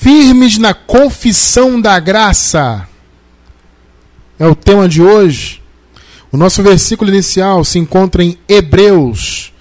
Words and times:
Firmes 0.00 0.58
na 0.58 0.72
confissão 0.72 1.80
da 1.80 1.98
graça. 1.98 2.88
É 4.38 4.46
o 4.46 4.54
tema 4.54 4.88
de 4.88 5.02
hoje. 5.02 5.60
O 6.30 6.36
nosso 6.36 6.62
versículo 6.62 7.10
inicial 7.10 7.64
se 7.64 7.80
encontra 7.80 8.22
em 8.22 8.38
Hebreus, 8.48 9.52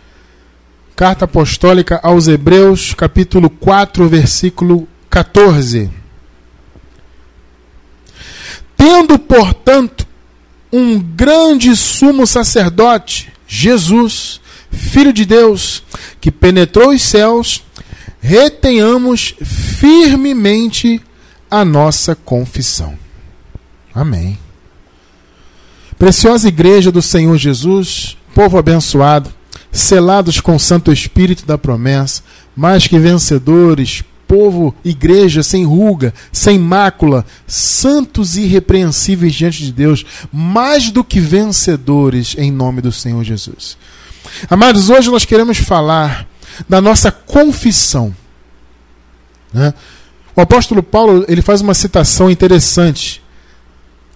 carta 0.96 1.26
apostólica 1.26 2.00
aos 2.04 2.28
Hebreus, 2.28 2.94
capítulo 2.94 3.50
4, 3.50 4.08
versículo 4.08 4.88
14. 5.10 5.89
Tendo, 8.75 9.17
portanto, 9.17 10.05
um 10.71 10.99
grande 10.99 11.75
sumo 11.75 12.27
sacerdote, 12.27 13.33
Jesus, 13.47 14.39
Filho 14.69 15.11
de 15.11 15.25
Deus, 15.25 15.81
que 16.21 16.29
penetrou 16.29 16.89
os 16.89 17.01
céus, 17.01 17.63
retenhamos 18.21 19.36
firmemente 19.43 21.02
a 21.50 21.64
nossa 21.64 22.15
confissão. 22.15 22.97
Amém. 23.93 24.37
Preciosa 25.97 26.47
Igreja 26.47 26.92
do 26.92 27.01
Senhor 27.01 27.37
Jesus, 27.37 28.18
povo 28.36 28.57
abençoado, 28.57 29.33
selados 29.71 30.39
com 30.39 30.56
o 30.56 30.59
Santo 30.59 30.92
Espírito 30.92 31.45
da 31.45 31.57
promessa, 31.57 32.22
mais 32.56 32.86
que 32.86 33.00
vencedores, 33.00 34.03
povo, 34.28 34.75
igreja 34.84 35.42
sem 35.42 35.66
ruga, 35.66 36.14
sem 36.31 36.59
mácula, 36.59 37.25
santos 37.47 38.36
e 38.36 38.42
irrepreensíveis 38.42 39.34
diante 39.34 39.64
de 39.64 39.72
Deus, 39.72 40.06
mais 40.31 40.92
do 40.92 41.03
que 41.03 41.20
vencedores 41.20 42.36
em 42.38 42.52
nome 42.52 42.81
do 42.81 42.92
Senhor 42.92 43.23
Jesus. 43.23 43.78
Amados, 44.50 44.89
hoje 44.89 45.09
nós 45.09 45.25
queremos 45.25 45.58
falar 45.58 46.28
da 46.67 46.81
nossa 46.81 47.11
confissão. 47.11 48.16
Né? 49.53 49.73
O 50.36 50.42
apóstolo 50.42 50.84
Paulo 50.84 51.25
ele 51.28 51.42
faz 51.42 51.61
uma 51.61 51.73
citação 51.73 52.30
interessante, 52.30 53.22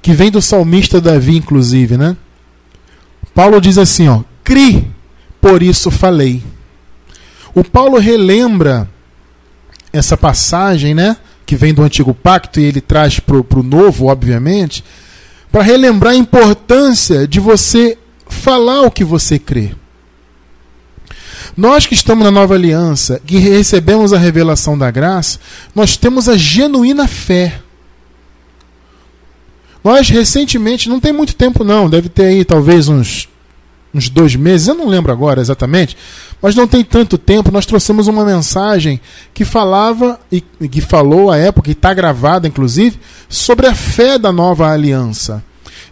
que 0.01 0.13
vem 0.13 0.31
do 0.31 0.41
salmista 0.41 1.01
Davi, 1.01 1.37
inclusive. 1.37 1.97
Né? 1.97 2.15
Paulo 3.33 3.59
diz 3.59 3.77
assim: 3.77 4.07
ó, 4.07 4.21
Cri, 4.43 4.91
por 5.39 5.63
isso 5.63 5.89
falei. 5.91 6.43
O 7.53 7.63
Paulo 7.63 7.97
relembra 7.97 8.89
essa 9.91 10.15
passagem, 10.15 10.93
né? 10.93 11.17
Que 11.45 11.55
vem 11.55 11.73
do 11.73 11.83
antigo 11.83 12.13
pacto 12.13 12.59
e 12.59 12.63
ele 12.63 12.79
traz 12.79 13.19
para 13.19 13.35
o 13.35 13.63
novo, 13.63 14.07
obviamente, 14.07 14.83
para 15.51 15.61
relembrar 15.61 16.13
a 16.13 16.17
importância 16.17 17.27
de 17.27 17.39
você 17.39 17.97
falar 18.27 18.83
o 18.83 18.91
que 18.91 19.03
você 19.03 19.37
crê. 19.37 19.71
Nós 21.55 21.85
que 21.85 21.93
estamos 21.93 22.23
na 22.23 22.31
nova 22.31 22.55
aliança, 22.55 23.21
que 23.25 23.37
recebemos 23.37 24.13
a 24.13 24.17
revelação 24.17 24.77
da 24.77 24.89
graça, 24.89 25.39
nós 25.75 25.97
temos 25.97 26.29
a 26.29 26.37
genuína 26.37 27.07
fé. 27.07 27.59
Nós 29.83 30.09
recentemente, 30.09 30.87
não 30.87 30.99
tem 30.99 31.11
muito 31.11 31.35
tempo 31.35 31.63
não, 31.63 31.89
deve 31.89 32.07
ter 32.07 32.25
aí 32.25 32.45
talvez 32.45 32.87
uns, 32.87 33.27
uns 33.93 34.09
dois 34.09 34.35
meses, 34.35 34.67
eu 34.67 34.75
não 34.75 34.87
lembro 34.87 35.11
agora 35.11 35.41
exatamente, 35.41 35.97
mas 36.41 36.55
não 36.55 36.67
tem 36.67 36.83
tanto 36.83 37.17
tempo, 37.17 37.51
nós 37.51 37.65
trouxemos 37.65 38.07
uma 38.07 38.23
mensagem 38.23 39.01
que 39.33 39.43
falava, 39.43 40.19
e 40.31 40.41
que 40.41 40.81
falou 40.81 41.31
à 41.31 41.37
época, 41.37 41.69
e 41.69 41.73
está 41.73 41.93
gravada 41.93 42.47
inclusive, 42.47 42.99
sobre 43.27 43.67
a 43.67 43.75
fé 43.75 44.17
da 44.17 44.31
nova 44.31 44.69
aliança. 44.69 45.43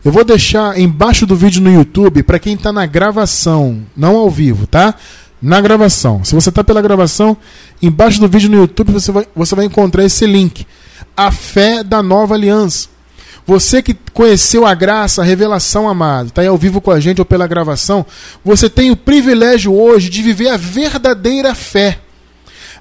Eu 0.05 0.11
vou 0.11 0.23
deixar 0.23 0.79
embaixo 0.79 1.25
do 1.25 1.35
vídeo 1.35 1.61
no 1.61 1.73
YouTube 1.73 2.23
para 2.23 2.39
quem 2.39 2.53
está 2.53 2.71
na 2.71 2.85
gravação, 2.85 3.83
não 3.97 4.15
ao 4.15 4.29
vivo, 4.29 4.65
tá? 4.65 4.95
Na 5.41 5.61
gravação. 5.61 6.23
Se 6.23 6.35
você 6.35 6.49
está 6.49 6.63
pela 6.63 6.81
gravação, 6.81 7.37
embaixo 7.81 8.19
do 8.19 8.27
vídeo 8.27 8.49
no 8.49 8.57
YouTube 8.57 8.91
você 8.91 9.11
vai, 9.11 9.27
você 9.35 9.55
vai 9.55 9.65
encontrar 9.65 10.03
esse 10.03 10.25
link. 10.25 10.65
A 11.15 11.31
fé 11.31 11.83
da 11.83 12.03
nova 12.03 12.35
aliança. 12.35 12.89
Você 13.45 13.81
que 13.81 13.95
conheceu 14.13 14.65
a 14.65 14.75
graça, 14.75 15.21
a 15.21 15.25
revelação, 15.25 15.89
amado, 15.89 16.27
está 16.27 16.41
aí 16.41 16.47
ao 16.47 16.57
vivo 16.57 16.79
com 16.79 16.91
a 16.91 16.99
gente 16.99 17.19
ou 17.19 17.25
pela 17.25 17.47
gravação, 17.47 18.05
você 18.45 18.69
tem 18.69 18.91
o 18.91 18.95
privilégio 18.95 19.73
hoje 19.73 20.07
de 20.07 20.21
viver 20.21 20.49
a 20.49 20.57
verdadeira 20.57 21.55
fé. 21.55 21.99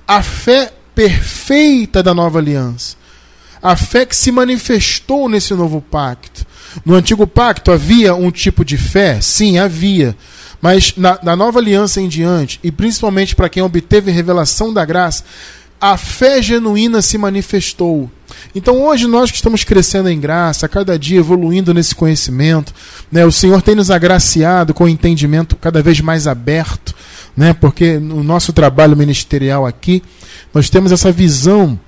A 0.07 0.23
fé 0.23 0.73
perfeita 0.95 2.03
da 2.03 2.13
nova 2.13 2.39
aliança. 2.39 2.97
A 3.63 3.77
fé 3.77 4.05
que 4.05 4.15
se 4.15 4.31
manifestou 4.31 5.29
nesse 5.29 5.55
novo 5.55 5.81
pacto. 5.81 6.45
No 6.85 6.95
antigo 6.95 7.27
pacto 7.27 7.73
havia 7.73 8.15
um 8.15 8.31
tipo 8.31 8.65
de 8.65 8.77
fé? 8.77 9.21
Sim, 9.21 9.59
havia 9.59 10.15
mas 10.61 10.95
na, 10.97 11.19
na 11.23 11.37
nova 11.37 11.59
aliança 11.59 12.01
em 12.01 12.09
diante, 12.09 12.59
e 12.63 12.71
principalmente 12.71 13.35
para 13.35 13.49
quem 13.49 13.63
obteve 13.63 14.11
revelação 14.11 14.73
da 14.73 14.85
graça, 14.85 15.25
a 15.81 15.97
fé 15.97 16.43
genuína 16.43 17.01
se 17.01 17.17
manifestou. 17.17 18.11
Então 18.55 18.83
hoje 18.83 19.07
nós 19.07 19.31
que 19.31 19.37
estamos 19.37 19.65
crescendo 19.65 20.09
em 20.09 20.19
graça, 20.19 20.69
cada 20.69 20.99
dia 20.99 21.19
evoluindo 21.19 21.73
nesse 21.73 21.95
conhecimento, 21.95 22.75
né, 23.11 23.25
o 23.25 23.33
Senhor 23.33 23.63
tem 23.63 23.75
nos 23.75 23.91
agraciado 23.91 24.75
com 24.75 24.85
o 24.85 24.89
entendimento 24.89 25.57
cada 25.57 25.83
vez 25.83 26.01
mais 26.01 26.27
aberto, 26.27 26.95
né, 27.37 27.53
porque 27.53 27.99
no 27.99 28.23
nosso 28.23 28.53
trabalho 28.53 28.97
ministerial 28.97 29.67
aqui, 29.67 30.03
nós 30.53 30.69
temos 30.69 30.91
essa 30.91 31.13
visão 31.13 31.79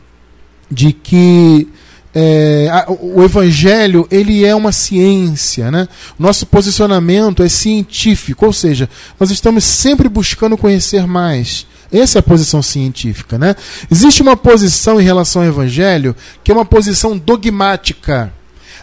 de 0.70 0.92
que 0.92 1.68
é, 2.14 2.68
o 3.00 3.22
evangelho 3.22 4.06
ele 4.10 4.44
é 4.44 4.54
uma 4.54 4.72
ciência, 4.72 5.70
né? 5.70 5.88
Nosso 6.18 6.46
posicionamento 6.46 7.42
é 7.42 7.48
científico, 7.48 8.46
ou 8.46 8.52
seja, 8.52 8.88
nós 9.18 9.30
estamos 9.30 9.64
sempre 9.64 10.08
buscando 10.08 10.56
conhecer 10.56 11.06
mais. 11.06 11.66
Essa 11.92 12.18
é 12.18 12.20
a 12.20 12.22
posição 12.22 12.62
científica, 12.62 13.38
né? 13.38 13.54
Existe 13.90 14.22
uma 14.22 14.36
posição 14.36 15.00
em 15.00 15.04
relação 15.04 15.42
ao 15.42 15.48
evangelho 15.48 16.14
que 16.42 16.50
é 16.50 16.54
uma 16.54 16.64
posição 16.64 17.16
dogmática. 17.16 18.32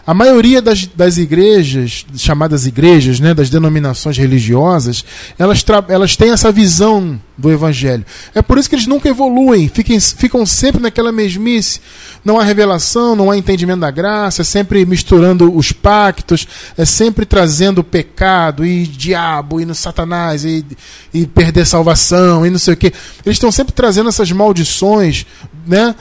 A 0.08 0.14
maioria 0.14 0.62
das, 0.62 0.86
das 0.86 1.18
igrejas, 1.18 2.06
chamadas 2.16 2.64
igrejas, 2.64 3.20
né, 3.20 3.34
das 3.34 3.50
denominações 3.50 4.16
religiosas, 4.16 5.04
elas, 5.38 5.62
elas 5.86 6.16
têm 6.16 6.30
essa 6.30 6.50
visão 6.50 7.20
do 7.36 7.52
evangelho. 7.52 8.06
É 8.34 8.40
por 8.40 8.56
isso 8.56 8.70
que 8.70 8.74
eles 8.74 8.86
nunca 8.86 9.06
evoluem, 9.06 9.68
fiquem, 9.68 10.00
ficam 10.00 10.46
sempre 10.46 10.80
naquela 10.80 11.12
mesmice. 11.12 11.82
Não 12.24 12.40
há 12.40 12.42
revelação, 12.42 13.14
não 13.14 13.30
há 13.30 13.36
entendimento 13.36 13.80
da 13.80 13.90
graça, 13.90 14.40
é 14.40 14.44
sempre 14.46 14.86
misturando 14.86 15.54
os 15.54 15.72
pactos, 15.72 16.48
é 16.78 16.86
sempre 16.86 17.26
trazendo 17.26 17.84
pecado 17.84 18.64
e 18.64 18.86
diabo 18.86 19.60
e 19.60 19.66
no 19.66 19.74
satanás 19.74 20.42
e, 20.42 20.64
e 21.12 21.26
perder 21.26 21.66
salvação 21.66 22.46
e 22.46 22.50
não 22.50 22.58
sei 22.58 22.72
o 22.72 22.76
que. 22.78 22.94
Eles 23.26 23.36
estão 23.36 23.52
sempre 23.52 23.74
trazendo 23.74 24.08
essas 24.08 24.32
maldições, 24.32 25.26
né? 25.66 25.94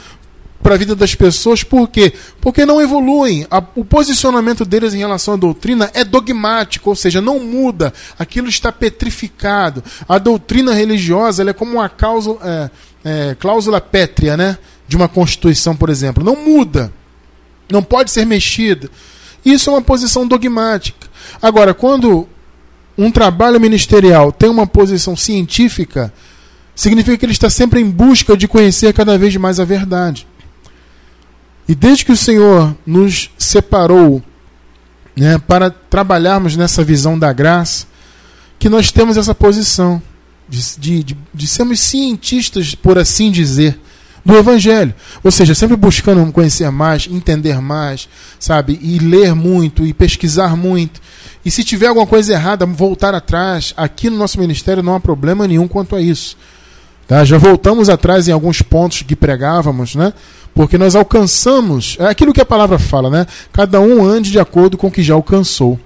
Para 0.67 0.75
a 0.75 0.77
vida 0.77 0.97
das 0.97 1.15
pessoas, 1.15 1.63
por 1.63 1.87
quê? 1.87 2.11
Porque 2.41 2.65
não 2.65 2.81
evoluem. 2.81 3.47
A, 3.49 3.63
o 3.73 3.85
posicionamento 3.85 4.65
deles 4.65 4.93
em 4.93 4.97
relação 4.97 5.35
à 5.35 5.37
doutrina 5.37 5.89
é 5.93 6.03
dogmático, 6.03 6.89
ou 6.89 6.95
seja, 6.95 7.21
não 7.21 7.39
muda. 7.39 7.93
Aquilo 8.19 8.49
está 8.49 8.69
petrificado. 8.69 9.81
A 10.09 10.17
doutrina 10.17 10.73
religiosa 10.73 11.49
é 11.49 11.53
como 11.53 11.75
uma 11.75 11.87
cláusula, 11.87 12.39
é, 12.43 12.69
é, 13.05 13.35
cláusula 13.35 13.79
pétrea 13.79 14.35
né? 14.35 14.57
de 14.89 14.97
uma 14.97 15.07
constituição, 15.07 15.73
por 15.73 15.89
exemplo. 15.89 16.21
Não 16.21 16.35
muda. 16.35 16.91
Não 17.71 17.81
pode 17.81 18.11
ser 18.11 18.25
mexida. 18.25 18.89
Isso 19.45 19.69
é 19.69 19.73
uma 19.73 19.81
posição 19.81 20.27
dogmática. 20.27 21.07
Agora, 21.41 21.73
quando 21.73 22.27
um 22.97 23.09
trabalho 23.09 23.57
ministerial 23.57 24.33
tem 24.33 24.49
uma 24.49 24.67
posição 24.67 25.15
científica, 25.15 26.13
significa 26.75 27.17
que 27.17 27.25
ele 27.25 27.31
está 27.31 27.49
sempre 27.49 27.79
em 27.79 27.89
busca 27.89 28.35
de 28.35 28.49
conhecer 28.49 28.91
cada 28.91 29.17
vez 29.17 29.33
mais 29.37 29.61
a 29.61 29.63
verdade. 29.63 30.27
E 31.67 31.75
desde 31.75 32.05
que 32.05 32.11
o 32.11 32.17
Senhor 32.17 32.75
nos 32.85 33.29
separou 33.37 34.23
né, 35.15 35.37
para 35.37 35.69
trabalharmos 35.69 36.55
nessa 36.55 36.83
visão 36.83 37.17
da 37.17 37.33
graça, 37.33 37.85
que 38.59 38.69
nós 38.69 38.91
temos 38.91 39.17
essa 39.17 39.35
posição 39.35 40.01
de, 40.47 40.61
de, 40.77 41.03
de, 41.03 41.17
de 41.33 41.47
sermos 41.47 41.79
cientistas, 41.79 42.73
por 42.73 42.97
assim 42.97 43.31
dizer, 43.31 43.79
do 44.23 44.37
Evangelho. 44.37 44.93
Ou 45.23 45.31
seja, 45.31 45.55
sempre 45.55 45.75
buscando 45.75 46.31
conhecer 46.31 46.69
mais, 46.69 47.07
entender 47.09 47.59
mais, 47.61 48.09
sabe? 48.39 48.79
E 48.81 48.99
ler 48.99 49.33
muito, 49.33 49.85
e 49.85 49.93
pesquisar 49.93 50.55
muito. 50.55 51.01
E 51.45 51.49
se 51.49 51.63
tiver 51.63 51.87
alguma 51.87 52.05
coisa 52.05 52.33
errada, 52.33 52.65
voltar 52.65 53.15
atrás. 53.15 53.73
Aqui 53.77 54.09
no 54.09 54.17
nosso 54.17 54.39
ministério 54.39 54.83
não 54.83 54.95
há 54.95 54.99
problema 54.99 55.47
nenhum 55.47 55.67
quanto 55.67 55.95
a 55.95 56.01
isso. 56.01 56.37
Tá? 57.07 57.23
Já 57.23 57.37
voltamos 57.37 57.89
atrás 57.89 58.27
em 58.27 58.31
alguns 58.31 58.61
pontos 58.61 59.01
que 59.01 59.15
pregávamos, 59.15 59.95
né? 59.95 60.13
porque 60.57 60.75
nós 60.75 60.95
alcançamos, 60.95 61.95
é 61.99 62.07
aquilo 62.07 62.33
que 62.33 62.41
a 62.41 62.45
palavra 62.45 62.79
fala, 62.79 63.11
né? 63.11 63.27
Cada 63.53 63.79
um 63.79 64.03
ande 64.03 64.31
de 64.31 64.39
acordo 64.39 64.75
com 64.75 64.87
o 64.87 64.91
que 64.91 65.03
já 65.03 65.13
alcançou. 65.13 65.79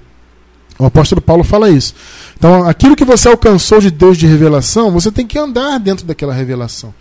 O 0.79 0.85
apóstolo 0.85 1.19
Paulo 1.19 1.43
fala 1.43 1.69
isso. 1.69 1.93
Então, 2.37 2.63
aquilo 2.63 2.95
que 2.95 3.03
você 3.03 3.27
alcançou 3.27 3.81
de 3.81 3.91
Deus 3.91 4.17
de 4.17 4.25
revelação, 4.25 4.89
você 4.89 5.11
tem 5.11 5.27
que 5.27 5.37
andar 5.37 5.77
dentro 5.77 6.05
daquela 6.05 6.33
revelação. 6.33 6.93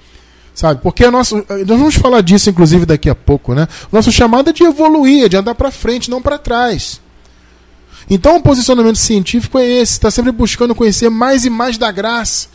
Sabe? 0.53 0.81
Porque 0.83 1.05
a 1.05 1.13
nossa, 1.13 1.37
nós 1.37 1.79
vamos 1.79 1.95
falar 1.95 2.23
disso, 2.23 2.51
inclusive, 2.51 2.85
daqui 2.85 3.09
a 3.09 3.15
pouco, 3.15 3.55
né? 3.55 3.69
Nosso 3.93 4.11
chamado 4.11 4.51
é 4.51 4.53
de 4.53 4.65
evoluir, 4.65 5.27
é 5.27 5.29
de 5.29 5.37
andar 5.37 5.55
para 5.55 5.71
frente, 5.71 6.11
não 6.11 6.21
para 6.21 6.39
trás. 6.39 7.01
Então, 8.11 8.39
o 8.39 8.43
posicionamento 8.43 8.99
científico 8.99 9.61
é 9.61 9.65
esse: 9.65 9.93
está 9.93 10.11
sempre 10.11 10.33
buscando 10.33 10.75
conhecer 10.75 11.09
mais 11.09 11.45
e 11.45 11.51
mais 11.51 11.79
da 11.79 11.93
graça 11.93 12.49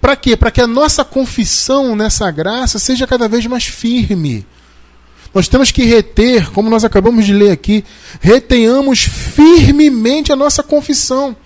Para 0.00 0.16
quê? 0.16 0.36
Para 0.36 0.50
que 0.50 0.60
a 0.60 0.66
nossa 0.66 1.04
confissão 1.04 1.96
nessa 1.96 2.30
graça 2.30 2.78
seja 2.78 3.06
cada 3.06 3.28
vez 3.28 3.46
mais 3.46 3.64
firme. 3.64 4.46
Nós 5.34 5.48
temos 5.48 5.70
que 5.70 5.84
reter, 5.84 6.50
como 6.52 6.70
nós 6.70 6.84
acabamos 6.84 7.26
de 7.26 7.32
ler 7.32 7.50
aqui, 7.50 7.84
retenhamos 8.20 9.00
firmemente 9.00 10.32
a 10.32 10.36
nossa 10.36 10.62
confissão. 10.62 11.36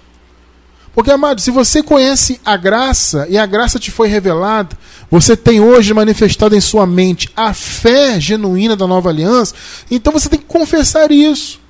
Porque, 0.94 1.10
amado, 1.10 1.40
se 1.40 1.50
você 1.50 1.82
conhece 1.82 2.40
a 2.44 2.56
graça 2.56 3.26
e 3.28 3.38
a 3.38 3.46
graça 3.46 3.78
te 3.78 3.90
foi 3.90 4.08
revelada, 4.08 4.76
você 5.10 5.36
tem 5.36 5.58
hoje 5.58 5.94
manifestado 5.94 6.54
em 6.54 6.60
sua 6.60 6.86
mente 6.86 7.30
a 7.34 7.54
fé 7.54 8.20
genuína 8.20 8.76
da 8.76 8.86
nova 8.86 9.08
aliança, 9.08 9.54
então 9.90 10.12
você 10.12 10.28
tem 10.28 10.38
que 10.38 10.44
confessar 10.44 11.10
isso. 11.10 11.60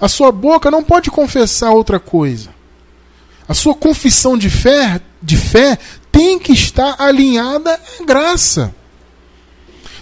A 0.00 0.08
sua 0.08 0.30
boca 0.30 0.70
não 0.70 0.84
pode 0.84 1.10
confessar 1.10 1.72
outra 1.72 1.98
coisa. 1.98 2.50
A 3.48 3.54
sua 3.54 3.74
confissão 3.74 4.38
de 4.38 4.48
fé, 4.48 5.00
de 5.22 5.36
fé 5.36 5.78
tem 6.10 6.38
que 6.38 6.52
estar 6.52 6.96
alinhada 6.98 7.78
à 8.00 8.04
graça. 8.04 8.74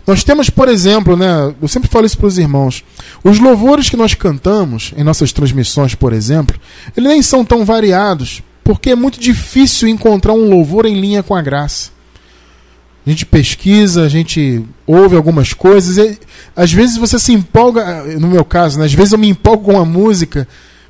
Nós 0.07 0.25
temos, 0.25 0.49
por 0.49 0.69
exemplo, 0.69 1.19
né, 1.19 1.55
eu 1.61 1.69
sempre 1.69 1.87
falo 1.89 2.07
isso 2.07 2.17
para 2.17 2.29
os 2.29 2.39
irmãos, 2.39 2.83
os 3.23 3.39
louvores 3.39 3.91
que 3.91 3.97
nós 3.97 4.15
cantamos 4.15 4.95
em 4.97 5.05
nossas 5.05 5.33
transmissões, 5.33 5.95
por 5.95 6.15
exemplo, 6.15 6.59
eles 6.97 7.11
nem 7.11 7.21
são 7.21 7.45
tão 7.45 7.63
variados, 7.63 8.43
porque 8.65 8.91
é 8.91 8.95
muito 8.95 9.21
difícil 9.21 9.87
encontrar 9.87 10.33
um 10.33 10.49
louvor 10.49 10.87
em 10.87 10.99
linha 10.99 11.23
com 11.23 11.35
a 11.35 11.43
graça. 11.43 11.91
A 13.07 13.11
gente 13.11 13.27
pesquisa, 13.27 14.03
a 14.03 14.09
gente 14.09 14.65
ouve 14.87 15.15
algumas 15.15 15.53
coisas, 15.53 15.99
e 15.99 16.19
às 16.57 16.73
vezes 16.73 16.97
você 16.97 17.19
se 17.19 17.35
empolga, 17.35 18.05
no 18.19 18.29
meu 18.29 18.47
caso, 18.47 18.79
né, 18.79 18.87
às 18.87 18.95
vezes 18.95 19.13
eu 19.13 19.19
me 19.19 19.29
empolgo 19.29 19.73
com 19.73 19.79
a 19.79 19.85
música, 19.85 20.49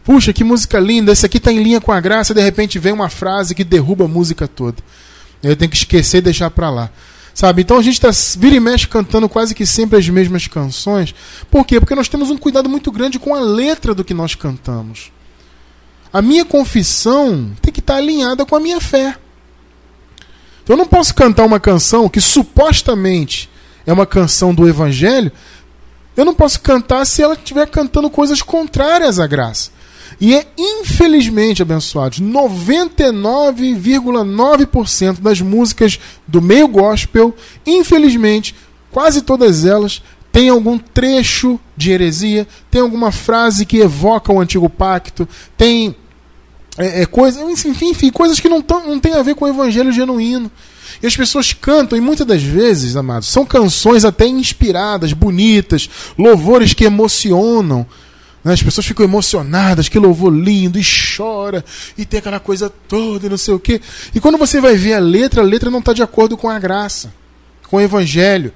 puxa, 0.09 0.33
que 0.33 0.43
música 0.43 0.81
linda, 0.81 1.13
esse 1.13 1.27
aqui 1.27 1.37
está 1.37 1.53
em 1.53 1.63
linha 1.63 1.83
com 1.83 1.93
a 1.93 2.01
graça, 2.01 2.33
de 2.33 2.41
repente 2.41 2.79
vem 2.79 2.95
uma 2.95 3.11
frase 3.11 3.55
que 3.55 3.63
derruba 3.63 4.07
a 4.07 4.09
música 4.09 4.49
toda. 4.49 4.79
Eu 5.43 5.55
tenho 5.55 5.71
que 5.71 5.77
esquecer 5.77 6.17
e 6.17 6.23
deixar 6.23 6.49
para 6.49 6.71
lá. 6.71 6.91
Sabe? 7.35 7.61
Então 7.61 7.77
a 7.77 7.83
gente 7.83 8.03
está 8.03 8.09
vira 8.41 8.57
e 8.57 8.61
mexe 8.61 8.89
cantando 8.89 9.29
quase 9.29 9.55
que 9.55 9.67
sempre 9.67 9.99
as 9.99 10.09
mesmas 10.09 10.47
canções. 10.47 11.15
Por 11.51 11.67
quê? 11.67 11.79
Porque 11.79 11.95
nós 11.95 12.09
temos 12.09 12.31
um 12.31 12.39
cuidado 12.39 12.71
muito 12.71 12.91
grande 12.91 13.19
com 13.19 13.35
a 13.35 13.41
letra 13.41 13.95
do 13.95 14.03
que 14.03 14.15
nós 14.15 14.35
cantamos. 14.35 15.13
A 16.11 16.23
minha 16.23 16.45
confissão 16.47 17.53
tem 17.61 17.71
que 17.71 17.81
estar 17.81 17.93
tá 17.93 17.99
alinhada 17.99 18.47
com 18.47 18.57
a 18.57 18.61
minha 18.61 18.81
fé. 18.81 19.15
Então 20.65 20.75
eu 20.75 20.79
não 20.79 20.87
posso 20.87 21.15
cantar 21.15 21.45
uma 21.45 21.61
canção 21.61 22.09
que 22.09 22.19
supostamente 22.19 23.51
é 23.87 23.93
uma 23.93 24.07
canção 24.07 24.55
do 24.55 24.67
Evangelho. 24.67 25.31
Eu 26.17 26.25
não 26.25 26.35
posso 26.35 26.61
cantar 26.61 27.05
se 27.05 27.23
ela 27.23 27.35
estiver 27.35 27.69
cantando 27.69 28.09
coisas 28.09 28.41
contrárias 28.41 29.21
à 29.21 29.27
graça. 29.27 29.77
E 30.21 30.35
é 30.35 30.47
infelizmente, 30.57 31.63
abençoados, 31.63 32.21
99,9% 32.21 35.21
das 35.21 35.41
músicas 35.41 36.01
do 36.27 36.43
meio 36.43 36.67
gospel, 36.69 37.35
infelizmente, 37.67 38.55
quase 38.91 39.23
todas 39.23 39.65
elas 39.65 40.03
têm 40.33 40.49
algum 40.49 40.79
trecho 40.79 41.61
de 41.77 41.91
heresia, 41.91 42.49
tem 42.71 42.81
alguma 42.81 43.13
frase 43.13 43.67
que 43.67 43.79
evoca 43.79 44.33
o 44.33 44.41
antigo 44.41 44.69
pacto, 44.69 45.29
tem 45.57 45.95
é, 46.79 47.03
é, 47.03 47.07
coisa, 47.07 47.43
enfim, 47.43 47.91
enfim, 47.91 48.11
coisas 48.11 48.39
que 48.39 48.49
não, 48.49 48.63
tão, 48.63 48.87
não 48.87 49.01
tem 49.01 49.15
a 49.15 49.23
ver 49.23 49.35
com 49.35 49.45
o 49.45 49.49
evangelho 49.49 49.93
genuíno. 49.93 50.51
E 51.03 51.07
as 51.07 51.17
pessoas 51.17 51.53
cantam, 51.53 51.99
e 51.99 52.01
muitas 52.01 52.27
das 52.27 52.43
vezes, 52.43 52.97
amados, 52.97 53.29
são 53.29 53.45
canções 53.45 54.05
até 54.05 54.27
inspiradas, 54.27 55.13
bonitas, 55.13 55.91
louvores 56.17 56.73
que 56.73 56.85
emocionam, 56.85 57.87
né? 58.49 58.55
As 58.55 58.63
pessoas 58.63 58.87
ficam 58.87 59.05
emocionadas, 59.05 59.89
que 59.89 59.99
louvor 59.99 60.33
lindo, 60.33 60.79
e 60.79 60.83
chora, 60.83 61.65
e 61.97 62.05
tem 62.05 62.19
aquela 62.19 62.41
coisa 62.41 62.69
toda, 62.69 63.27
e 63.27 63.31
não 63.31 63.37
sei 63.37 63.55
o 63.55 63.61
quê. 63.61 63.81
E 64.15 64.21
quando 64.21 64.39
você 64.39 64.61
vai 64.61 64.75
ver 64.75 64.95
a 64.95 64.99
letra, 64.99 65.43
a 65.43 65.45
letra 65.45 65.71
não 65.71 65.79
está 65.79 65.93
de 65.93 66.03
acordo 66.03 66.37
com 66.37 66.49
a 66.49 66.59
graça, 66.59 67.13
com 67.69 67.77
o 67.77 67.81
evangelho. 67.81 68.53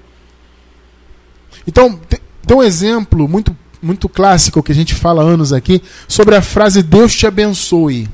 Então, 1.67 2.01
tem 2.47 2.57
um 2.57 2.63
exemplo 2.63 3.29
muito, 3.29 3.57
muito 3.81 4.09
clássico 4.09 4.63
que 4.63 4.73
a 4.73 4.75
gente 4.75 4.95
fala 4.95 5.23
anos 5.23 5.53
aqui 5.53 5.83
sobre 6.09 6.35
a 6.35 6.43
frase 6.43 6.83
Deus 6.83 7.15
te 7.15 7.27
abençoe. 7.27 8.09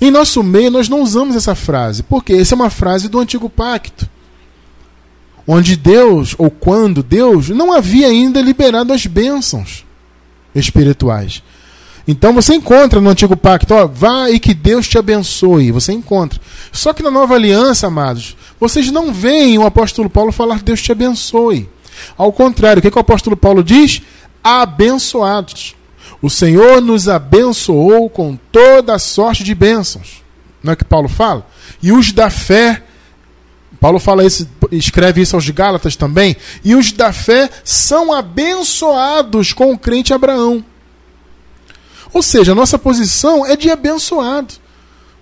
Em 0.00 0.10
nosso 0.10 0.42
meio, 0.42 0.70
nós 0.70 0.88
não 0.88 1.02
usamos 1.02 1.36
essa 1.36 1.54
frase, 1.54 2.02
porque 2.02 2.32
essa 2.32 2.54
é 2.54 2.56
uma 2.56 2.70
frase 2.70 3.08
do 3.08 3.18
antigo 3.18 3.50
pacto 3.50 4.08
onde 5.50 5.76
Deus, 5.76 6.34
ou 6.36 6.50
quando 6.50 7.02
Deus, 7.02 7.48
não 7.48 7.72
havia 7.72 8.08
ainda 8.08 8.42
liberado 8.42 8.92
as 8.92 9.06
bênçãos 9.06 9.82
espirituais. 10.54 11.42
Então 12.06 12.34
você 12.34 12.54
encontra 12.54 13.00
no 13.00 13.08
antigo 13.08 13.34
pacto, 13.34 13.72
ó, 13.72 13.86
vá 13.86 14.30
e 14.30 14.38
que 14.38 14.52
Deus 14.52 14.86
te 14.86 14.98
abençoe. 14.98 15.72
Você 15.72 15.92
encontra. 15.92 16.38
Só 16.70 16.92
que 16.92 17.02
na 17.02 17.10
nova 17.10 17.34
aliança, 17.34 17.86
amados, 17.86 18.36
vocês 18.60 18.92
não 18.92 19.10
veem 19.12 19.56
o 19.56 19.64
apóstolo 19.64 20.10
Paulo 20.10 20.32
falar 20.32 20.62
Deus 20.62 20.82
te 20.82 20.92
abençoe. 20.92 21.68
Ao 22.16 22.30
contrário, 22.30 22.80
o 22.80 22.82
que, 22.82 22.90
que 22.90 22.98
o 22.98 23.00
apóstolo 23.00 23.36
Paulo 23.36 23.64
diz? 23.64 24.02
Abençoados. 24.44 25.74
O 26.20 26.28
Senhor 26.28 26.82
nos 26.82 27.08
abençoou 27.08 28.10
com 28.10 28.38
toda 28.52 28.94
a 28.94 28.98
sorte 28.98 29.42
de 29.42 29.54
bênçãos. 29.54 30.22
Não 30.62 30.74
é 30.74 30.76
que 30.76 30.84
Paulo 30.84 31.08
fala? 31.08 31.46
E 31.82 31.90
os 31.90 32.12
da 32.12 32.28
fé 32.28 32.82
Paulo 33.80 34.00
fala 34.00 34.24
isso, 34.24 34.48
escreve 34.70 35.22
isso 35.22 35.36
aos 35.36 35.48
Gálatas 35.50 35.96
também. 35.96 36.36
E 36.64 36.74
os 36.74 36.92
da 36.92 37.12
fé 37.12 37.50
são 37.64 38.12
abençoados 38.12 39.52
com 39.52 39.72
o 39.72 39.78
crente 39.78 40.12
Abraão. 40.12 40.64
Ou 42.12 42.22
seja, 42.22 42.52
a 42.52 42.54
nossa 42.54 42.78
posição 42.78 43.44
é 43.44 43.56
de 43.56 43.70
abençoado. 43.70 44.54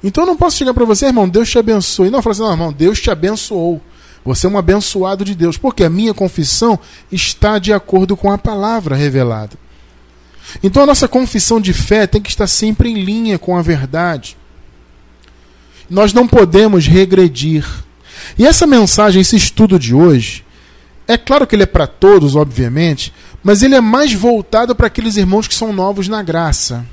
Então 0.03 0.25
eu 0.25 0.29
não 0.29 0.37
posso 0.37 0.57
chegar 0.57 0.73
para 0.73 0.85
você, 0.85 1.07
irmão, 1.07 1.29
Deus 1.29 1.51
te 1.51 1.59
abençoe. 1.59 2.11
Não, 2.11 2.19
eu 2.19 2.23
falo 2.23 2.33
assim, 2.33 2.43
não, 2.43 2.51
irmão, 2.51 2.73
Deus 2.73 3.01
te 3.01 3.11
abençoou. 3.11 3.81
Você 4.25 4.47
é 4.47 4.51
um 4.51 4.59
abençoado 4.59 5.25
de 5.25 5.35
Deus. 5.35 5.57
Porque 5.57 5.85
a 5.85 5.91
minha 5.91 6.13
confissão 6.15 6.79
está 7.11 7.59
de 7.59 7.73
acordo 7.73 8.17
com 8.17 8.31
a 8.31 8.39
palavra 8.39 8.95
revelada. 8.95 9.57
Então 10.63 10.83
a 10.83 10.87
nossa 10.87 11.09
confissão 11.09 11.61
de 11.61 11.73
fé 11.73 12.07
tem 12.07 12.21
que 12.21 12.31
estar 12.31 12.47
sempre 12.47 12.89
em 12.89 13.03
linha 13.03 13.39
com 13.39 13.57
a 13.57 13.63
verdade. 13.63 14.37
Nós 15.89 16.13
não 16.13 16.27
podemos 16.27 16.87
regredir. 16.87 17.65
E 18.39 18.47
essa 18.47 18.67
mensagem, 18.67 19.21
esse 19.21 19.37
estudo 19.37 19.79
de 19.79 19.95
hoje, 19.95 20.45
é 21.07 21.17
claro 21.17 21.47
que 21.47 21.55
ele 21.55 21.63
é 21.63 21.67
para 21.67 21.87
todos, 21.87 22.35
obviamente, 22.35 23.13
mas 23.43 23.63
ele 23.63 23.75
é 23.75 23.81
mais 23.81 24.13
voltado 24.13 24.75
para 24.75 24.89
aqueles 24.89 25.17
irmãos 25.17 25.47
que 25.47 25.55
são 25.55 25.73
novos 25.73 26.09
na 26.09 26.23
graça. 26.23 26.85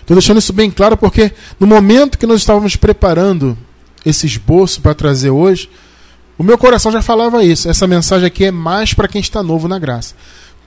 Estou 0.00 0.14
deixando 0.14 0.38
isso 0.38 0.52
bem 0.52 0.70
claro 0.70 0.96
porque 0.96 1.32
no 1.58 1.66
momento 1.66 2.16
que 2.16 2.26
nós 2.26 2.40
estávamos 2.40 2.76
preparando 2.76 3.58
esse 4.04 4.24
esboço 4.26 4.80
para 4.80 4.94
trazer 4.94 5.30
hoje, 5.30 5.68
o 6.38 6.44
meu 6.44 6.56
coração 6.56 6.92
já 6.92 7.02
falava 7.02 7.42
isso. 7.42 7.68
Essa 7.68 7.86
mensagem 7.86 8.26
aqui 8.26 8.44
é 8.44 8.50
mais 8.50 8.94
para 8.94 9.08
quem 9.08 9.20
está 9.20 9.42
novo 9.42 9.66
na 9.66 9.78
graça. 9.78 10.14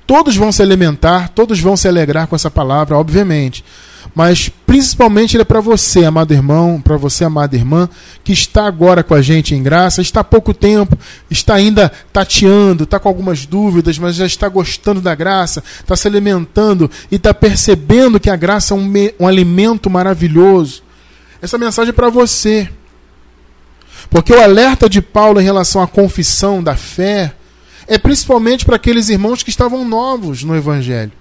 Todos 0.06 0.36
vão 0.36 0.52
se 0.52 0.62
alimentar, 0.62 1.30
todos 1.30 1.60
vão 1.60 1.78
se 1.78 1.88
alegrar 1.88 2.28
com 2.28 2.36
essa 2.36 2.52
palavra, 2.52 2.98
obviamente 2.98 3.64
mas 4.16 4.50
principalmente 4.66 5.36
ele 5.36 5.42
é 5.42 5.46
para 5.46 5.62
você, 5.62 6.06
amado 6.06 6.34
irmão, 6.34 6.82
para 6.82 6.98
você, 6.98 7.24
amada 7.24 7.56
irmã, 7.56 7.90
que 8.24 8.34
está 8.34 8.66
agora 8.66 9.04
com 9.04 9.14
a 9.14 9.22
gente 9.22 9.56
em 9.56 9.64
graça, 9.64 10.02
está 10.02 10.22
há 10.22 10.24
pouco 10.24 10.54
tempo, 10.54 10.98
está 11.30 11.56
ainda 11.56 11.92
tateando, 12.12 12.84
está 12.84 13.00
com 13.00 13.08
algumas 13.08 13.46
dúvidas, 13.46 13.98
mas 13.98 14.16
já 14.16 14.26
está 14.26 14.48
gostando 14.48 15.02
da 15.02 15.16
graça, 15.16 15.64
está 15.80 15.96
se 15.96 16.08
alimentando 16.08 16.90
e 17.12 17.16
está 17.16 17.34
percebendo 17.34 18.20
que 18.20 18.30
a 18.30 18.36
graça 18.36 18.74
é 18.74 18.78
um, 18.78 18.92
um 19.20 19.28
alimento 19.28 19.90
maravilhoso. 19.90 20.84
Essa 21.42 21.58
mensagem 21.58 21.90
é 21.90 21.94
para 21.94 22.10
você. 22.10 22.70
Porque 24.10 24.34
o 24.34 24.42
alerta 24.42 24.90
de 24.90 25.02
Paulo 25.02 25.40
em 25.40 25.44
relação 25.44 25.82
à 25.82 25.88
confissão 25.88 26.64
da 26.64 26.76
fé 26.76 27.34
é 27.88 27.98
principalmente 27.98 28.66
para 28.66 28.76
aqueles 28.76 29.10
irmãos 29.10 29.44
que 29.44 29.50
estavam 29.50 29.88
novos 29.88 30.44
no 30.44 30.56
Evangelho. 30.56 31.12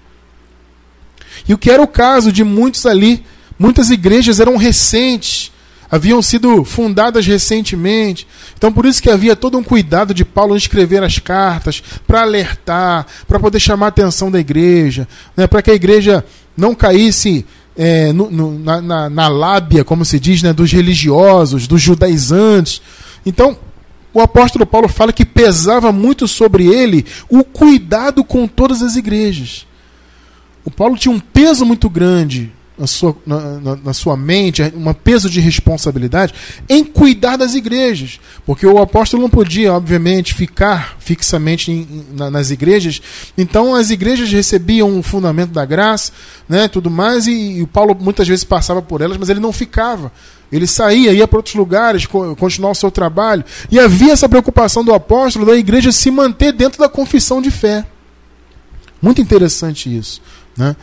E 1.49 1.53
o 1.53 1.57
que 1.57 1.71
era 1.71 1.81
o 1.81 1.87
caso 1.87 2.31
de 2.31 2.43
muitos 2.43 2.85
ali, 2.85 3.25
muitas 3.57 3.89
igrejas 3.89 4.39
eram 4.39 4.55
recentes, 4.55 5.51
haviam 5.89 6.21
sido 6.21 6.63
fundadas 6.63 7.25
recentemente. 7.25 8.27
Então, 8.55 8.71
por 8.71 8.85
isso 8.85 9.01
que 9.01 9.09
havia 9.09 9.35
todo 9.35 9.57
um 9.57 9.63
cuidado 9.63 10.13
de 10.13 10.23
Paulo 10.23 10.53
em 10.53 10.59
escrever 10.59 11.03
as 11.03 11.17
cartas, 11.17 11.81
para 12.05 12.21
alertar, 12.21 13.07
para 13.27 13.39
poder 13.39 13.59
chamar 13.59 13.87
a 13.87 13.89
atenção 13.89 14.29
da 14.29 14.39
igreja, 14.39 15.07
né, 15.35 15.47
para 15.47 15.63
que 15.63 15.71
a 15.71 15.73
igreja 15.73 16.23
não 16.55 16.75
caísse 16.75 17.43
é, 17.75 18.13
no, 18.13 18.29
no, 18.29 18.59
na, 18.59 18.79
na, 18.79 19.09
na, 19.09 19.27
lábia, 19.27 19.83
como 19.83 20.05
se 20.05 20.19
diz, 20.19 20.43
né, 20.43 20.53
dos 20.53 20.71
religiosos, 20.71 21.65
dos 21.65 21.81
judaizantes. 21.81 22.79
Então, 23.25 23.57
o 24.13 24.21
apóstolo 24.21 24.67
Paulo 24.67 24.87
fala 24.87 25.11
que 25.11 25.25
pesava 25.25 25.91
muito 25.91 26.27
sobre 26.27 26.67
ele 26.67 27.07
o 27.27 27.43
cuidado 27.43 28.23
com 28.23 28.47
todas 28.47 28.83
as 28.83 28.95
igrejas. 28.95 29.65
O 30.63 30.71
Paulo 30.71 30.97
tinha 30.97 31.13
um 31.13 31.19
peso 31.19 31.65
muito 31.65 31.89
grande 31.89 32.51
na 32.79 32.87
sua, 32.87 33.15
na, 33.25 33.39
na, 33.59 33.75
na 33.75 33.93
sua 33.93 34.15
mente, 34.15 34.61
um 34.73 34.93
peso 34.93 35.29
de 35.29 35.41
responsabilidade 35.41 36.33
em 36.69 36.83
cuidar 36.85 37.35
das 37.35 37.53
igrejas. 37.53 38.21
Porque 38.45 38.65
o 38.65 38.79
apóstolo 38.79 39.21
não 39.21 39.29
podia, 39.29 39.73
obviamente, 39.73 40.33
ficar 40.33 40.95
fixamente 40.97 41.71
em, 41.71 42.05
na, 42.13 42.31
nas 42.31 42.51
igrejas. 42.51 43.01
Então 43.37 43.75
as 43.75 43.89
igrejas 43.89 44.31
recebiam 44.31 44.97
o 44.97 45.03
fundamento 45.03 45.51
da 45.51 45.65
graça, 45.65 46.13
né, 46.47 46.69
tudo 46.69 46.89
mais, 46.89 47.27
e, 47.27 47.57
e 47.57 47.61
o 47.61 47.67
Paulo 47.67 47.95
muitas 47.99 48.27
vezes 48.27 48.45
passava 48.45 48.81
por 48.81 49.01
elas, 49.01 49.17
mas 49.17 49.27
ele 49.27 49.41
não 49.41 49.51
ficava. 49.51 50.09
Ele 50.49 50.65
saía, 50.65 51.11
ia 51.11 51.27
para 51.27 51.37
outros 51.37 51.55
lugares, 51.55 52.05
continuar 52.05 52.71
o 52.71 52.75
seu 52.75 52.89
trabalho. 52.89 53.43
E 53.69 53.77
havia 53.77 54.13
essa 54.13 54.29
preocupação 54.29 54.83
do 54.83 54.93
apóstolo 54.93 55.45
da 55.45 55.55
igreja 55.55 55.91
se 55.91 56.09
manter 56.09 56.53
dentro 56.53 56.79
da 56.79 56.89
confissão 56.89 57.41
de 57.41 57.51
fé. 57.51 57.85
Muito 59.01 59.21
interessante 59.21 59.95
isso. 59.95 60.21
Né? 60.59 60.75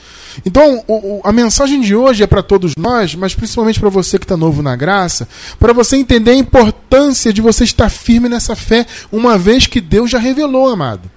Então, 0.46 0.82
o, 0.88 1.18
o, 1.18 1.20
a 1.22 1.30
mensagem 1.30 1.82
de 1.82 1.94
hoje 1.94 2.22
é 2.22 2.26
para 2.26 2.42
todos 2.42 2.72
nós, 2.78 3.14
mas 3.14 3.34
principalmente 3.34 3.78
para 3.78 3.90
você 3.90 4.18
que 4.18 4.24
está 4.24 4.34
novo 4.34 4.62
na 4.62 4.74
graça, 4.74 5.28
para 5.58 5.74
você 5.74 5.96
entender 5.96 6.30
a 6.30 6.34
importância 6.34 7.30
de 7.30 7.42
você 7.42 7.64
estar 7.64 7.90
firme 7.90 8.26
nessa 8.26 8.56
fé, 8.56 8.86
uma 9.12 9.36
vez 9.36 9.66
que 9.66 9.78
Deus 9.78 10.10
já 10.10 10.18
revelou, 10.18 10.70
amado. 10.70 11.10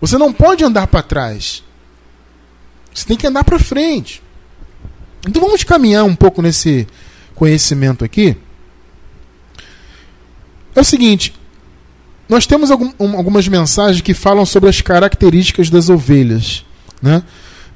Você 0.00 0.16
não 0.16 0.32
pode 0.32 0.64
andar 0.64 0.86
para 0.86 1.02
trás. 1.02 1.62
Você 2.94 3.04
tem 3.04 3.18
que 3.18 3.26
andar 3.26 3.44
para 3.44 3.58
frente. 3.58 4.22
Então 5.28 5.42
vamos 5.42 5.62
caminhar 5.62 6.04
um 6.04 6.16
pouco 6.16 6.40
nesse 6.40 6.86
conhecimento 7.34 8.02
aqui. 8.02 8.34
É 10.74 10.80
o 10.80 10.84
seguinte: 10.84 11.34
nós 12.26 12.46
temos 12.46 12.70
algum, 12.70 12.92
algumas 12.98 13.46
mensagens 13.46 14.00
que 14.00 14.14
falam 14.14 14.46
sobre 14.46 14.70
as 14.70 14.80
características 14.80 15.68
das 15.68 15.90
ovelhas. 15.90 16.64
Né? 17.02 17.22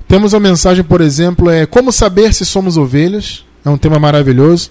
Temos 0.08 0.34
a 0.34 0.40
mensagem, 0.40 0.84
por 0.84 1.00
exemplo, 1.00 1.50
é 1.50 1.66
Como 1.66 1.90
saber 1.92 2.32
se 2.34 2.44
somos 2.44 2.76
ovelhas? 2.76 3.44
É 3.64 3.70
um 3.70 3.78
tema 3.78 3.98
maravilhoso. 3.98 4.70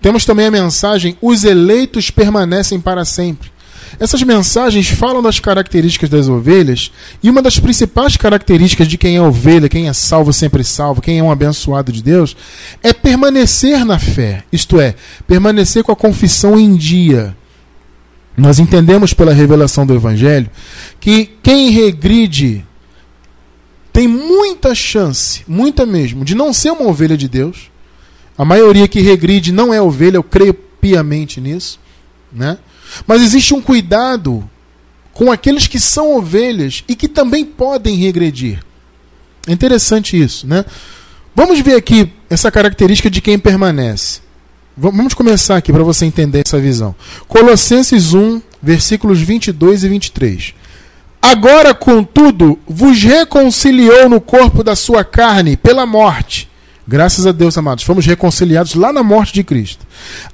Temos 0.00 0.24
também 0.24 0.46
a 0.46 0.50
mensagem 0.50 1.16
Os 1.20 1.44
eleitos 1.44 2.10
permanecem 2.10 2.80
para 2.80 3.04
sempre. 3.04 3.50
Essas 3.98 4.22
mensagens 4.22 4.88
falam 4.88 5.22
das 5.22 5.40
características 5.40 6.08
das 6.08 6.28
ovelhas, 6.28 6.92
e 7.22 7.28
uma 7.28 7.42
das 7.42 7.58
principais 7.58 8.16
características 8.16 8.86
de 8.86 8.96
quem 8.96 9.16
é 9.16 9.20
ovelha, 9.20 9.68
quem 9.68 9.88
é 9.88 9.92
salvo, 9.92 10.32
sempre 10.32 10.62
salvo, 10.62 11.00
quem 11.00 11.18
é 11.18 11.22
um 11.22 11.30
abençoado 11.30 11.90
de 11.90 12.02
Deus, 12.02 12.36
é 12.82 12.92
permanecer 12.92 13.84
na 13.84 13.98
fé, 13.98 14.44
isto 14.52 14.80
é, 14.80 14.94
permanecer 15.26 15.82
com 15.82 15.92
a 15.92 15.96
confissão 15.96 16.58
em 16.58 16.76
dia. 16.76 17.36
Nós 18.36 18.58
entendemos 18.58 19.12
pela 19.12 19.34
revelação 19.34 19.84
do 19.84 19.94
Evangelho 19.94 20.48
que 21.00 21.28
quem 21.42 21.70
regride 21.70 22.64
tem 23.92 24.06
muita 24.06 24.74
chance, 24.74 25.42
muita 25.46 25.84
mesmo, 25.84 26.24
de 26.24 26.34
não 26.34 26.52
ser 26.52 26.70
uma 26.70 26.88
ovelha 26.88 27.16
de 27.16 27.28
Deus. 27.28 27.70
A 28.36 28.44
maioria 28.44 28.88
que 28.88 29.00
regride 29.00 29.52
não 29.52 29.74
é 29.74 29.82
ovelha, 29.82 30.16
eu 30.16 30.22
creio 30.22 30.54
piamente 30.54 31.40
nisso, 31.40 31.78
né? 32.32 32.58
Mas 33.06 33.22
existe 33.22 33.54
um 33.54 33.60
cuidado 33.60 34.48
com 35.12 35.30
aqueles 35.30 35.66
que 35.66 35.78
são 35.78 36.16
ovelhas 36.16 36.82
e 36.88 36.94
que 36.94 37.08
também 37.08 37.44
podem 37.44 37.96
regredir. 37.96 38.64
É 39.46 39.52
interessante 39.52 40.20
isso, 40.20 40.46
né? 40.46 40.64
Vamos 41.34 41.60
ver 41.60 41.74
aqui 41.74 42.12
essa 42.28 42.50
característica 42.50 43.10
de 43.10 43.20
quem 43.20 43.38
permanece. 43.38 44.20
Vamos 44.76 45.14
começar 45.14 45.56
aqui 45.56 45.72
para 45.72 45.82
você 45.82 46.06
entender 46.06 46.42
essa 46.46 46.58
visão. 46.58 46.94
Colossenses 47.28 48.14
1, 48.14 48.40
versículos 48.62 49.20
22 49.20 49.84
e 49.84 49.88
23. 49.88 50.54
Agora, 51.22 51.74
contudo, 51.74 52.58
vos 52.66 53.02
reconciliou 53.02 54.08
no 54.08 54.20
corpo 54.20 54.64
da 54.64 54.74
sua 54.74 55.04
carne 55.04 55.56
pela 55.56 55.84
morte. 55.84 56.48
Graças 56.88 57.26
a 57.26 57.32
Deus, 57.32 57.56
amados, 57.56 57.84
fomos 57.84 58.04
reconciliados 58.04 58.74
lá 58.74 58.92
na 58.92 59.02
morte 59.02 59.32
de 59.32 59.44
Cristo, 59.44 59.86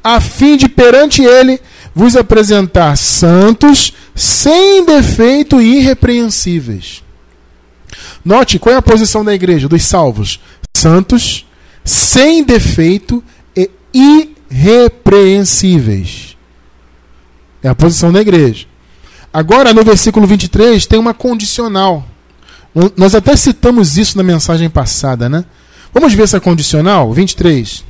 a 0.02 0.20
fim 0.20 0.56
de 0.56 0.68
perante 0.70 1.22
Ele 1.22 1.60
vos 1.94 2.16
apresentar 2.16 2.96
santos, 2.96 3.92
sem 4.14 4.84
defeito 4.86 5.60
e 5.60 5.78
irrepreensíveis. 5.78 7.02
Note 8.24 8.58
qual 8.58 8.74
é 8.74 8.78
a 8.78 8.82
posição 8.82 9.24
da 9.24 9.34
igreja, 9.34 9.68
dos 9.68 9.84
salvos: 9.84 10.40
santos, 10.74 11.44
sem 11.84 12.42
defeito 12.42 13.22
e 13.54 13.70
irrepreensíveis. 14.50 16.36
É 17.62 17.68
a 17.68 17.74
posição 17.74 18.12
da 18.12 18.20
igreja. 18.20 18.66
Agora, 19.32 19.74
no 19.74 19.84
versículo 19.84 20.26
23, 20.26 20.86
tem 20.86 20.98
uma 20.98 21.14
condicional. 21.14 22.04
Nós 22.96 23.14
até 23.14 23.34
citamos 23.36 23.96
isso 23.96 24.16
na 24.16 24.22
mensagem 24.22 24.68
passada, 24.68 25.28
né? 25.28 25.44
Vamos 25.92 26.12
ver 26.12 26.24
essa 26.24 26.40
condicional? 26.40 27.12
23. 27.12 27.84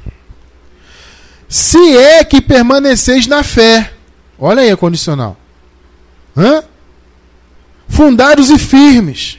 Se 1.48 1.96
é 1.96 2.24
que 2.24 2.40
permaneceis 2.40 3.26
na 3.26 3.42
fé. 3.42 3.92
Olha 4.38 4.62
aí 4.62 4.70
a 4.70 4.76
condicional. 4.76 5.36
Hã? 6.36 6.62
Fundados 7.88 8.50
e 8.50 8.58
firmes. 8.58 9.38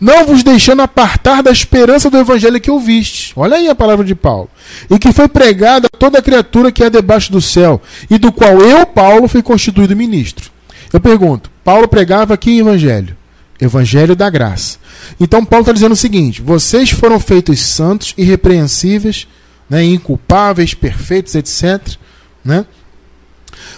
Não 0.00 0.26
vos 0.26 0.42
deixando 0.42 0.82
apartar 0.82 1.42
da 1.42 1.50
esperança 1.50 2.08
do 2.08 2.18
evangelho 2.18 2.60
que 2.60 2.70
ouviste. 2.70 3.32
Olha 3.36 3.56
aí 3.56 3.68
a 3.68 3.74
palavra 3.74 4.04
de 4.04 4.14
Paulo. 4.14 4.48
E 4.88 4.98
que 4.98 5.12
foi 5.12 5.28
pregada 5.28 5.88
a 5.92 5.96
toda 5.96 6.22
criatura 6.22 6.70
que 6.70 6.84
é 6.84 6.90
debaixo 6.90 7.32
do 7.32 7.40
céu, 7.40 7.80
e 8.08 8.16
do 8.16 8.30
qual 8.30 8.60
eu, 8.60 8.86
Paulo, 8.86 9.28
fui 9.28 9.42
constituído 9.42 9.96
ministro. 9.96 10.50
Eu 10.92 11.00
pergunto, 11.00 11.50
Paulo 11.62 11.88
pregava 11.88 12.34
aqui 12.34 12.58
evangelho? 12.58 13.16
Evangelho 13.60 14.14
da 14.14 14.30
graça. 14.30 14.78
Então 15.18 15.44
Paulo 15.44 15.62
está 15.62 15.72
dizendo 15.72 15.92
o 15.92 15.96
seguinte: 15.96 16.40
vocês 16.40 16.90
foram 16.90 17.18
feitos 17.18 17.60
santos, 17.60 18.14
irrepreensíveis, 18.16 19.26
né, 19.68 19.84
inculpáveis, 19.84 20.74
perfeitos, 20.74 21.34
etc. 21.34 21.96
Né? 22.44 22.64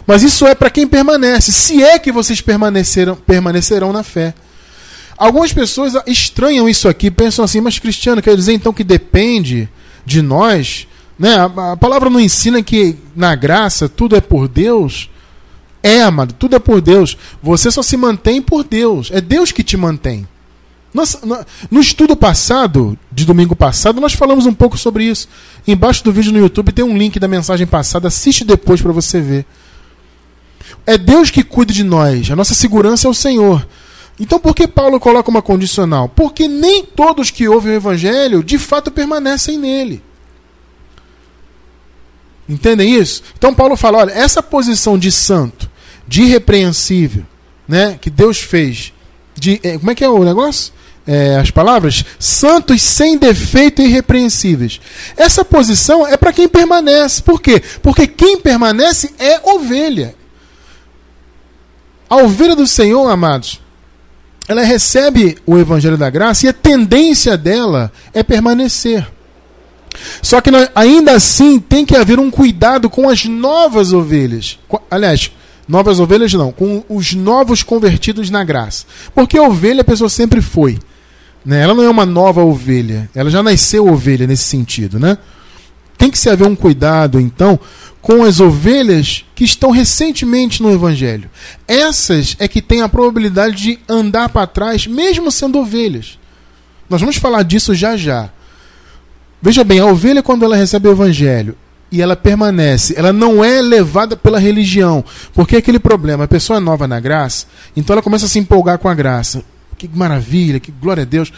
Mas 0.07 0.23
isso 0.23 0.47
é 0.47 0.55
para 0.55 0.71
quem 0.71 0.87
permanece, 0.87 1.51
se 1.53 1.83
é 1.83 1.99
que 1.99 2.13
vocês 2.13 2.41
permaneceram, 2.41 3.17
permanecerão 3.17 3.93
na 3.93 4.03
fé. 4.03 4.35
Algumas 5.17 5.53
pessoas 5.53 5.95
estranham 6.07 6.69
isso 6.69 6.89
aqui, 6.89 7.11
pensam 7.11 7.45
assim, 7.45 7.61
mas 7.61 7.79
Cristiano, 7.79 8.23
quer 8.23 8.35
dizer 8.35 8.55
então 8.55 8.73
que 8.73 8.85
depende 8.85 9.69
de 10.05 10.23
nós? 10.23 10.87
Né? 11.19 11.35
A, 11.35 11.73
a 11.73 11.77
palavra 11.77 12.09
não 12.09 12.19
ensina 12.19 12.63
que 12.63 12.97
na 13.15 13.35
graça 13.35 13.89
tudo 13.89 14.17
é 14.17 14.21
por 14.21 14.49
Deus. 14.49 15.11
É, 15.83 16.03
amado, 16.03 16.35
tudo 16.35 16.57
é 16.57 16.59
por 16.59 16.81
Deus. 16.81 17.17
Você 17.43 17.71
só 17.71 17.83
se 17.83 17.97
mantém 17.97 18.43
por 18.43 18.65
Deus. 18.65 19.11
É 19.13 19.21
Deus 19.21 19.51
que 19.53 19.65
te 19.65 19.77
mantém. 19.77 20.27
Nossa, 20.93 21.21
no 21.71 21.81
estudo 21.81 22.17
passado, 22.17 22.99
de 23.13 23.25
domingo 23.25 23.55
passado, 23.55 24.01
nós 24.01 24.13
falamos 24.13 24.45
um 24.45 24.53
pouco 24.53 24.77
sobre 24.77 25.05
isso. 25.05 25.29
Embaixo 25.67 26.03
do 26.03 26.13
vídeo 26.13 26.33
no 26.33 26.39
YouTube 26.39 26.73
tem 26.73 26.85
um 26.85 26.99
link 26.99 27.19
da 27.19 27.29
mensagem 27.29 27.67
passada. 27.67 28.09
Assiste 28.09 28.45
depois 28.45 28.83
para 28.83 28.93
você 28.93 29.21
ver. 29.21 29.47
É 30.85 30.99
Deus 30.99 31.31
que 31.31 31.45
cuida 31.45 31.73
de 31.73 31.85
nós. 31.85 32.31
A 32.31 32.37
nossa 32.37 32.55
segurança 32.55 33.07
é 33.07 33.11
o 33.11 33.15
Senhor. 33.15 33.67
Então 34.19 34.39
por 34.39 34.55
que 34.55 34.67
Paulo 34.67 35.01
coloca 35.01 35.31
uma 35.31 35.41
condicional? 35.41 36.09
Porque 36.09 36.47
nem 36.49 36.85
todos 36.85 37.31
que 37.31 37.49
ouvem 37.49 37.73
o 37.73 37.77
Evangelho 37.77 38.43
de 38.43 38.59
fato 38.59 38.91
permanecem 38.91 39.59
nele. 39.59 40.03
Entendem 42.49 42.97
isso? 42.97 43.23
Então 43.39 43.55
Paulo 43.55 43.77
fala: 43.77 43.99
olha, 43.99 44.11
essa 44.11 44.43
posição 44.43 44.99
de 44.99 45.13
santo, 45.13 45.70
de 46.11 46.23
irrepreensível, 46.23 47.25
né, 47.69 47.97
que 48.01 48.11
Deus 48.11 48.41
fez, 48.41 48.93
de, 49.33 49.61
é, 49.63 49.79
como 49.79 49.93
é 49.93 49.95
que 49.95 50.03
é 50.03 50.09
o 50.09 50.25
negócio? 50.25 50.73
É, 51.07 51.37
as 51.37 51.53
palavras 51.53 52.05
santos 52.19 52.83
sem 52.83 53.17
defeito 53.17 53.81
e 53.81 53.85
irrepreensíveis. 53.85 54.81
Essa 55.17 55.45
posição 55.45 56.05
é 56.05 56.17
para 56.17 56.33
quem 56.33 56.49
permanece. 56.49 57.23
Por 57.23 57.41
quê? 57.41 57.63
Porque 57.81 58.09
quem 58.09 58.41
permanece 58.41 59.15
é 59.21 59.41
ovelha. 59.51 60.17
A 62.09 62.17
ovelha 62.17 62.57
do 62.57 62.67
Senhor, 62.67 63.09
amados, 63.09 63.61
ela 64.49 64.63
recebe 64.63 65.39
o 65.47 65.57
evangelho 65.57 65.97
da 65.97 66.11
graça 66.11 66.47
e 66.47 66.49
a 66.49 66.53
tendência 66.53 67.37
dela 67.37 67.91
é 68.13 68.25
permanecer. 68.25 69.07
Só 70.21 70.41
que 70.41 70.51
ainda 70.75 71.13
assim 71.13 71.61
tem 71.61 71.87
que 71.87 71.97
haver 71.97 72.19
um 72.19 72.33
cuidado 72.33 72.91
com 72.91 73.09
as 73.09 73.25
novas 73.25 73.93
ovelhas. 73.93 74.59
Aliás, 74.91 75.31
novas 75.71 76.01
ovelhas 76.01 76.33
não, 76.35 76.51
com 76.51 76.85
os 76.89 77.15
novos 77.15 77.63
convertidos 77.63 78.29
na 78.29 78.43
graça. 78.43 78.85
Porque 79.15 79.39
a 79.39 79.43
ovelha 79.43 79.83
a 79.83 79.85
pessoa 79.85 80.11
sempre 80.11 80.43
foi. 80.43 80.79
Né? 81.45 81.63
Ela 81.63 81.75
não 81.75 81.85
é 81.85 81.89
uma 81.89 82.05
nova 82.05 82.43
ovelha, 82.43 83.09
ela 83.15 83.31
já 83.31 83.43
nasceu 83.43 83.87
ovelha 83.87 84.27
nesse 84.27 84.43
sentido. 84.43 84.99
Né? 84.99 85.17
Tem 85.97 86.11
que 86.11 86.19
se 86.19 86.29
haver 86.29 86.47
um 86.47 86.57
cuidado, 86.57 87.21
então, 87.21 87.59
com 88.03 88.25
as 88.25 88.41
ovelhas 88.41 89.25
que 89.35 89.45
estão 89.45 89.71
recentemente 89.71 90.63
no 90.63 90.73
Evangelho. 90.73 91.31
Essas 91.69 92.37
é 92.39 92.49
que 92.49 92.61
têm 92.61 92.83
a 92.83 92.89
probabilidade 92.89 93.57
de 93.57 93.79
andar 93.89 94.29
para 94.29 94.47
trás, 94.47 94.87
mesmo 94.87 95.31
sendo 95.31 95.61
ovelhas. 95.61 96.19
Nós 96.89 97.01
vamos 97.01 97.17
falar 97.17 97.45
disso 97.45 97.75
já 97.75 97.97
já. 97.97 98.29
Veja 99.41 99.63
bem, 99.63 99.79
a 99.79 99.87
ovelha, 99.87 100.23
quando 100.23 100.45
ela 100.45 100.57
recebe 100.57 100.89
o 100.89 100.93
evangelho 100.93 101.57
e 101.91 102.01
ela 102.01 102.17
permanece, 102.17 102.95
ela 102.97 103.13
não 103.13 103.45
é 103.45 103.61
levada 103.61 104.17
pela 104.17 104.39
religião. 104.39 105.05
Porque 105.35 105.57
é 105.57 105.59
aquele 105.59 105.79
problema, 105.79 106.25
a 106.25 106.29
pessoa 106.29 106.59
é 106.59 106.61
nova 106.61 106.87
na 106.87 107.01
graça, 107.01 107.47
então 107.77 107.95
ela 107.95 108.03
começa 108.03 108.27
a 108.27 108.29
se 108.29 108.39
empolgar 108.39 108.79
com 108.79 108.89
a 108.89 108.95
graça. 108.95 109.43
Que 109.77 109.89
maravilha, 109.89 110.61
que 110.61 110.71
glória 110.71 111.03
a 111.03 111.07
Deus. 111.07 111.33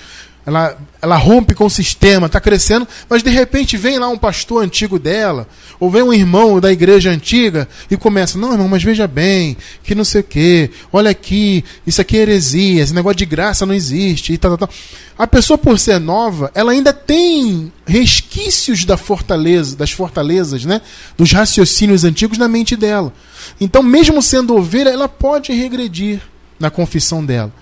Ela, 0.45 0.77
ela 1.01 1.17
rompe 1.17 1.55
com 1.55 1.67
o 1.67 1.71
sistema, 1.71 2.27
está 2.27 2.41
crescendo, 2.41 2.87
mas 3.09 3.23
de 3.23 3.31
repente 3.31 3.77
vem 3.77 3.99
lá 3.99 4.09
um 4.09 4.19
pastor 4.19 4.65
antigo 4.65 4.99
dela, 4.99 5.47
ou 5.79 5.91
vem 5.91 6.03
um 6.03 6.13
irmão 6.13 6.61
da 6.61 6.73
igreja 6.73 7.11
antiga 7.11 7.69
e 7.91 7.97
começa, 7.97 8.37
não, 8.39 8.53
irmão, 8.53 8.69
mas 8.69 8.83
veja 8.83 9.07
bem, 9.07 9.57
que 9.85 9.95
não 9.95 10.05
sei 10.05 10.21
o 10.21 10.25
quê, 10.25 10.71
olha 10.93 11.11
aqui, 11.11 11.65
isso 11.87 12.01
aqui 12.01 12.17
é 12.17 12.23
heresia, 12.23 12.83
esse 12.83 12.95
negócio 12.95 13.19
de 13.19 13.27
graça 13.27 13.65
não 13.65 13.75
existe, 13.75 14.33
e 14.33 14.39
tal, 14.39 14.57
tal, 14.57 14.67
tal. 14.67 14.77
A 15.17 15.27
pessoa, 15.27 15.57
por 15.57 15.79
ser 15.79 16.01
nova, 16.01 16.51
ela 16.55 16.73
ainda 16.73 16.93
tem 16.93 17.73
resquícios 17.87 18.85
da 18.85 18.97
fortaleza, 18.97 19.77
das 19.77 19.93
fortalezas, 19.93 20.65
né? 20.65 20.81
Dos 21.17 21.31
raciocínios 21.31 22.03
antigos 22.03 22.39
na 22.39 22.49
mente 22.49 22.75
dela. 22.75 23.13
Então, 23.61 23.83
mesmo 23.83 24.21
sendo 24.23 24.57
ovelha, 24.57 24.89
ela 24.89 25.09
pode 25.09 25.53
regredir 25.53 26.21
na 26.59 26.71
confissão 26.71 27.25
dela. 27.25 27.53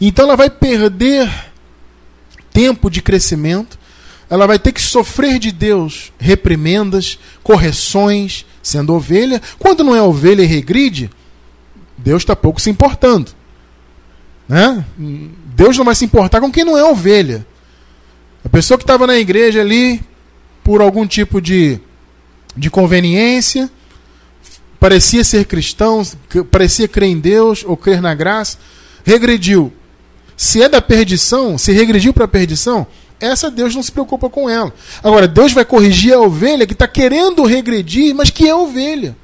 Então 0.00 0.26
ela 0.26 0.36
vai 0.36 0.50
perder 0.50 1.30
tempo 2.56 2.90
de 2.90 3.02
crescimento, 3.02 3.78
ela 4.30 4.46
vai 4.46 4.58
ter 4.58 4.72
que 4.72 4.80
sofrer 4.80 5.38
de 5.38 5.52
Deus 5.52 6.10
reprimendas, 6.18 7.18
correções, 7.42 8.46
sendo 8.62 8.94
ovelha. 8.94 9.42
Quando 9.58 9.84
não 9.84 9.94
é 9.94 10.00
ovelha 10.00 10.42
e 10.42 10.46
regride, 10.46 11.10
Deus 11.98 12.22
está 12.22 12.34
pouco 12.34 12.58
se 12.58 12.70
importando. 12.70 13.30
Né? 14.48 14.82
Deus 15.54 15.76
não 15.76 15.84
vai 15.84 15.94
se 15.94 16.06
importar 16.06 16.40
com 16.40 16.50
quem 16.50 16.64
não 16.64 16.78
é 16.78 16.82
ovelha. 16.82 17.46
A 18.42 18.48
pessoa 18.48 18.78
que 18.78 18.84
estava 18.84 19.06
na 19.06 19.18
igreja 19.18 19.60
ali, 19.60 20.00
por 20.64 20.80
algum 20.80 21.06
tipo 21.06 21.42
de, 21.42 21.78
de 22.56 22.70
conveniência, 22.70 23.70
parecia 24.80 25.22
ser 25.24 25.44
cristão, 25.44 26.02
parecia 26.50 26.88
crer 26.88 27.10
em 27.10 27.20
Deus 27.20 27.62
ou 27.66 27.76
crer 27.76 28.00
na 28.00 28.14
graça, 28.14 28.56
regrediu. 29.04 29.70
Se 30.36 30.62
é 30.62 30.68
da 30.68 30.82
perdição, 30.82 31.56
se 31.56 31.72
regrediu 31.72 32.12
para 32.12 32.26
a 32.26 32.28
perdição, 32.28 32.86
essa 33.18 33.50
Deus 33.50 33.74
não 33.74 33.82
se 33.82 33.90
preocupa 33.90 34.28
com 34.28 34.48
ela. 34.50 34.72
Agora, 35.02 35.26
Deus 35.26 35.52
vai 35.52 35.64
corrigir 35.64 36.12
a 36.12 36.20
ovelha 36.20 36.66
que 36.66 36.74
está 36.74 36.86
querendo 36.86 37.44
regredir, 37.44 38.14
mas 38.14 38.30
que 38.30 38.46
é 38.46 38.54
ovelha. 38.54 39.16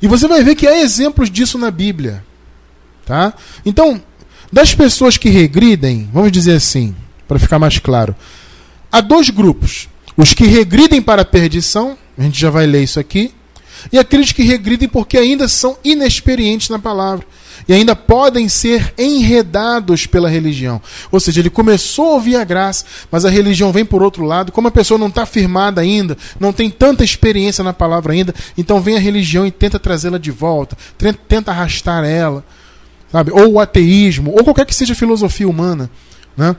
E 0.00 0.06
você 0.06 0.28
vai 0.28 0.44
ver 0.44 0.54
que 0.54 0.66
há 0.66 0.78
exemplos 0.78 1.30
disso 1.30 1.58
na 1.58 1.70
Bíblia. 1.70 2.24
Tá? 3.04 3.34
Então, 3.66 4.00
das 4.52 4.74
pessoas 4.74 5.16
que 5.16 5.28
regridem, 5.28 6.08
vamos 6.12 6.30
dizer 6.30 6.54
assim, 6.54 6.94
para 7.26 7.38
ficar 7.38 7.58
mais 7.58 7.78
claro, 7.78 8.14
há 8.92 9.00
dois 9.00 9.30
grupos. 9.30 9.88
Os 10.16 10.34
que 10.34 10.46
regridem 10.46 11.02
para 11.02 11.22
a 11.22 11.24
perdição, 11.24 11.98
a 12.16 12.22
gente 12.22 12.40
já 12.40 12.50
vai 12.50 12.66
ler 12.66 12.82
isso 12.82 13.00
aqui, 13.00 13.34
e 13.92 13.98
aqueles 13.98 14.32
que 14.32 14.42
regridem 14.42 14.88
porque 14.88 15.16
ainda 15.16 15.48
são 15.48 15.76
inexperientes 15.84 16.68
na 16.68 16.78
palavra 16.78 17.26
e 17.66 17.72
ainda 17.72 17.94
podem 17.94 18.48
ser 18.48 18.94
enredados 18.96 20.06
pela 20.06 20.28
religião. 20.28 20.80
Ou 21.10 21.20
seja, 21.20 21.40
ele 21.40 21.50
começou 21.50 22.06
a 22.06 22.14
ouvir 22.14 22.36
a 22.36 22.44
graça, 22.44 22.84
mas 23.10 23.24
a 23.24 23.30
religião 23.30 23.72
vem 23.72 23.84
por 23.84 24.02
outro 24.02 24.24
lado. 24.24 24.52
Como 24.52 24.68
a 24.68 24.70
pessoa 24.70 24.98
não 24.98 25.08
está 25.08 25.26
firmada 25.26 25.80
ainda, 25.80 26.16
não 26.40 26.52
tem 26.52 26.70
tanta 26.70 27.04
experiência 27.04 27.62
na 27.62 27.72
palavra 27.72 28.12
ainda, 28.12 28.34
então 28.56 28.80
vem 28.80 28.96
a 28.96 29.00
religião 29.00 29.46
e 29.46 29.50
tenta 29.50 29.78
trazê-la 29.78 30.18
de 30.18 30.30
volta, 30.30 30.76
tenta 31.28 31.50
arrastar 31.50 32.04
ela, 32.04 32.44
sabe? 33.12 33.32
Ou 33.32 33.52
o 33.52 33.60
ateísmo, 33.60 34.32
ou 34.32 34.44
qualquer 34.44 34.64
que 34.64 34.74
seja 34.74 34.94
filosofia 34.94 35.48
humana, 35.48 35.90
né? 36.36 36.56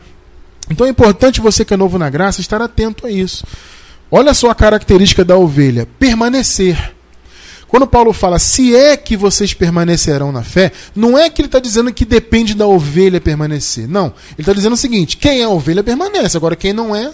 Então 0.70 0.86
é 0.86 0.90
importante 0.92 1.42
você 1.42 1.66
que 1.66 1.74
é 1.74 1.78
novo 1.78 1.98
na 1.98 2.10
graça 2.10 2.42
estar 2.42 2.62
atento 2.62 3.08
a 3.08 3.12
isso. 3.12 3.44
Olha 4.12 4.34
só 4.36 4.52
a 4.52 4.56
característica 4.56 5.26
da 5.26 5.36
ovelha: 5.36 5.88
permanecer. 5.98 6.99
Quando 7.70 7.86
Paulo 7.86 8.12
fala, 8.12 8.40
se 8.40 8.76
é 8.76 8.98
que 8.98 9.16
vocês 9.16 9.54
permanecerão 9.54 10.32
na 10.32 10.44
fé, 10.44 10.72
não 10.96 11.16
é 11.16 11.30
que 11.30 11.40
ele 11.40 11.48
está 11.48 11.60
dizendo 11.60 11.94
que 11.94 12.04
depende 12.04 12.56
da 12.56 12.66
ovelha 12.66 13.22
permanecer. 13.22 13.88
Não. 13.88 14.08
Ele 14.08 14.40
está 14.40 14.54
dizendo 14.54 14.74
o 14.74 14.78
seguinte: 14.78 15.16
quem 15.18 15.42
é 15.42 15.48
ovelha 15.48 15.84
permanece. 15.84 16.36
Agora, 16.36 16.56
quem 16.56 16.74
não 16.74 16.96
é, 16.96 17.12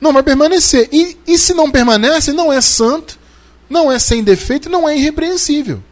não 0.00 0.10
vai 0.10 0.22
permanecer. 0.22 0.88
E, 0.90 1.18
e 1.26 1.38
se 1.38 1.52
não 1.52 1.70
permanece, 1.70 2.32
não 2.32 2.50
é 2.50 2.62
santo, 2.62 3.18
não 3.68 3.92
é 3.92 3.98
sem 3.98 4.24
defeito, 4.24 4.70
não 4.70 4.88
é 4.88 4.96
irrepreensível. 4.96 5.82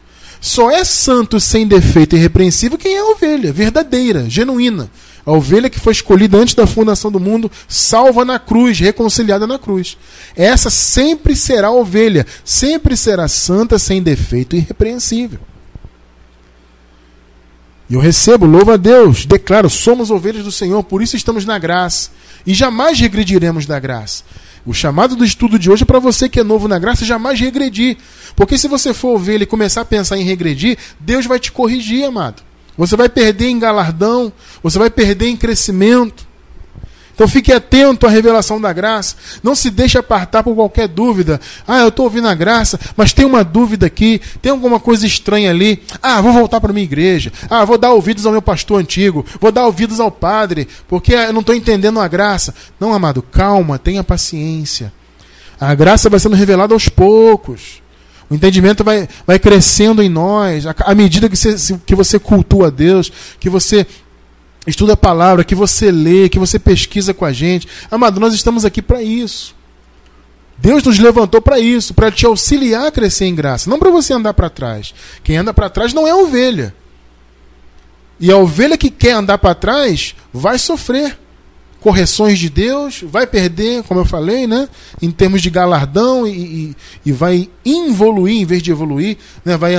Só 0.41 0.71
é 0.71 0.83
santo, 0.83 1.39
sem 1.39 1.67
defeito 1.67 2.17
e 2.17 2.19
irrepreensível 2.19 2.79
quem 2.79 2.97
é 2.97 3.05
ovelha, 3.05 3.53
verdadeira, 3.53 4.25
genuína. 4.29 4.91
A 5.31 5.33
ovelha 5.33 5.71
que 5.71 5.79
foi 5.79 5.93
escolhida 5.93 6.37
antes 6.37 6.57
da 6.57 6.67
fundação 6.67 7.09
do 7.09 7.21
mundo, 7.21 7.49
salva 7.69 8.25
na 8.25 8.37
cruz, 8.37 8.81
reconciliada 8.81 9.47
na 9.47 9.61
cruz. 9.61 9.97
Essa 10.35 10.71
sempre 10.71 11.37
será 11.37 11.71
ovelha, 11.71 12.27
sempre 12.45 12.97
será 12.97 13.29
santa, 13.29 13.79
sem 13.79 14.03
defeito 14.03 14.57
irrepreensível. 14.57 15.39
E 17.89 17.95
eu 17.95 18.01
recebo, 18.01 18.45
louvo 18.45 18.73
a 18.73 18.77
Deus, 18.77 19.25
declaro, 19.25 19.71
somos 19.71 20.11
ovelhas 20.11 20.43
do 20.43 20.51
Senhor, 20.51 20.83
por 20.83 21.01
isso 21.01 21.15
estamos 21.15 21.45
na 21.45 21.61
graça. 21.61 22.11
E 22.45 22.53
jamais 22.53 22.99
regrediremos 22.99 23.67
da 23.67 23.79
graça. 23.79 24.25
O 24.67 24.75
chamado 24.75 25.15
do 25.15 25.25
estudo 25.25 25.61
de 25.61 25.71
hoje 25.71 25.85
é 25.85 25.87
para 25.87 26.01
você 26.01 26.29
que 26.29 26.41
é 26.41 26.43
novo 26.43 26.67
na 26.67 26.81
graça 26.81 27.05
jamais 27.05 27.39
regredir. 27.39 27.99
Porque 28.35 28.59
se 28.59 28.67
você 28.67 28.93
for 28.93 29.15
ovelha 29.15 29.45
e 29.45 29.47
começar 29.47 29.83
a 29.83 29.85
pensar 29.85 30.19
em 30.19 30.25
regredir, 30.25 30.77
Deus 30.99 31.25
vai 31.25 31.39
te 31.39 31.53
corrigir, 31.53 32.05
amado. 32.05 32.50
Você 32.81 32.97
vai 32.97 33.11
perder 33.11 33.51
em 33.51 33.59
galardão, 33.59 34.33
você 34.63 34.79
vai 34.79 34.89
perder 34.89 35.29
em 35.29 35.37
crescimento. 35.37 36.27
Então 37.13 37.29
fique 37.29 37.53
atento 37.53 38.07
à 38.07 38.09
revelação 38.09 38.59
da 38.59 38.73
graça. 38.73 39.17
Não 39.43 39.55
se 39.55 39.69
deixe 39.69 39.99
apartar 39.99 40.43
por 40.43 40.55
qualquer 40.55 40.89
dúvida. 40.89 41.39
Ah, 41.69 41.81
eu 41.81 41.89
estou 41.89 42.07
ouvindo 42.07 42.27
a 42.27 42.35
graça, 42.35 42.81
mas 42.97 43.13
tem 43.13 43.27
uma 43.27 43.45
dúvida 43.45 43.85
aqui, 43.85 44.19
tem 44.41 44.51
alguma 44.51 44.81
coisa 44.81 45.07
estranha 45.07 45.51
ali. 45.51 45.83
Ah, 46.03 46.23
vou 46.23 46.33
voltar 46.33 46.59
para 46.59 46.73
minha 46.73 46.83
igreja. 46.83 47.31
Ah, 47.51 47.67
vou 47.67 47.77
dar 47.77 47.93
ouvidos 47.93 48.25
ao 48.25 48.33
meu 48.33 48.41
pastor 48.41 48.81
antigo. 48.81 49.27
Vou 49.39 49.53
dar 49.53 49.67
ouvidos 49.67 50.01
ao 50.01 50.11
padre, 50.11 50.67
porque 50.89 51.13
eu 51.13 51.35
não 51.35 51.41
estou 51.43 51.55
entendendo 51.55 52.01
a 52.01 52.09
graça. 52.09 52.55
Não, 52.81 52.95
amado, 52.95 53.21
calma, 53.21 53.79
tenha 53.79 54.03
paciência. 54.03 54.91
A 55.61 55.75
graça 55.75 56.09
vai 56.09 56.19
sendo 56.19 56.35
revelada 56.35 56.73
aos 56.73 56.89
poucos. 56.89 57.83
O 58.31 58.35
entendimento 58.37 58.85
vai, 58.85 59.09
vai 59.27 59.41
crescendo 59.41 60.01
em 60.01 60.09
nós, 60.09 60.65
à 60.65 60.95
medida 60.95 61.29
que 61.29 61.37
você, 61.37 61.77
que 61.85 61.97
você 61.97 62.17
cultua 62.17 62.71
Deus, 62.71 63.11
que 63.41 63.51
você 63.51 63.85
estuda 64.65 64.93
a 64.93 64.97
palavra, 64.97 65.43
que 65.43 65.55
você 65.55 65.91
lê, 65.91 66.29
que 66.29 66.39
você 66.39 66.57
pesquisa 66.57 67.13
com 67.13 67.25
a 67.25 67.33
gente. 67.33 67.67
Amado, 67.91 68.21
nós 68.21 68.33
estamos 68.33 68.65
aqui 68.65 68.81
para 68.81 69.03
isso. 69.03 69.55
Deus 70.57 70.85
nos 70.85 70.99
levantou 70.99 71.41
para 71.41 71.59
isso, 71.59 71.93
para 71.93 72.11
te 72.11 72.25
auxiliar 72.25 72.87
a 72.87 72.93
crescer 72.93 73.25
em 73.25 73.35
graça, 73.35 73.69
não 73.69 73.79
para 73.79 73.91
você 73.91 74.13
andar 74.13 74.33
para 74.33 74.49
trás. 74.49 74.95
Quem 75.25 75.37
anda 75.37 75.53
para 75.53 75.69
trás 75.69 75.93
não 75.93 76.07
é 76.07 76.15
ovelha. 76.15 76.73
E 78.21 78.31
a 78.31 78.37
ovelha 78.37 78.77
que 78.77 78.91
quer 78.91 79.13
andar 79.13 79.39
para 79.39 79.55
trás 79.55 80.15
vai 80.33 80.59
sofrer 80.59 81.19
correções 81.81 82.39
de 82.39 82.51
Deus, 82.51 83.03
vai 83.03 83.27
perder, 83.27 83.83
como 83.85 84.01
eu 84.01 84.05
falei, 84.05 84.47
né, 84.47 84.69
em 85.01 85.11
termos 85.11 85.43
de 85.43 85.51
galardão 85.51 86.27
e, 86.27 86.31
e, 86.31 86.77
e 87.07 87.13
vai 87.13 87.49
involuir 87.65 88.41
em 88.41 88.45
vez 88.45 88.63
de 88.63 88.71
evoluir, 88.71 89.17
né, 89.45 89.57
vai 89.57 89.75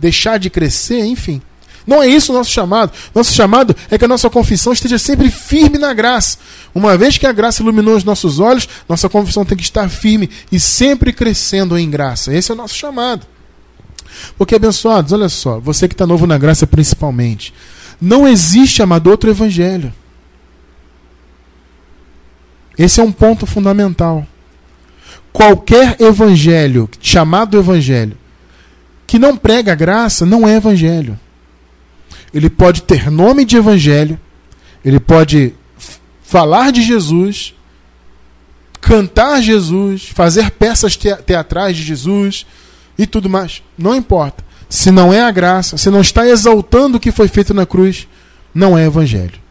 deixar 0.00 0.38
de 0.38 0.50
crescer, 0.50 1.04
enfim. 1.04 1.40
Não 1.86 2.02
é 2.02 2.08
isso 2.08 2.32
o 2.32 2.34
nosso 2.34 2.50
chamado. 2.50 2.92
Nosso 3.14 3.32
chamado 3.34 3.76
é 3.90 3.98
que 3.98 4.04
a 4.04 4.08
nossa 4.08 4.30
confissão 4.30 4.72
esteja 4.72 4.98
sempre 4.98 5.30
firme 5.30 5.78
na 5.78 5.92
graça. 5.92 6.38
Uma 6.74 6.96
vez 6.96 7.18
que 7.18 7.26
a 7.26 7.32
graça 7.32 7.62
iluminou 7.62 7.94
os 7.94 8.04
nossos 8.04 8.40
olhos, 8.40 8.68
nossa 8.88 9.08
confissão 9.08 9.44
tem 9.44 9.56
que 9.56 9.64
estar 9.64 9.88
firme 9.88 10.30
e 10.50 10.58
sempre 10.58 11.12
crescendo 11.12 11.76
em 11.76 11.90
graça. 11.90 12.34
Esse 12.34 12.50
é 12.50 12.54
o 12.54 12.56
nosso 12.56 12.74
chamado. 12.74 13.26
Porque, 14.38 14.54
abençoados, 14.54 15.12
olha 15.12 15.28
só, 15.28 15.60
você 15.60 15.86
que 15.86 15.94
está 15.94 16.06
novo 16.06 16.26
na 16.26 16.38
graça 16.38 16.66
principalmente, 16.66 17.52
não 18.00 18.26
existe, 18.26 18.82
amado, 18.82 19.10
outro 19.10 19.28
evangelho. 19.28 19.92
Esse 22.78 23.00
é 23.00 23.02
um 23.02 23.12
ponto 23.12 23.46
fundamental. 23.46 24.26
Qualquer 25.32 26.00
evangelho, 26.00 26.88
chamado 27.00 27.58
evangelho, 27.58 28.16
que 29.06 29.18
não 29.18 29.36
prega 29.36 29.72
a 29.72 29.76
graça, 29.76 30.24
não 30.24 30.46
é 30.46 30.56
evangelho. 30.56 31.18
Ele 32.32 32.50
pode 32.50 32.82
ter 32.82 33.10
nome 33.10 33.44
de 33.44 33.56
evangelho, 33.56 34.18
ele 34.84 34.98
pode 34.98 35.54
falar 36.22 36.72
de 36.72 36.82
Jesus, 36.82 37.54
cantar 38.80 39.40
Jesus, 39.40 40.08
fazer 40.12 40.50
peças 40.50 40.96
teatrais 40.96 41.76
de 41.76 41.82
Jesus 41.82 42.44
e 42.98 43.06
tudo 43.06 43.28
mais. 43.28 43.62
Não 43.78 43.94
importa. 43.94 44.44
Se 44.68 44.90
não 44.90 45.12
é 45.12 45.22
a 45.22 45.30
graça, 45.30 45.76
se 45.76 45.90
não 45.90 46.00
está 46.00 46.26
exaltando 46.26 46.96
o 46.96 47.00
que 47.00 47.12
foi 47.12 47.28
feito 47.28 47.54
na 47.54 47.64
cruz, 47.64 48.08
não 48.52 48.76
é 48.76 48.86
evangelho. 48.86 49.43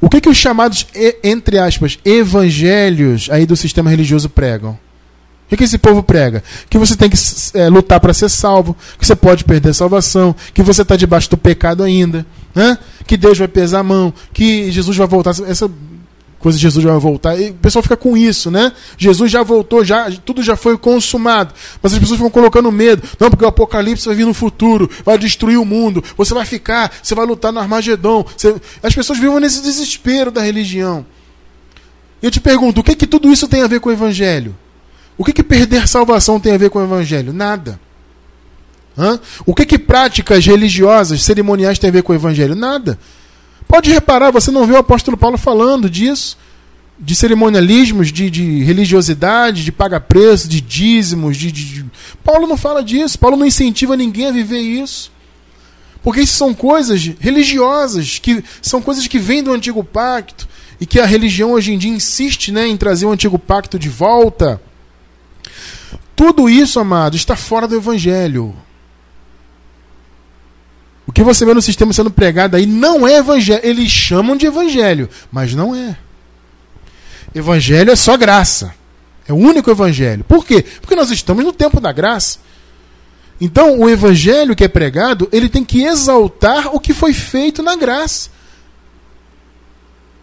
O 0.00 0.08
que, 0.08 0.20
que 0.20 0.28
os 0.28 0.36
chamados, 0.36 0.86
entre 1.22 1.58
aspas, 1.58 1.98
evangelhos 2.04 3.28
aí 3.30 3.46
do 3.46 3.56
sistema 3.56 3.88
religioso 3.88 4.28
pregam? 4.28 4.72
O 4.72 5.50
que, 5.50 5.56
que 5.56 5.64
esse 5.64 5.78
povo 5.78 6.02
prega? 6.02 6.44
Que 6.68 6.78
você 6.78 6.94
tem 6.94 7.10
que 7.10 7.16
é, 7.54 7.68
lutar 7.68 7.98
para 7.98 8.14
ser 8.14 8.28
salvo, 8.28 8.76
que 8.98 9.04
você 9.04 9.16
pode 9.16 9.44
perder 9.44 9.70
a 9.70 9.74
salvação, 9.74 10.34
que 10.54 10.62
você 10.62 10.82
está 10.82 10.94
debaixo 10.94 11.28
do 11.28 11.36
pecado 11.36 11.82
ainda, 11.82 12.24
né? 12.54 12.78
que 13.04 13.16
Deus 13.16 13.36
vai 13.36 13.48
pesar 13.48 13.80
a 13.80 13.82
mão, 13.82 14.14
que 14.32 14.70
Jesus 14.70 14.96
vai 14.96 15.08
voltar. 15.08 15.30
Essa 15.48 15.68
coisa 16.40 16.58
Jesus 16.58 16.82
já 16.82 16.90
vai 16.90 16.98
voltar. 16.98 17.38
E 17.38 17.50
o 17.50 17.54
pessoal 17.54 17.82
fica 17.82 17.96
com 17.96 18.16
isso, 18.16 18.50
né? 18.50 18.72
Jesus 18.96 19.30
já 19.30 19.42
voltou, 19.42 19.84
já 19.84 20.10
tudo 20.24 20.42
já 20.42 20.56
foi 20.56 20.76
consumado. 20.76 21.54
Mas 21.82 21.92
as 21.92 21.98
pessoas 21.98 22.18
vão 22.18 22.30
colocando 22.30 22.72
medo. 22.72 23.06
Não, 23.20 23.30
porque 23.30 23.44
o 23.44 23.48
apocalipse 23.48 24.06
vai 24.06 24.16
vir 24.16 24.26
no 24.26 24.34
futuro, 24.34 24.90
vai 25.04 25.18
destruir 25.18 25.58
o 25.58 25.64
mundo. 25.64 26.02
Você 26.16 26.34
vai 26.34 26.44
ficar, 26.44 26.90
você 27.02 27.14
vai 27.14 27.26
lutar 27.26 27.52
no 27.52 27.60
Armagedon. 27.60 28.24
Você... 28.36 28.56
As 28.82 28.94
pessoas 28.94 29.18
vivem 29.18 29.38
nesse 29.38 29.62
desespero 29.62 30.30
da 30.30 30.40
religião. 30.40 31.04
Eu 32.22 32.30
te 32.30 32.40
pergunto, 32.40 32.80
o 32.80 32.84
que 32.84 32.96
que 32.96 33.06
tudo 33.06 33.30
isso 33.30 33.46
tem 33.46 33.62
a 33.62 33.66
ver 33.66 33.80
com 33.80 33.90
o 33.90 33.92
evangelho? 33.92 34.56
O 35.16 35.24
que 35.24 35.32
que 35.32 35.42
perder 35.42 35.86
salvação 35.86 36.40
tem 36.40 36.54
a 36.54 36.58
ver 36.58 36.70
com 36.70 36.78
o 36.78 36.82
evangelho? 36.82 37.32
Nada. 37.32 37.78
Hã? 38.96 39.20
O 39.44 39.54
que 39.54 39.66
que 39.66 39.78
práticas 39.78 40.44
religiosas, 40.44 41.22
cerimoniais 41.22 41.78
tem 41.78 41.88
a 41.88 41.92
ver 41.92 42.02
com 42.02 42.12
o 42.12 42.16
evangelho? 42.16 42.54
Nada. 42.54 42.98
Pode 43.70 43.88
reparar, 43.88 44.32
você 44.32 44.50
não 44.50 44.66
vê 44.66 44.72
o 44.72 44.78
apóstolo 44.78 45.16
Paulo 45.16 45.38
falando 45.38 45.88
disso, 45.88 46.36
de 46.98 47.14
cerimonialismos, 47.14 48.10
de, 48.12 48.28
de 48.28 48.64
religiosidade, 48.64 49.64
de 49.64 49.70
paga-preço, 49.70 50.48
de 50.48 50.60
dízimos. 50.60 51.36
De, 51.36 51.52
de, 51.52 51.86
Paulo 52.24 52.48
não 52.48 52.56
fala 52.56 52.82
disso. 52.82 53.16
Paulo 53.16 53.36
não 53.36 53.46
incentiva 53.46 53.96
ninguém 53.96 54.26
a 54.26 54.32
viver 54.32 54.58
isso. 54.58 55.12
Porque 56.02 56.20
isso 56.20 56.36
são 56.36 56.52
coisas 56.52 57.00
religiosas, 57.20 58.18
que 58.18 58.42
são 58.60 58.82
coisas 58.82 59.06
que 59.06 59.20
vêm 59.20 59.40
do 59.40 59.52
antigo 59.52 59.84
pacto 59.84 60.48
e 60.80 60.84
que 60.84 60.98
a 60.98 61.06
religião 61.06 61.52
hoje 61.52 61.72
em 61.72 61.78
dia 61.78 61.92
insiste 61.92 62.50
né, 62.50 62.66
em 62.66 62.76
trazer 62.76 63.06
o 63.06 63.12
antigo 63.12 63.38
pacto 63.38 63.78
de 63.78 63.88
volta. 63.88 64.60
Tudo 66.16 66.50
isso, 66.50 66.80
amado, 66.80 67.14
está 67.14 67.36
fora 67.36 67.68
do 67.68 67.76
evangelho. 67.76 68.52
O 71.10 71.12
que 71.12 71.24
você 71.24 71.44
vê 71.44 71.52
no 71.52 71.60
sistema 71.60 71.92
sendo 71.92 72.08
pregado 72.08 72.56
aí 72.56 72.66
não 72.66 73.04
é 73.04 73.16
evangelho. 73.16 73.60
Eles 73.64 73.90
chamam 73.90 74.36
de 74.36 74.46
evangelho, 74.46 75.10
mas 75.32 75.52
não 75.56 75.74
é. 75.74 75.96
Evangelho 77.34 77.90
é 77.90 77.96
só 77.96 78.16
graça. 78.16 78.72
É 79.26 79.32
o 79.32 79.36
único 79.36 79.68
evangelho. 79.68 80.22
Por 80.22 80.46
quê? 80.46 80.64
Porque 80.80 80.94
nós 80.94 81.10
estamos 81.10 81.44
no 81.44 81.52
tempo 81.52 81.80
da 81.80 81.90
graça. 81.90 82.38
Então, 83.40 83.80
o 83.80 83.90
evangelho 83.90 84.54
que 84.54 84.62
é 84.62 84.68
pregado, 84.68 85.28
ele 85.32 85.48
tem 85.48 85.64
que 85.64 85.82
exaltar 85.82 86.72
o 86.72 86.78
que 86.78 86.94
foi 86.94 87.12
feito 87.12 87.60
na 87.60 87.74
graça. 87.74 88.30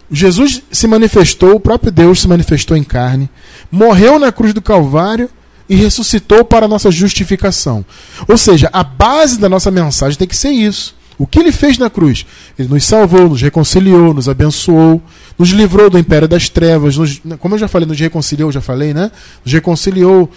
Jesus 0.09 0.63
se 0.71 0.87
manifestou, 0.87 1.55
o 1.55 1.59
próprio 1.59 1.91
Deus 1.91 2.21
se 2.21 2.29
manifestou 2.29 2.77
em 2.77 2.83
carne, 2.85 3.29
morreu 3.69 4.17
na 4.17 4.31
cruz 4.31 4.53
do 4.53 4.61
Calvário 4.61 5.29
e 5.69 5.75
ressuscitou 5.75 6.45
para 6.45 6.65
a 6.65 6.69
nossa 6.69 6.89
justificação. 6.89 7.85
Ou 8.27 8.37
seja, 8.37 8.69
a 8.71 8.83
base 8.83 9.39
da 9.39 9.49
nossa 9.49 9.69
mensagem 9.69 10.17
tem 10.17 10.27
que 10.27 10.35
ser 10.35 10.51
isso. 10.51 10.95
O 11.17 11.25
que 11.25 11.39
ele 11.39 11.51
fez 11.51 11.77
na 11.77 11.89
cruz? 11.89 12.25
Ele 12.57 12.67
nos 12.67 12.85
salvou, 12.85 13.27
nos 13.29 13.41
reconciliou, 13.41 14.13
nos 14.13 14.29
abençoou, 14.29 15.01
nos 15.37 15.49
livrou 15.49 15.89
do 15.89 15.97
império 15.97 16.27
das 16.27 16.47
trevas, 16.47 16.95
nos, 16.95 17.21
como 17.39 17.55
eu 17.55 17.59
já 17.59 17.67
falei, 17.67 17.87
nos 17.87 17.99
reconciliou, 17.99 18.51
já 18.51 18.61
falei, 18.61 18.93
né? 18.93 19.11
Nos 19.43 19.51
reconciliou, 19.51 20.29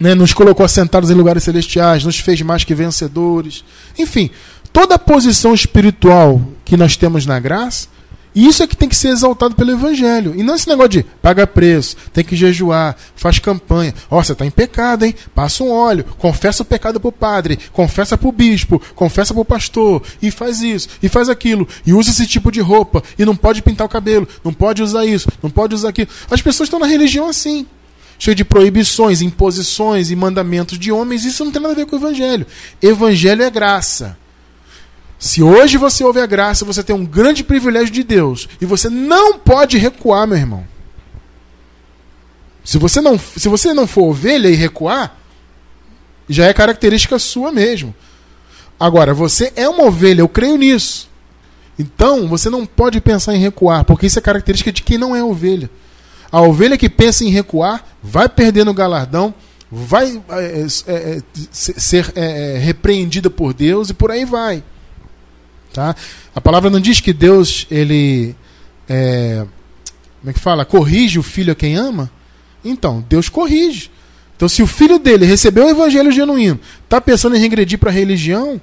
né? 0.00 0.14
nos 0.14 0.32
colocou 0.32 0.64
assentados 0.64 1.10
em 1.10 1.14
lugares 1.14 1.44
celestiais, 1.44 2.02
nos 2.02 2.18
fez 2.18 2.40
mais 2.40 2.64
que 2.64 2.74
vencedores. 2.74 3.62
Enfim, 3.98 4.30
toda 4.72 4.94
a 4.94 4.98
posição 4.98 5.52
espiritual 5.52 6.40
que 6.64 6.78
nós 6.78 6.96
temos 6.96 7.26
na 7.26 7.38
graça 7.38 7.88
isso 8.34 8.62
é 8.62 8.66
que 8.66 8.76
tem 8.76 8.88
que 8.88 8.96
ser 8.96 9.08
exaltado 9.08 9.54
pelo 9.54 9.70
Evangelho. 9.70 10.34
E 10.36 10.42
não 10.42 10.56
esse 10.56 10.68
negócio 10.68 10.90
de 10.90 11.02
paga 11.22 11.46
preço, 11.46 11.96
tem 12.12 12.24
que 12.24 12.34
jejuar, 12.34 12.96
faz 13.14 13.38
campanha. 13.38 13.94
Ó, 14.10 14.18
oh, 14.18 14.24
você 14.24 14.32
está 14.32 14.44
em 14.44 14.50
pecado, 14.50 15.04
hein? 15.04 15.14
Passa 15.34 15.62
um 15.62 15.70
óleo, 15.70 16.04
confessa 16.18 16.62
o 16.62 16.66
pecado 16.66 16.98
para 16.98 17.08
o 17.08 17.12
padre, 17.12 17.58
confessa 17.72 18.18
para 18.18 18.28
o 18.28 18.32
bispo, 18.32 18.82
confessa 18.94 19.32
para 19.32 19.40
o 19.40 19.44
pastor, 19.44 20.02
e 20.20 20.30
faz 20.30 20.60
isso, 20.62 20.88
e 21.02 21.08
faz 21.08 21.28
aquilo, 21.28 21.68
e 21.86 21.92
usa 21.92 22.10
esse 22.10 22.26
tipo 22.26 22.50
de 22.50 22.60
roupa, 22.60 23.02
e 23.18 23.24
não 23.24 23.36
pode 23.36 23.62
pintar 23.62 23.86
o 23.86 23.90
cabelo, 23.90 24.26
não 24.42 24.52
pode 24.52 24.82
usar 24.82 25.04
isso, 25.06 25.28
não 25.42 25.50
pode 25.50 25.74
usar 25.74 25.90
aquilo. 25.90 26.08
As 26.30 26.42
pessoas 26.42 26.66
estão 26.66 26.80
na 26.80 26.86
religião 26.86 27.28
assim. 27.28 27.66
Cheio 28.18 28.34
de 28.34 28.44
proibições, 28.44 29.20
imposições 29.22 30.10
e 30.10 30.16
mandamentos 30.16 30.78
de 30.78 30.90
homens, 30.90 31.24
isso 31.24 31.44
não 31.44 31.52
tem 31.52 31.60
nada 31.60 31.74
a 31.74 31.76
ver 31.76 31.86
com 31.86 31.96
o 31.96 31.98
Evangelho. 31.98 32.46
Evangelho 32.80 33.42
é 33.42 33.50
graça. 33.50 34.16
Se 35.18 35.42
hoje 35.42 35.78
você 35.78 36.04
ouve 36.04 36.20
a 36.20 36.26
graça, 36.26 36.64
você 36.64 36.82
tem 36.82 36.94
um 36.94 37.04
grande 37.04 37.42
privilégio 37.42 37.92
de 37.92 38.02
Deus. 38.02 38.48
E 38.60 38.66
você 38.66 38.88
não 38.88 39.38
pode 39.38 39.78
recuar, 39.78 40.26
meu 40.26 40.36
irmão. 40.36 40.66
Se 42.64 42.78
você 42.78 43.00
não, 43.00 43.18
se 43.18 43.48
você 43.48 43.72
não 43.72 43.86
for 43.86 44.04
ovelha 44.04 44.48
e 44.48 44.54
recuar, 44.54 45.16
já 46.28 46.46
é 46.46 46.52
característica 46.52 47.18
sua 47.18 47.52
mesmo. 47.52 47.94
Agora, 48.78 49.14
você 49.14 49.52
é 49.54 49.68
uma 49.68 49.84
ovelha, 49.84 50.20
eu 50.20 50.28
creio 50.28 50.56
nisso. 50.56 51.08
Então, 51.78 52.28
você 52.28 52.48
não 52.48 52.64
pode 52.64 53.00
pensar 53.00 53.34
em 53.34 53.40
recuar, 53.40 53.84
porque 53.84 54.06
isso 54.06 54.18
é 54.18 54.22
característica 54.22 54.72
de 54.72 54.82
quem 54.82 54.98
não 54.98 55.14
é 55.14 55.22
ovelha. 55.22 55.70
A 56.30 56.40
ovelha 56.40 56.76
que 56.76 56.88
pensa 56.88 57.24
em 57.24 57.30
recuar 57.30 57.84
vai 58.02 58.28
perder 58.28 58.64
no 58.64 58.74
galardão, 58.74 59.34
vai 59.70 60.22
é, 60.30 60.66
é, 60.86 61.16
é, 61.16 61.22
ser 61.50 62.12
é, 62.14 62.56
é, 62.56 62.58
repreendida 62.58 63.28
por 63.28 63.52
Deus 63.52 63.90
e 63.90 63.94
por 63.94 64.10
aí 64.10 64.24
vai. 64.24 64.62
Tá? 65.74 65.96
A 66.32 66.40
palavra 66.40 66.70
não 66.70 66.78
diz 66.78 67.00
que 67.00 67.12
Deus, 67.12 67.66
ele. 67.68 68.36
É, 68.88 69.44
como 70.20 70.30
é 70.30 70.32
que 70.32 70.38
fala? 70.38 70.64
Corrige 70.64 71.18
o 71.18 71.22
filho 71.22 71.52
a 71.52 71.56
quem 71.56 71.74
ama? 71.74 72.08
Então, 72.64 73.04
Deus 73.08 73.28
corrige. 73.28 73.90
Então, 74.36 74.48
se 74.48 74.62
o 74.62 74.68
filho 74.68 75.00
dele 75.00 75.26
recebeu 75.26 75.66
o 75.66 75.68
evangelho 75.68 76.12
genuíno, 76.12 76.60
está 76.84 77.00
pensando 77.00 77.34
em 77.34 77.40
regredir 77.40 77.76
para 77.76 77.90
a 77.90 77.92
religião, 77.92 78.60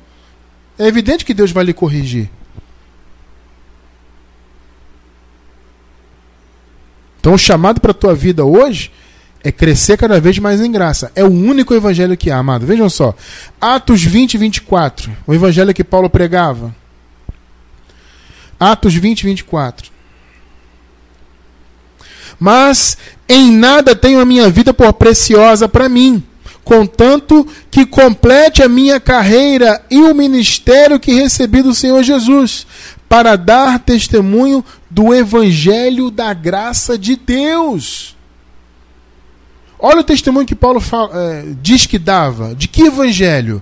é 0.80 0.88
evidente 0.88 1.26
que 1.26 1.34
Deus 1.34 1.52
vai 1.52 1.66
lhe 1.66 1.74
corrigir. 1.74 2.30
Então, 7.20 7.34
o 7.34 7.38
chamado 7.38 7.82
para 7.82 7.92
a 7.92 7.94
tua 7.94 8.16
vida 8.16 8.46
hoje 8.46 8.90
é 9.44 9.52
crescer 9.52 9.98
cada 9.98 10.20
vez 10.22 10.40
mais 10.40 10.62
em 10.62 10.72
graça. 10.72 11.12
É 11.14 11.26
o 11.26 11.30
único 11.30 11.74
evangelho 11.74 12.16
que 12.16 12.32
há, 12.32 12.38
amado. 12.38 12.66
Vejam 12.66 12.90
só. 12.90 13.14
Atos 13.60 14.02
20 14.02 14.36
e 14.36 14.38
24. 14.38 15.12
O 15.28 15.34
evangelho 15.34 15.74
que 15.74 15.84
Paulo 15.84 16.10
pregava. 16.10 16.74
Atos 18.62 18.94
20, 18.94 19.24
24. 19.24 19.92
Mas 22.40 22.96
em 23.28 23.52
nada 23.52 23.96
tenho 23.96 24.20
a 24.20 24.26
minha 24.26 24.50
vida 24.52 24.72
por 24.72 24.94
preciosa 24.94 25.68
para 25.68 25.90
mim, 25.90 26.24
contanto 26.64 27.48
que 27.72 27.88
complete 27.88 28.62
a 28.62 28.70
minha 28.70 29.00
carreira 29.00 29.84
e 29.90 30.00
o 30.00 30.14
ministério 30.14 31.00
que 31.00 31.12
recebi 31.12 31.64
do 31.64 31.74
Senhor 31.74 32.04
Jesus, 32.04 32.68
para 33.10 33.36
dar 33.36 33.80
testemunho 33.80 34.64
do 34.92 35.12
evangelho 35.12 36.12
da 36.12 36.32
graça 36.32 37.00
de 37.00 37.16
Deus. 37.16 38.16
Olha 39.80 40.02
o 40.02 40.04
testemunho 40.04 40.46
que 40.46 40.54
Paulo 40.54 40.80
fala, 40.80 41.10
é, 41.16 41.46
diz 41.64 41.88
que 41.88 41.98
dava. 41.98 42.54
De 42.54 42.68
que 42.68 42.84
evangelho? 42.84 43.62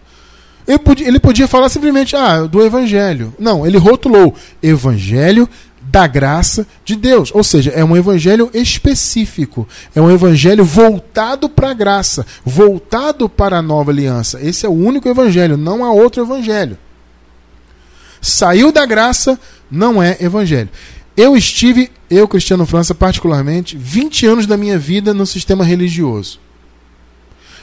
Ele 0.70 0.78
podia, 0.78 1.08
ele 1.08 1.20
podia 1.20 1.48
falar 1.48 1.68
simplesmente 1.68 2.16
ah, 2.16 2.42
do 2.42 2.64
Evangelho. 2.64 3.34
Não, 3.40 3.66
ele 3.66 3.80
rotulou 3.80 4.36
Evangelho 4.62 5.50
da 5.82 6.06
graça 6.06 6.68
de 6.86 6.96
Deus. 6.96 7.32
Ou 7.34 7.44
seja, 7.44 7.72
é 7.72 7.84
um 7.84 7.98
evangelho 7.98 8.52
específico. 8.54 9.68
É 9.96 10.00
um 10.00 10.12
evangelho 10.12 10.64
voltado 10.64 11.50
para 11.50 11.72
a 11.72 11.74
graça, 11.74 12.24
voltado 12.46 13.28
para 13.28 13.58
a 13.58 13.62
nova 13.64 13.90
aliança. 13.90 14.40
Esse 14.40 14.68
é 14.68 14.70
o 14.70 14.74
único 14.74 15.10
evangelho, 15.10 15.58
não 15.58 15.84
há 15.84 15.92
outro 15.92 16.22
evangelho. 16.22 16.78
Saiu 18.22 18.72
da 18.72 18.86
graça, 18.86 19.40
não 19.72 20.04
é 20.04 20.18
evangelho. 20.20 20.70
Eu 21.18 21.36
estive, 21.36 21.90
eu, 22.12 22.28
Cristiano 22.28 22.68
França, 22.68 22.94
particularmente, 22.94 23.76
20 23.76 24.28
anos 24.28 24.46
da 24.46 24.56
minha 24.56 24.78
vida 24.78 25.16
no 25.16 25.26
sistema 25.26 25.64
religioso. 25.64 26.40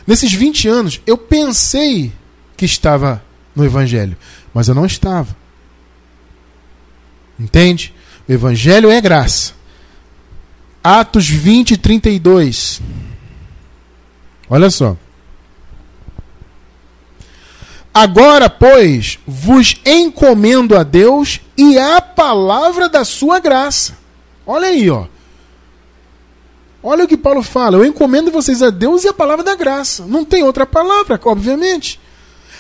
Nesses 0.05 0.33
20 0.33 0.69
anos, 0.69 1.01
eu 1.07 1.17
pensei 1.17 2.13
que 2.57 2.65
estava 2.65 3.23
no 3.55 3.65
Evangelho, 3.65 4.17
mas 4.53 4.69
eu 4.69 4.75
não 4.75 4.87
estava. 4.87 5.37
Entende? 7.39 7.95
O 8.29 8.33
Evangelho 8.33 8.91
é 8.91 9.01
graça. 9.01 9.53
Atos 10.83 11.29
20, 11.29 11.77
32. 11.77 12.81
Olha 14.49 14.71
só. 14.71 14.97
Agora, 17.93 18.49
pois, 18.51 19.19
vos 19.27 19.81
encomendo 19.85 20.77
a 20.77 20.83
Deus 20.83 21.41
e 21.57 21.79
a 21.79 22.01
palavra 22.01 22.89
da 22.89 23.05
sua 23.05 23.39
graça. 23.39 23.97
Olha 24.47 24.69
aí, 24.69 24.89
ó. 24.91 25.07
Olha 26.83 27.05
o 27.05 27.09
que 27.09 27.17
Paulo 27.17 27.43
fala. 27.43 27.77
Eu 27.79 27.85
encomendo 27.85 28.31
vocês 28.31 28.63
a 28.63 28.71
Deus 28.71 29.05
e 29.05 29.09
a 29.09 29.15
palavra 29.15 29.43
da 29.43 29.55
graça. 29.57 30.07
Não 30.07 30.25
tem 30.25 30.43
outra 30.43 30.67
palavra, 30.67 31.19
obviamente 31.25 31.99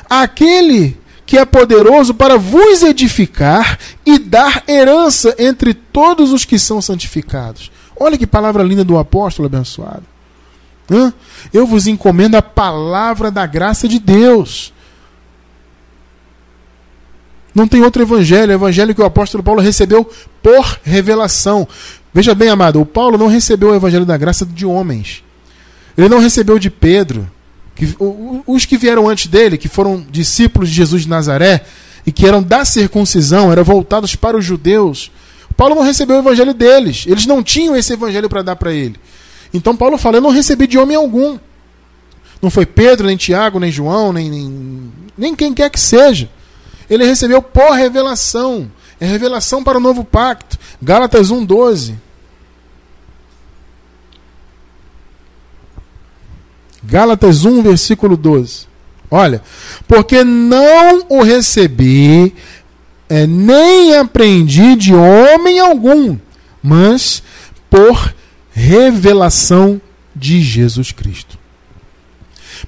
aquele 0.08 0.96
que 1.24 1.36
é 1.36 1.44
poderoso 1.44 2.14
para 2.14 2.38
vos 2.38 2.82
edificar 2.82 3.78
e 4.04 4.18
dar 4.18 4.62
herança 4.68 5.34
entre 5.38 5.74
todos 5.74 6.32
os 6.32 6.44
que 6.44 6.58
são 6.58 6.80
santificados. 6.80 7.70
Olha 7.98 8.16
que 8.16 8.26
palavra 8.26 8.62
linda 8.62 8.84
do 8.84 8.96
apóstolo 8.96 9.46
abençoado. 9.46 10.04
Hã? 10.90 11.12
Eu 11.52 11.66
vos 11.66 11.86
encomendo 11.86 12.36
a 12.36 12.42
palavra 12.42 13.30
da 13.30 13.44
graça 13.44 13.88
de 13.88 13.98
Deus. 13.98 14.72
Não 17.52 17.66
tem 17.66 17.82
outro 17.82 18.02
evangelho, 18.02 18.52
é 18.52 18.54
o 18.54 18.58
evangelho 18.58 18.94
que 18.94 19.00
o 19.00 19.06
apóstolo 19.06 19.42
Paulo 19.42 19.60
recebeu 19.60 20.08
por 20.42 20.78
revelação. 20.84 21.66
Veja 22.12 22.34
bem, 22.34 22.50
amado, 22.50 22.80
o 22.80 22.86
Paulo 22.86 23.18
não 23.18 23.26
recebeu 23.26 23.70
o 23.70 23.74
evangelho 23.74 24.04
da 24.04 24.16
graça 24.16 24.46
de 24.46 24.64
homens. 24.66 25.24
Ele 25.96 26.08
não 26.08 26.18
recebeu 26.18 26.58
de 26.58 26.70
Pedro. 26.70 27.28
Que, 27.76 27.94
os 28.46 28.64
que 28.64 28.76
vieram 28.76 29.08
antes 29.08 29.26
dele, 29.26 29.58
que 29.58 29.68
foram 29.68 30.04
discípulos 30.10 30.70
de 30.70 30.74
Jesus 30.74 31.02
de 31.02 31.08
Nazaré 31.08 31.64
e 32.06 32.10
que 32.10 32.26
eram 32.26 32.42
da 32.42 32.64
circuncisão, 32.64 33.52
eram 33.52 33.62
voltados 33.62 34.16
para 34.16 34.36
os 34.36 34.44
judeus. 34.44 35.10
Paulo 35.56 35.74
não 35.74 35.82
recebeu 35.82 36.16
o 36.16 36.20
evangelho 36.20 36.54
deles. 36.54 37.04
Eles 37.06 37.26
não 37.26 37.42
tinham 37.42 37.76
esse 37.76 37.92
evangelho 37.92 38.28
para 38.28 38.42
dar 38.42 38.56
para 38.56 38.72
ele. 38.72 38.96
Então 39.52 39.76
Paulo 39.76 39.98
fala: 39.98 40.16
Eu 40.16 40.22
não 40.22 40.30
recebi 40.30 40.66
de 40.66 40.78
homem 40.78 40.96
algum. 40.96 41.38
Não 42.40 42.50
foi 42.50 42.66
Pedro, 42.66 43.06
nem 43.06 43.16
Tiago, 43.16 43.60
nem 43.60 43.70
João, 43.70 44.12
nem, 44.12 44.30
nem, 44.30 44.92
nem 45.16 45.36
quem 45.36 45.54
quer 45.54 45.70
que 45.70 45.80
seja. 45.80 46.28
Ele 46.88 47.04
recebeu 47.04 47.42
por 47.42 47.72
revelação. 47.72 48.70
É 48.98 49.06
revelação 49.06 49.62
para 49.62 49.78
o 49.78 49.80
novo 49.80 50.04
pacto. 50.04 50.58
Gálatas 50.80 51.30
1,12. 51.30 51.94
Gálatas 56.86 57.44
1, 57.44 57.62
versículo 57.62 58.16
12. 58.16 58.66
Olha, 59.10 59.42
porque 59.86 60.22
não 60.22 61.06
o 61.08 61.22
recebi, 61.22 62.34
é, 63.08 63.26
nem 63.26 63.96
aprendi 63.96 64.76
de 64.76 64.94
homem 64.94 65.58
algum, 65.58 66.16
mas 66.62 67.22
por 67.68 68.14
revelação 68.52 69.80
de 70.14 70.40
Jesus 70.40 70.92
Cristo. 70.92 71.38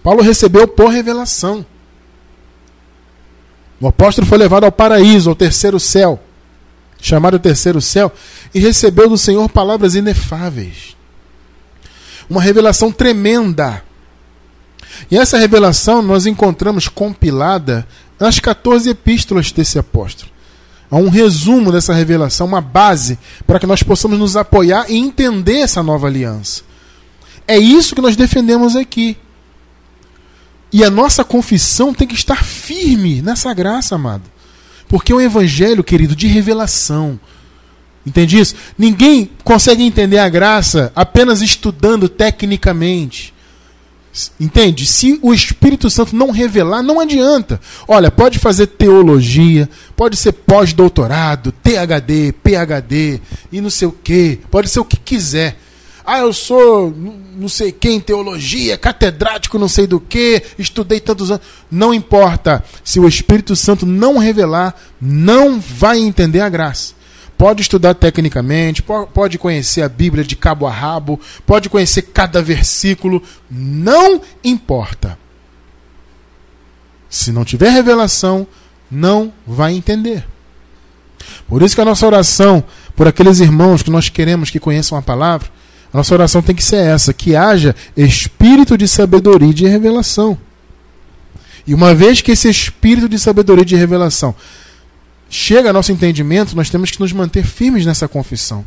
Paulo 0.02 0.22
recebeu 0.22 0.66
por 0.68 0.90
revelação. 0.90 1.64
O 3.80 3.86
apóstolo 3.86 4.26
foi 4.26 4.38
levado 4.38 4.64
ao 4.64 4.72
paraíso, 4.72 5.30
ao 5.30 5.36
terceiro 5.36 5.78
céu, 5.78 6.20
chamado 7.00 7.38
terceiro 7.38 7.80
céu, 7.80 8.12
e 8.52 8.58
recebeu 8.58 9.08
do 9.08 9.16
Senhor 9.16 9.48
palavras 9.48 9.94
inefáveis. 9.94 10.96
Uma 12.28 12.42
revelação 12.42 12.92
tremenda 12.92 13.82
e 15.10 15.16
essa 15.16 15.38
revelação 15.38 16.02
nós 16.02 16.26
encontramos 16.26 16.88
compilada 16.88 17.86
nas 18.18 18.38
14 18.38 18.90
epístolas 18.90 19.52
desse 19.52 19.78
apóstolo. 19.78 20.30
Há 20.90 20.96
um 20.96 21.08
resumo 21.08 21.70
dessa 21.70 21.92
revelação, 21.92 22.46
uma 22.46 22.60
base 22.60 23.18
para 23.46 23.58
que 23.58 23.66
nós 23.66 23.82
possamos 23.82 24.18
nos 24.18 24.36
apoiar 24.36 24.86
e 24.88 24.96
entender 24.96 25.58
essa 25.58 25.82
nova 25.82 26.06
aliança. 26.06 26.62
É 27.46 27.58
isso 27.58 27.94
que 27.94 28.00
nós 28.00 28.16
defendemos 28.16 28.74
aqui. 28.74 29.16
E 30.72 30.84
a 30.84 30.90
nossa 30.90 31.24
confissão 31.24 31.94
tem 31.94 32.06
que 32.06 32.14
estar 32.14 32.44
firme 32.44 33.22
nessa 33.22 33.52
graça, 33.54 33.94
amado. 33.94 34.24
Porque 34.86 35.12
é 35.12 35.14
um 35.14 35.20
evangelho, 35.20 35.84
querido, 35.84 36.16
de 36.16 36.26
revelação. 36.26 37.18
Entende 38.04 38.38
isso? 38.38 38.54
Ninguém 38.76 39.30
consegue 39.44 39.82
entender 39.82 40.18
a 40.18 40.28
graça 40.28 40.90
apenas 40.96 41.42
estudando 41.42 42.08
tecnicamente. 42.08 43.34
Entende? 44.38 44.86
Se 44.86 45.18
o 45.22 45.32
Espírito 45.32 45.88
Santo 45.90 46.14
não 46.14 46.30
revelar, 46.30 46.82
não 46.82 47.00
adianta. 47.00 47.60
Olha, 47.86 48.10
pode 48.10 48.38
fazer 48.38 48.66
teologia, 48.66 49.68
pode 49.96 50.16
ser 50.16 50.32
pós-doutorado, 50.32 51.52
THD, 51.52 52.32
PhD 52.42 53.20
e 53.52 53.60
não 53.60 53.70
sei 53.70 53.88
o 53.88 53.92
que, 53.92 54.40
pode 54.50 54.68
ser 54.68 54.80
o 54.80 54.84
que 54.84 54.96
quiser. 54.96 55.58
Ah, 56.04 56.20
eu 56.20 56.32
sou 56.32 56.94
não 57.36 57.48
sei 57.48 57.70
quem 57.70 58.00
teologia, 58.00 58.78
catedrático 58.78 59.58
não 59.58 59.68
sei 59.68 59.86
do 59.86 60.00
que, 60.00 60.42
estudei 60.58 61.00
tantos 61.00 61.30
anos. 61.30 61.44
Não 61.70 61.92
importa. 61.92 62.64
Se 62.82 62.98
o 62.98 63.06
Espírito 63.06 63.54
Santo 63.54 63.84
não 63.84 64.16
revelar, 64.16 64.74
não 65.00 65.60
vai 65.60 65.98
entender 65.98 66.40
a 66.40 66.48
graça 66.48 66.97
pode 67.38 67.62
estudar 67.62 67.94
tecnicamente, 67.94 68.84
pode 69.14 69.38
conhecer 69.38 69.82
a 69.82 69.88
Bíblia 69.88 70.24
de 70.24 70.34
cabo 70.34 70.66
a 70.66 70.72
rabo, 70.72 71.20
pode 71.46 71.70
conhecer 71.70 72.02
cada 72.02 72.42
versículo, 72.42 73.22
não 73.48 74.20
importa. 74.42 75.16
Se 77.08 77.30
não 77.30 77.44
tiver 77.44 77.70
revelação, 77.70 78.44
não 78.90 79.32
vai 79.46 79.72
entender. 79.72 80.26
Por 81.46 81.62
isso 81.62 81.76
que 81.76 81.80
a 81.80 81.84
nossa 81.84 82.06
oração 82.06 82.64
por 82.96 83.06
aqueles 83.06 83.38
irmãos 83.38 83.80
que 83.80 83.90
nós 83.90 84.08
queremos 84.08 84.50
que 84.50 84.58
conheçam 84.58 84.98
a 84.98 85.02
palavra, 85.02 85.48
a 85.92 85.96
nossa 85.96 86.12
oração 86.12 86.42
tem 86.42 86.54
que 86.54 86.64
ser 86.64 86.84
essa: 86.84 87.14
que 87.14 87.36
haja 87.36 87.74
espírito 87.96 88.76
de 88.76 88.88
sabedoria 88.88 89.50
e 89.50 89.54
de 89.54 89.68
revelação. 89.68 90.36
E 91.64 91.72
uma 91.72 91.94
vez 91.94 92.20
que 92.20 92.32
esse 92.32 92.48
espírito 92.48 93.08
de 93.08 93.18
sabedoria 93.18 93.62
e 93.62 93.66
de 93.66 93.76
revelação 93.76 94.34
chega 95.28 95.72
nosso 95.72 95.92
entendimento, 95.92 96.56
nós 96.56 96.70
temos 96.70 96.90
que 96.90 97.00
nos 97.00 97.12
manter 97.12 97.44
firmes 97.44 97.84
nessa 97.84 98.08
confissão. 98.08 98.64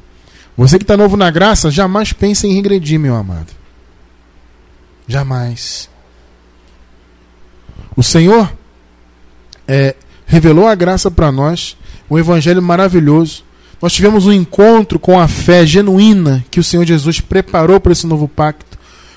Você 0.58 0.78
que 0.78 0.84
está 0.84 0.97
novo 0.97 1.17
na 1.17 1.32
graça, 1.32 1.71
jamais 1.71 2.13
pense 2.13 2.47
em 2.47 2.54
regredir, 2.54 3.00
meu 3.00 3.15
amado. 3.15 3.47
Jamais. 5.08 5.89
O 7.95 8.04
Senhor 8.04 8.52
é, 9.67 9.95
revelou 10.26 10.67
a 10.67 10.76
graça 10.76 11.10
para 11.10 11.32
nós, 11.32 11.76
um 12.10 12.17
evangelho 12.17 12.62
maravilhoso. 12.62 13.43
Nós 13.82 13.93
tivemos 13.93 14.28
um 14.28 14.32
encontro 14.32 15.00
com 15.00 15.19
a 15.19 15.28
fé 15.28 15.65
genuína 15.65 16.45
que 16.52 16.60
o 16.60 16.63
Senhor 16.63 16.86
Jesus 16.86 17.19
preparou 17.19 17.80
para 17.80 17.91
esse 17.91 18.06
novo 18.06 18.28
pacto 18.28 18.70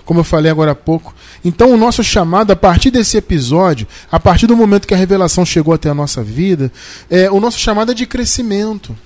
como 0.05 0.21
eu 0.21 0.25
falei 0.25 0.51
agora 0.51 0.73
há 0.73 0.75
pouco. 0.75 1.15
Então, 1.45 1.73
o 1.73 1.77
nosso 1.77 2.05
chamado, 2.05 2.53
a 2.53 2.57
partir 2.57 2.91
desse 2.91 3.17
episódio, 3.17 3.87
a 4.11 4.21
partir 4.21 4.47
do 4.47 4.57
momento 4.57 4.87
que 4.87 4.95
a 4.95 4.97
revelação 4.97 5.45
chegou 5.45 5.73
até 5.73 5.89
a 5.89 5.95
nossa 5.95 6.23
vida, 6.23 6.71
é, 7.11 7.31
o 7.31 7.41
nosso 7.41 7.59
chamado 7.59 7.93
é 7.93 7.95
de 7.95 8.07
crescimento. 8.07 8.97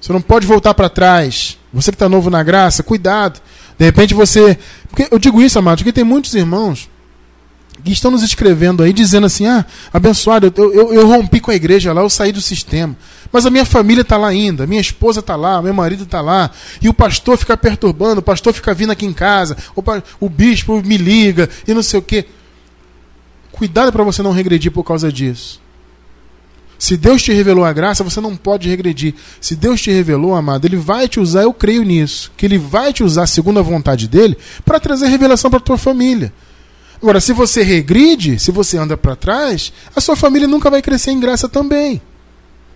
Você 0.00 0.12
não 0.12 0.20
pode 0.20 0.46
voltar 0.46 0.74
para 0.74 0.88
trás. 0.88 1.58
Você 1.72 1.90
que 1.90 1.96
está 1.96 2.08
novo 2.08 2.30
na 2.30 2.42
graça, 2.42 2.82
cuidado. 2.82 3.40
De 3.78 3.84
repente 3.84 4.14
você. 4.14 4.58
Porque 4.88 5.08
eu 5.10 5.18
digo 5.18 5.40
isso, 5.40 5.58
amado, 5.58 5.78
porque 5.78 5.92
tem 5.92 6.04
muitos 6.04 6.34
irmãos 6.34 6.88
que 7.84 7.92
estão 7.92 8.10
nos 8.10 8.22
escrevendo 8.22 8.82
aí 8.82 8.92
dizendo 8.92 9.26
assim: 9.26 9.46
ah, 9.46 9.64
abençoado, 9.92 10.52
eu, 10.56 10.72
eu, 10.74 10.94
eu 10.94 11.06
rompi 11.06 11.40
com 11.40 11.50
a 11.50 11.54
igreja 11.54 11.92
lá, 11.92 12.02
eu 12.02 12.10
saí 12.10 12.32
do 12.32 12.40
sistema. 12.40 12.96
Mas 13.32 13.46
a 13.46 13.50
minha 13.50 13.64
família 13.64 14.02
está 14.02 14.16
lá 14.16 14.28
ainda, 14.28 14.66
minha 14.66 14.80
esposa 14.80 15.20
está 15.20 15.36
lá, 15.36 15.62
meu 15.62 15.72
marido 15.72 16.02
está 16.02 16.20
lá, 16.20 16.50
e 16.82 16.88
o 16.88 16.94
pastor 16.94 17.36
fica 17.36 17.56
perturbando, 17.56 18.20
o 18.20 18.22
pastor 18.22 18.52
fica 18.52 18.74
vindo 18.74 18.90
aqui 18.90 19.06
em 19.06 19.12
casa, 19.12 19.56
o, 19.76 19.82
o 20.18 20.28
bispo 20.28 20.82
me 20.82 20.96
liga 20.96 21.48
e 21.66 21.72
não 21.72 21.82
sei 21.82 22.00
o 22.00 22.02
quê. 22.02 22.26
Cuidado 23.52 23.92
para 23.92 24.02
você 24.02 24.22
não 24.22 24.32
regredir 24.32 24.72
por 24.72 24.82
causa 24.82 25.12
disso. 25.12 25.60
Se 26.78 26.96
Deus 26.96 27.22
te 27.22 27.30
revelou 27.30 27.64
a 27.64 27.74
graça, 27.74 28.02
você 28.02 28.22
não 28.22 28.34
pode 28.34 28.66
regredir. 28.66 29.14
Se 29.38 29.54
Deus 29.54 29.82
te 29.82 29.92
revelou, 29.92 30.34
amado, 30.34 30.66
Ele 30.66 30.76
vai 30.76 31.06
te 31.06 31.20
usar, 31.20 31.42
eu 31.42 31.52
creio 31.52 31.82
nisso, 31.82 32.32
que 32.38 32.46
Ele 32.46 32.56
vai 32.56 32.90
te 32.90 33.04
usar 33.04 33.26
segundo 33.26 33.58
a 33.58 33.62
vontade 33.62 34.08
dele 34.08 34.36
para 34.64 34.80
trazer 34.80 35.08
revelação 35.08 35.50
para 35.50 35.60
tua 35.60 35.76
família. 35.76 36.32
Agora, 36.96 37.20
se 37.20 37.34
você 37.34 37.62
regride, 37.62 38.38
se 38.38 38.50
você 38.50 38.78
anda 38.78 38.96
para 38.96 39.14
trás, 39.14 39.74
a 39.94 40.00
sua 40.00 40.16
família 40.16 40.48
nunca 40.48 40.70
vai 40.70 40.80
crescer 40.80 41.10
em 41.10 41.20
graça 41.20 41.50
também. 41.50 42.00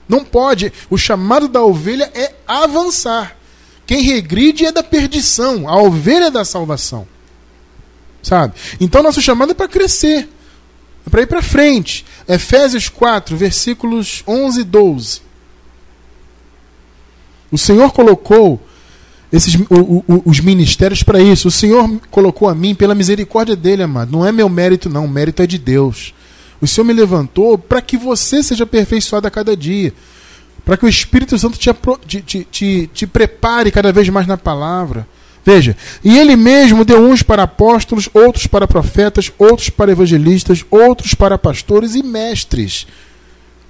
Não 0.09 0.25
pode. 0.25 0.73
O 0.91 0.99
chamado 0.99 1.49
da 1.49 1.63
ovelha 1.63 2.11
é 2.15 2.35
avançar. 2.47 3.37
Quem 3.87 4.03
regride 4.03 4.65
é 4.65 4.73
da 4.73 4.83
perdição, 4.83 5.69
a 5.69 5.77
ovelha 5.77 6.27
é 6.27 6.31
da 6.31 6.45
salvação. 6.45 7.07
Sabe? 8.23 8.55
Então 8.81 9.03
nosso 9.03 9.21
chamado 9.21 9.53
é 9.53 9.55
para 9.55 9.69
crescer, 9.69 10.29
é 11.07 11.11
para 11.11 11.23
ir 11.23 11.27
para 11.27 11.43
frente. 11.43 12.05
Efésios 12.27 12.89
4, 12.89 13.37
versículos 13.37 14.23
11 14.27 14.61
e 14.61 14.65
12. 14.65 15.23
O 17.53 17.59
Senhor 17.59 17.93
colocou 17.93 18.61
esses, 19.31 19.55
o, 19.55 20.05
o, 20.09 20.23
os 20.25 20.41
ministérios 20.41 21.03
para 21.03 21.21
isso. 21.21 21.49
O 21.49 21.51
Senhor 21.51 22.01
colocou 22.11 22.49
a 22.49 22.55
mim 22.55 22.75
pela 22.75 22.95
misericórdia 22.95 23.55
dele, 23.55 23.83
amado. 23.83 24.11
Não 24.11 24.25
é 24.25 24.33
meu 24.33 24.49
mérito, 24.49 24.89
não. 24.89 25.05
O 25.05 25.09
mérito 25.09 25.43
é 25.43 25.47
de 25.47 25.59
Deus. 25.59 26.15
O 26.65 26.67
Senhor 26.67 26.87
me 26.87 26.95
levantou 26.95 27.59
para 27.59 27.83
que 27.83 27.95
você 27.95 28.43
seja 28.43 28.65
aperfeiçoado 28.65 29.27
a 29.27 29.31
cada 29.31 29.55
dia. 29.55 29.93
Para 30.65 30.79
que 30.79 30.87
o 30.87 30.89
Espírito 30.89 31.39
Santo 31.39 31.59
te, 31.59 32.23
te, 32.23 32.47
te, 32.51 32.91
te 32.91 33.07
prepare 33.07 33.71
cada 33.71 33.93
vez 33.93 34.09
mais 34.09 34.27
na 34.27 34.39
palavra. 34.39 35.07
Veja, 35.45 35.77
e 36.03 36.17
ele 36.17 36.37
mesmo 36.37 36.83
deu 36.83 36.99
uns 37.01 37.23
para 37.23 37.43
apóstolos, 37.43 38.09
outros 38.15 38.47
para 38.47 38.67
profetas, 38.67 39.31
outros 39.37 39.69
para 39.69 39.93
evangelistas, 39.93 40.65
outros 40.71 41.13
para 41.13 41.37
pastores 41.37 41.95
e 41.95 42.03
mestres. 42.03 42.87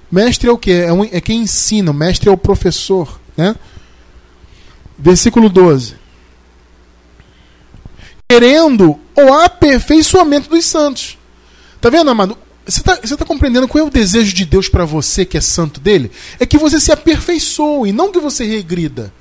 Mestre 0.09 0.47
é 0.47 0.53
o 0.53 0.57
que? 0.57 0.71
É, 0.71 0.93
um, 0.93 1.03
é 1.03 1.19
quem 1.19 1.41
ensina, 1.41 1.91
o 1.91 1.93
mestre 1.93 2.29
é 2.29 2.31
o 2.31 2.37
professor. 2.37 3.19
Né? 3.35 3.57
Versículo 4.97 5.49
12. 5.49 5.95
Querendo 8.29 8.97
o 9.17 9.33
aperfeiçoamento 9.33 10.49
dos 10.49 10.63
santos. 10.63 11.17
Tá 11.81 11.89
vendo, 11.89 12.09
amado? 12.09 12.44
Você 12.65 12.79
está 12.79 13.17
tá 13.17 13.25
compreendendo 13.25 13.67
qual 13.67 13.83
é 13.83 13.87
o 13.87 13.91
desejo 13.91 14.33
de 14.33 14.43
Deus 14.43 14.67
para 14.67 14.85
você, 14.85 15.23
que 15.23 15.37
é 15.37 15.41
santo 15.41 15.79
dele? 15.79 16.11
É 16.39 16.45
que 16.45 16.57
você 16.57 16.79
se 16.79 16.91
aperfeiçoe, 16.91 17.91
não 17.91 18.11
que 18.11 18.19
você 18.19 18.43
regrida. 18.43 19.13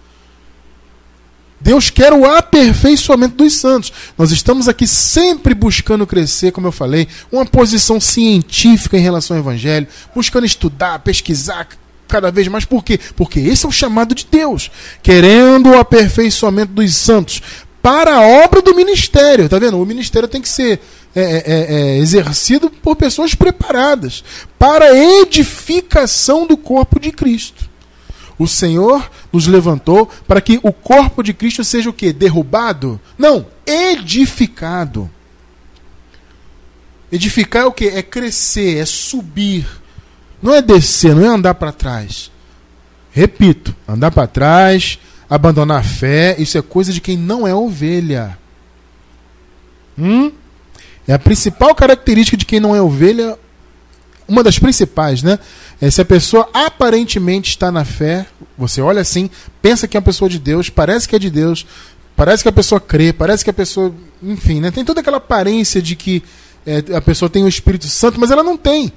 Deus 1.61 1.89
quer 1.91 2.13
o 2.13 2.25
aperfeiçoamento 2.25 3.37
dos 3.37 3.55
santos. 3.55 3.93
Nós 4.19 4.33
estamos 4.33 4.69
aqui 4.69 4.87
sempre 4.87 5.55
buscando 5.55 6.07
crescer, 6.07 6.53
como 6.53 6.67
eu 6.67 6.73
falei, 6.73 7.07
uma 7.31 7.45
posição 7.45 8.01
científica 8.01 8.97
em 8.97 9.03
relação 9.03 9.37
ao 9.37 9.43
Evangelho, 9.43 9.87
buscando 10.15 10.47
estudar, 10.47 10.99
pesquisar 11.01 11.69
cada 12.09 12.31
vez 12.31 12.49
mais. 12.49 12.65
Por 12.65 12.85
quê? 12.85 12.99
Porque 13.17 13.41
esse 13.41 13.65
é 13.65 13.69
o 13.69 13.73
chamado 13.73 14.15
de 14.15 14.27
Deus, 14.31 14.71
querendo 15.03 15.71
o 15.71 15.79
aperfeiçoamento 15.79 16.73
dos 16.73 16.95
santos 16.95 17.43
para 17.83 18.17
a 18.17 18.21
obra 18.45 18.63
do 18.63 18.75
ministério. 18.75 19.49
Tá 19.49 19.59
vendo? 19.59 19.81
O 19.81 19.87
ministério 19.87 20.29
tem 20.29 20.41
que 20.41 20.49
ser 20.49 20.81
é, 21.15 21.23
é, 21.23 21.43
é, 21.47 21.73
é 21.73 21.99
exercido 21.99 22.69
por 22.71 22.97
pessoas 22.97 23.35
preparadas 23.35 24.25
para 24.59 24.87
a 24.87 25.23
edificação 25.23 26.47
do 26.47 26.57
corpo 26.57 26.99
de 26.99 27.13
Cristo. 27.13 27.69
O 28.39 28.49
Senhor 28.49 29.09
nos 29.33 29.47
levantou 29.47 30.11
para 30.27 30.41
que 30.41 30.59
o 30.63 30.73
corpo 30.73 31.23
de 31.23 31.33
Cristo 31.33 31.63
seja 31.63 31.89
o 31.89 31.93
que? 31.93 32.13
Derrubado? 32.13 33.01
Não, 33.17 33.47
edificado. 33.65 35.09
Edificar 37.13 37.63
é 37.63 37.67
o 37.67 37.73
que? 37.73 37.87
É 37.87 38.03
crescer, 38.03 38.79
é 38.79 38.85
subir. 38.85 39.67
Não 40.43 40.53
é 40.53 40.61
descer, 40.61 41.15
não 41.15 41.25
é 41.25 41.29
andar 41.29 41.55
para 41.55 41.71
trás. 41.71 42.31
Repito, 43.13 43.75
andar 43.87 44.11
para 44.11 44.27
trás, 44.27 44.99
abandonar 45.31 45.79
a 45.79 45.85
fé, 45.85 46.35
isso 46.39 46.59
é 46.59 46.63
coisa 46.63 46.93
de 46.93 47.01
quem 47.01 47.17
não 47.17 47.47
é 47.47 47.55
ovelha. 47.55 48.37
Hum? 49.97 50.33
É 51.07 51.13
a 51.13 51.19
principal 51.19 51.75
característica 51.75 52.37
de 52.37 52.45
quem 52.45 52.61
não 52.61 52.75
é 52.75 52.81
ovelha, 52.81 53.39
uma 54.27 54.43
das 54.43 54.59
principais, 54.59 55.23
né? 55.23 55.39
É, 55.81 55.91
se 55.91 56.01
a 56.01 56.05
pessoa 56.05 56.49
aparentemente 56.53 57.51
está 57.51 57.71
na 57.71 57.85
fé, 57.85 58.27
você 58.57 58.81
olha 58.81 59.03
assim, 59.03 59.29
pensa 59.61 59.87
que 59.87 59.97
é 59.97 60.01
uma 60.01 60.05
pessoa 60.05 60.29
de 60.29 60.39
Deus, 60.39 60.71
parece 60.71 61.09
que 61.09 61.15
é 61.15 61.19
de 61.19 61.31
Deus, 61.31 61.67
parece 62.17 62.43
que 62.43 62.49
a 62.49 62.53
pessoa 62.53 62.81
crê, 62.81 63.13
parece 63.13 63.45
que 63.45 63.51
a 63.51 63.55
pessoa. 63.55 63.95
Enfim, 64.23 64.61
né? 64.61 64.71
tem 64.71 64.85
toda 64.85 65.01
aquela 65.01 65.19
aparência 65.19 65.83
de 65.83 65.95
que 65.95 66.23
é, 66.67 66.83
a 66.97 67.01
pessoa 67.01 67.29
tem 67.29 67.45
o 67.45 67.49
Espírito 67.49 67.87
Santo, 67.87 68.19
mas 68.19 68.31
ela 68.31 68.43
não 68.43 68.57
tem. 68.57 68.93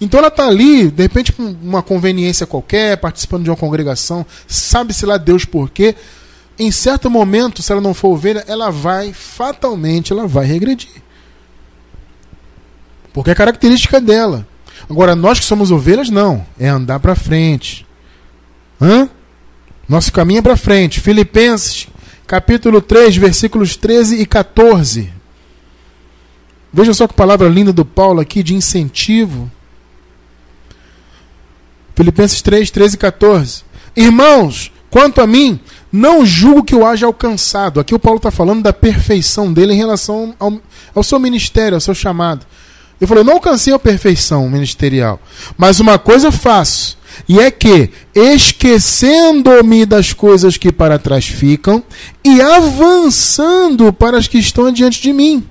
Então 0.00 0.18
ela 0.18 0.28
está 0.28 0.46
ali, 0.46 0.90
de 0.90 1.02
repente, 1.02 1.32
com 1.32 1.42
uma 1.42 1.82
conveniência 1.82 2.46
qualquer, 2.46 2.96
participando 2.96 3.44
de 3.44 3.50
uma 3.50 3.56
congregação, 3.56 4.24
sabe-se 4.46 5.06
lá 5.06 5.16
Deus 5.16 5.44
por 5.44 5.70
quê. 5.70 5.94
Em 6.58 6.70
certo 6.70 7.10
momento, 7.10 7.62
se 7.62 7.72
ela 7.72 7.80
não 7.80 7.94
for 7.94 8.10
ovelha, 8.10 8.44
ela 8.46 8.70
vai, 8.70 9.12
fatalmente, 9.12 10.12
ela 10.12 10.26
vai 10.26 10.46
regredir. 10.46 11.02
Porque 13.12 13.30
é 13.30 13.34
característica 13.34 14.00
dela. 14.00 14.46
Agora, 14.88 15.16
nós 15.16 15.40
que 15.40 15.46
somos 15.46 15.70
ovelhas, 15.70 16.10
não. 16.10 16.46
É 16.58 16.68
andar 16.68 17.00
para 17.00 17.14
frente. 17.14 17.86
Hã? 18.80 19.08
Nosso 19.88 20.12
caminho 20.12 20.38
é 20.38 20.42
para 20.42 20.56
frente. 20.56 21.00
Filipenses, 21.00 21.88
capítulo 22.26 22.80
3, 22.80 23.16
versículos 23.16 23.76
13 23.76 24.20
e 24.20 24.26
14. 24.26 25.12
Veja 26.72 26.92
só 26.92 27.06
que 27.06 27.14
palavra 27.14 27.48
linda 27.48 27.72
do 27.72 27.84
Paulo 27.84 28.20
aqui 28.20 28.42
de 28.42 28.54
incentivo. 28.54 29.50
Filipenses 31.94 32.42
3, 32.42 32.70
13 32.70 32.96
e 32.96 32.98
14. 32.98 33.62
Irmãos, 33.94 34.72
quanto 34.90 35.20
a 35.20 35.26
mim, 35.26 35.60
não 35.96 36.26
julgo 36.26 36.64
que 36.64 36.74
eu 36.74 36.84
haja 36.84 37.06
alcançado. 37.06 37.78
Aqui 37.78 37.94
o 37.94 38.00
Paulo 38.00 38.16
está 38.16 38.28
falando 38.28 38.64
da 38.64 38.72
perfeição 38.72 39.52
dele 39.52 39.74
em 39.74 39.76
relação 39.76 40.34
ao, 40.40 40.60
ao 40.92 41.04
seu 41.04 41.20
ministério, 41.20 41.76
ao 41.76 41.80
seu 41.80 41.94
chamado. 41.94 42.44
Ele 43.00 43.06
falou: 43.06 43.22
não 43.22 43.34
alcancei 43.34 43.72
a 43.72 43.78
perfeição 43.78 44.50
ministerial, 44.50 45.20
mas 45.56 45.78
uma 45.78 45.96
coisa 45.96 46.32
faço, 46.32 46.98
e 47.28 47.38
é 47.38 47.48
que, 47.48 47.90
esquecendo-me 48.12 49.86
das 49.86 50.12
coisas 50.12 50.56
que 50.56 50.72
para 50.72 50.98
trás 50.98 51.26
ficam 51.26 51.80
e 52.24 52.42
avançando 52.42 53.92
para 53.92 54.18
as 54.18 54.26
que 54.26 54.38
estão 54.38 54.72
diante 54.72 55.00
de 55.00 55.12
mim, 55.12 55.46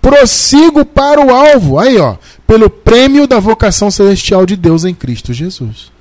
prossigo 0.00 0.84
para 0.84 1.20
o 1.20 1.34
alvo, 1.34 1.80
aí 1.80 1.98
ó, 1.98 2.16
pelo 2.46 2.70
prêmio 2.70 3.26
da 3.26 3.40
vocação 3.40 3.90
celestial 3.90 4.46
de 4.46 4.54
Deus 4.54 4.84
em 4.84 4.94
Cristo 4.94 5.32
Jesus. 5.32 5.92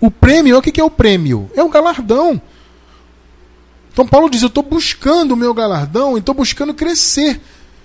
O 0.00 0.10
prêmio, 0.10 0.58
o 0.58 0.62
que 0.62 0.80
é 0.80 0.84
o 0.84 0.90
prêmio? 0.90 1.48
É 1.54 1.62
o 1.62 1.68
galardão. 1.68 2.42
Então 3.96 4.06
Paulo 4.06 4.28
diz: 4.28 4.42
Eu 4.42 4.48
estou 4.48 4.62
buscando 4.62 5.32
o 5.32 5.36
meu 5.36 5.54
galardão 5.54 6.16
e 6.16 6.20
estou 6.20 6.34
buscando 6.34 6.74
crescer. 6.74 7.40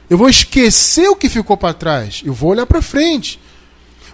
Eu 0.10 0.18
vou 0.18 0.28
esquecer 0.28 1.08
o 1.08 1.16
que 1.16 1.30
ficou 1.30 1.56
para 1.56 1.74
trás. 1.74 2.22
Eu 2.26 2.34
vou 2.34 2.50
olhar 2.50 2.66
para 2.66 2.82
frente. 2.82 3.40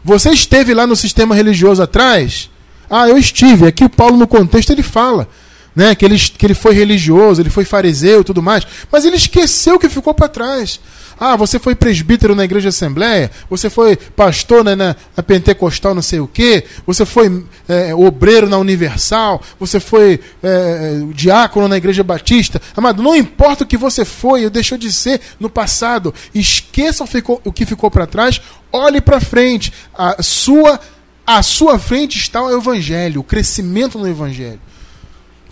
Você 0.04 0.30
esteve 0.30 0.76
lá 0.76 0.86
no 0.86 0.96
sistema 0.96 1.34
religioso 1.34 1.82
atrás? 1.82 2.52
Ah, 2.88 3.10
eu 3.10 3.18
estive. 3.18 3.66
Aqui 3.66 3.84
o 3.84 3.90
Paulo, 3.90 4.16
no 4.16 4.28
contexto, 4.28 4.70
ele 4.70 4.84
fala 4.84 5.28
né, 5.76 5.96
que, 5.96 6.06
ele, 6.06 6.20
que 6.20 6.46
ele 6.46 6.54
foi 6.54 6.76
religioso, 6.76 7.42
ele 7.42 7.50
foi 7.50 7.66
fariseu 7.66 8.22
e 8.22 8.24
tudo 8.24 8.44
mais. 8.44 8.68
Mas 8.92 9.04
ele 9.04 9.16
esqueceu 9.16 9.78
o 9.78 9.80
que 9.80 9.90
ficou 9.90 10.14
para 10.14 10.28
trás. 10.28 10.80
Ah, 11.20 11.36
você 11.36 11.58
foi 11.58 11.76
presbítero 11.76 12.36
na 12.36 12.44
igreja 12.44 12.70
assembleia, 12.70 13.32
você 13.50 13.70
foi 13.70 13.96
pastor 13.96 14.64
na, 14.64 14.76
na, 14.76 14.96
na 15.16 15.24
pentecostal 15.24 15.96
não 15.96 16.02
sei 16.02 16.20
o 16.20 16.28
quê, 16.28 16.64
você 16.86 17.06
foi 17.06 17.44
é, 17.68 17.96
obreiro 17.96 18.48
na 18.48 18.58
universal, 18.58 19.42
você 19.60 19.80
foi 19.80 20.20
é, 20.44 21.02
diácono 21.14 21.68
na 21.68 21.78
igreja 21.78 22.04
batista. 22.04 22.62
Amado, 22.76 23.02
não 23.02 23.16
importa 23.16 23.64
o 23.64 23.68
que 23.68 23.78
você 23.78 24.06
foi 24.06 24.44
ou 24.44 24.50
deixou 24.50 24.78
de 24.78 24.92
ser 24.92 25.20
no 25.40 25.50
passado, 25.50 26.14
esqueça 26.34 27.04
o, 27.04 27.08
ficou, 27.08 27.42
o 27.44 27.52
que 27.52 27.66
ficou 27.66 27.90
para 27.90 28.06
trás, 28.06 28.42
olhe 28.72 29.02
para 29.02 29.20
frente. 29.20 29.74
A 29.94 30.22
sua, 30.22 30.80
à 31.26 31.42
sua 31.42 31.80
frente 31.80 32.18
está 32.18 32.42
o 32.44 32.56
evangelho, 32.56 33.22
o 33.22 33.24
crescimento 33.24 33.98
no 33.98 34.08
evangelho. 34.08 34.60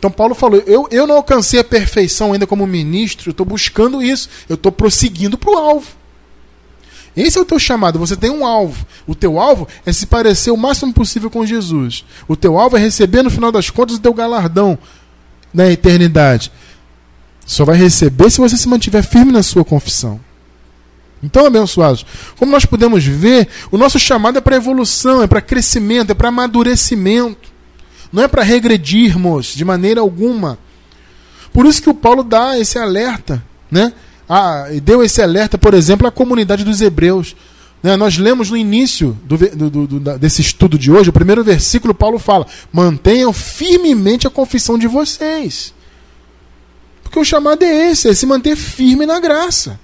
Então 0.06 0.12
Paulo 0.12 0.36
falou: 0.36 0.62
eu, 0.68 0.88
eu 0.92 1.08
não 1.08 1.16
alcancei 1.16 1.60
a 1.60 1.64
perfeição 1.64 2.32
ainda 2.32 2.46
como 2.46 2.68
ministro, 2.68 3.30
eu 3.30 3.32
estou 3.32 3.44
buscando 3.46 4.04
isso, 4.04 4.30
eu 4.48 4.54
estou 4.54 4.72
prosseguindo 4.72 5.36
para 5.36 5.50
o 5.50 5.58
alvo. 5.58 5.88
Esse 7.18 7.40
é 7.40 7.42
o 7.42 7.46
teu 7.46 7.58
chamado, 7.58 7.98
você 7.98 8.16
tem 8.16 8.30
um 8.30 8.46
alvo. 8.46 8.86
O 9.08 9.16
teu 9.16 9.40
alvo 9.40 9.68
é 9.84 9.92
se 9.92 10.06
parecer 10.06 10.52
o 10.52 10.58
máximo 10.58 10.94
possível 10.94 11.32
com 11.32 11.44
Jesus. 11.44 12.06
O 12.28 12.36
teu 12.36 12.60
alvo 12.60 12.78
é 12.78 12.80
receber, 12.80 13.24
no 13.24 13.32
final 13.32 13.52
das 13.52 13.72
contas, 13.72 13.96
o 13.96 14.00
teu 14.00 14.14
galardão 14.14 14.78
na 15.52 15.72
eternidade. 15.72 16.52
Só 17.44 17.66
vai 17.66 17.76
receber 17.76 18.30
se 18.30 18.40
você 18.40 18.56
se 18.58 18.70
mantiver 18.70 19.04
firme 19.04 19.32
na 19.32 19.42
sua 19.42 19.66
confissão. 19.66 20.20
Então, 21.24 21.48
abençoados, 21.48 22.06
como 22.38 22.52
nós 22.52 22.66
podemos 22.66 23.04
ver, 23.04 23.48
o 23.72 23.78
nosso 23.78 23.98
chamado 23.98 24.38
é 24.38 24.42
para 24.42 24.58
evolução, 24.58 25.24
é 25.24 25.28
para 25.28 25.42
crescimento, 25.42 26.12
é 26.12 26.14
para 26.14 26.28
amadurecimento. 26.28 27.45
Não 28.12 28.24
é 28.24 28.28
para 28.28 28.44
regredirmos 28.44 29.48
de 29.48 29.66
maneira 29.66 30.02
alguma. 30.02 30.58
Por 31.52 31.66
isso 31.66 31.82
que 31.82 31.90
o 31.90 31.94
Paulo 31.94 32.24
dá 32.24 32.60
esse 32.60 32.78
alerta, 32.78 33.44
né? 33.72 33.94
Ah, 34.28 34.68
deu 34.84 35.04
esse 35.04 35.22
alerta, 35.22 35.58
por 35.58 35.74
exemplo, 35.74 36.08
à 36.08 36.12
comunidade 36.12 36.64
dos 36.64 36.82
hebreus. 36.82 37.36
Né? 37.82 37.96
Nós 37.96 38.18
lemos 38.18 38.50
no 38.50 38.58
início 38.58 39.18
do, 39.24 39.38
do, 39.38 39.88
do, 39.88 40.18
desse 40.18 40.42
estudo 40.42 40.78
de 40.78 40.92
hoje, 40.92 41.10
o 41.10 41.14
primeiro 41.14 41.44
versículo, 41.44 41.94
Paulo 41.94 42.18
fala: 42.18 42.48
mantenham 42.74 43.32
firmemente 43.32 44.26
a 44.26 44.32
confissão 44.32 44.78
de 44.78 44.88
vocês. 44.88 45.74
Porque 47.04 47.20
o 47.20 47.24
chamado 47.24 47.64
é 47.64 47.92
esse, 47.92 48.10
é 48.10 48.14
se 48.14 48.26
manter 48.26 48.56
firme 48.56 49.06
na 49.06 49.20
graça. 49.20 49.80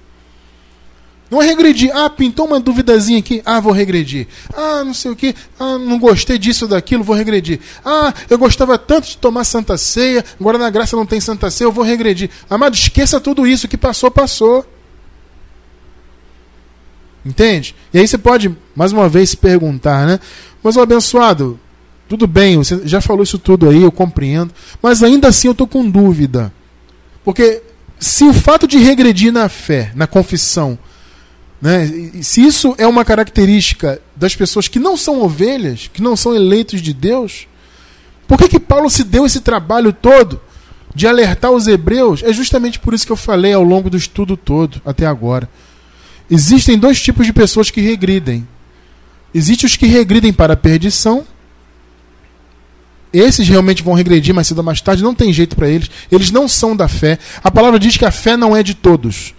Não 1.32 1.40
é 1.40 1.46
regredir. 1.46 1.90
Ah, 1.96 2.10
pintou 2.10 2.46
uma 2.46 2.60
duvidazinha 2.60 3.18
aqui. 3.18 3.40
Ah, 3.46 3.58
vou 3.58 3.72
regredir. 3.72 4.28
Ah, 4.54 4.84
não 4.84 4.92
sei 4.92 5.10
o 5.10 5.16
que. 5.16 5.34
Ah, 5.58 5.78
não 5.78 5.98
gostei 5.98 6.36
disso 6.36 6.68
daquilo, 6.68 7.02
vou 7.02 7.16
regredir. 7.16 7.58
Ah, 7.82 8.12
eu 8.28 8.36
gostava 8.36 8.76
tanto 8.76 9.08
de 9.08 9.16
tomar 9.16 9.44
Santa 9.44 9.78
Ceia, 9.78 10.22
agora 10.38 10.58
na 10.58 10.68
graça 10.68 10.94
não 10.94 11.06
tem 11.06 11.22
Santa 11.22 11.50
Ceia, 11.50 11.68
eu 11.68 11.72
vou 11.72 11.82
regredir. 11.82 12.28
Amado, 12.50 12.74
esqueça 12.74 13.18
tudo 13.18 13.46
isso. 13.46 13.64
O 13.64 13.68
que 13.70 13.78
passou, 13.78 14.10
passou. 14.10 14.66
Entende? 17.24 17.74
E 17.94 17.98
aí 17.98 18.06
você 18.06 18.18
pode, 18.18 18.54
mais 18.76 18.92
uma 18.92 19.08
vez, 19.08 19.30
se 19.30 19.36
perguntar, 19.38 20.06
né? 20.06 20.20
Mas, 20.62 20.76
o 20.76 20.82
abençoado, 20.82 21.58
tudo 22.10 22.26
bem, 22.26 22.58
você 22.58 22.82
já 22.84 23.00
falou 23.00 23.22
isso 23.22 23.38
tudo 23.38 23.70
aí, 23.70 23.80
eu 23.82 23.90
compreendo. 23.90 24.52
Mas 24.82 25.02
ainda 25.02 25.28
assim 25.28 25.48
eu 25.48 25.52
estou 25.52 25.66
com 25.66 25.88
dúvida. 25.88 26.52
Porque 27.24 27.62
se 27.98 28.22
o 28.22 28.34
fato 28.34 28.66
de 28.66 28.76
regredir 28.76 29.32
na 29.32 29.48
fé, 29.48 29.92
na 29.94 30.06
confissão, 30.06 30.78
né? 31.62 31.84
E 31.86 32.24
se 32.24 32.44
isso 32.44 32.74
é 32.76 32.88
uma 32.88 33.04
característica 33.04 34.02
das 34.16 34.34
pessoas 34.34 34.66
que 34.66 34.80
não 34.80 34.96
são 34.96 35.22
ovelhas, 35.22 35.88
que 35.92 36.02
não 36.02 36.16
são 36.16 36.34
eleitos 36.34 36.82
de 36.82 36.92
Deus, 36.92 37.46
por 38.26 38.36
que, 38.36 38.48
que 38.48 38.58
Paulo 38.58 38.90
se 38.90 39.04
deu 39.04 39.24
esse 39.24 39.40
trabalho 39.40 39.92
todo 39.92 40.40
de 40.92 41.06
alertar 41.06 41.52
os 41.52 41.68
hebreus? 41.68 42.20
É 42.24 42.32
justamente 42.32 42.80
por 42.80 42.92
isso 42.92 43.06
que 43.06 43.12
eu 43.12 43.16
falei 43.16 43.52
ao 43.52 43.62
longo 43.62 43.88
do 43.88 43.96
estudo 43.96 44.36
todo, 44.36 44.82
até 44.84 45.06
agora. 45.06 45.48
Existem 46.28 46.76
dois 46.76 47.00
tipos 47.00 47.26
de 47.26 47.32
pessoas 47.32 47.70
que 47.70 47.80
regridem. 47.80 48.46
Existem 49.32 49.66
os 49.66 49.76
que 49.76 49.86
regridem 49.86 50.32
para 50.32 50.54
a 50.54 50.56
perdição. 50.56 51.24
Esses 53.12 53.46
realmente 53.48 53.84
vão 53.84 53.94
regredir 53.94 54.34
mais 54.34 54.48
cedo 54.48 54.58
ou 54.58 54.64
mais 54.64 54.80
tarde, 54.80 55.04
não 55.04 55.14
tem 55.14 55.32
jeito 55.32 55.54
para 55.54 55.68
eles. 55.68 55.88
Eles 56.10 56.32
não 56.32 56.48
são 56.48 56.74
da 56.74 56.88
fé. 56.88 57.20
A 57.44 57.52
palavra 57.52 57.78
diz 57.78 57.96
que 57.96 58.04
a 58.04 58.10
fé 58.10 58.36
não 58.36 58.56
é 58.56 58.64
de 58.64 58.74
todos. 58.74 59.32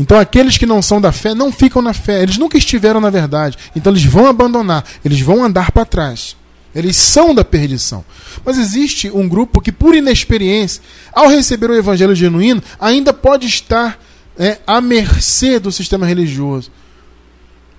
Então 0.00 0.18
aqueles 0.18 0.56
que 0.56 0.64
não 0.64 0.80
são 0.80 0.98
da 0.98 1.12
fé 1.12 1.34
não 1.34 1.52
ficam 1.52 1.82
na 1.82 1.92
fé, 1.92 2.22
eles 2.22 2.38
nunca 2.38 2.56
estiveram 2.56 3.02
na 3.02 3.10
verdade. 3.10 3.58
Então 3.76 3.92
eles 3.92 4.02
vão 4.02 4.26
abandonar, 4.26 4.82
eles 5.04 5.20
vão 5.20 5.44
andar 5.44 5.70
para 5.72 5.84
trás. 5.84 6.34
Eles 6.74 6.96
são 6.96 7.34
da 7.34 7.44
perdição. 7.44 8.02
Mas 8.42 8.56
existe 8.56 9.10
um 9.10 9.28
grupo 9.28 9.60
que, 9.60 9.70
por 9.70 9.94
inexperiência, 9.94 10.80
ao 11.12 11.28
receber 11.28 11.68
o 11.68 11.74
evangelho 11.74 12.14
genuíno, 12.14 12.62
ainda 12.80 13.12
pode 13.12 13.46
estar 13.46 14.00
é, 14.38 14.56
à 14.66 14.80
mercê 14.80 15.58
do 15.58 15.70
sistema 15.70 16.06
religioso. 16.06 16.72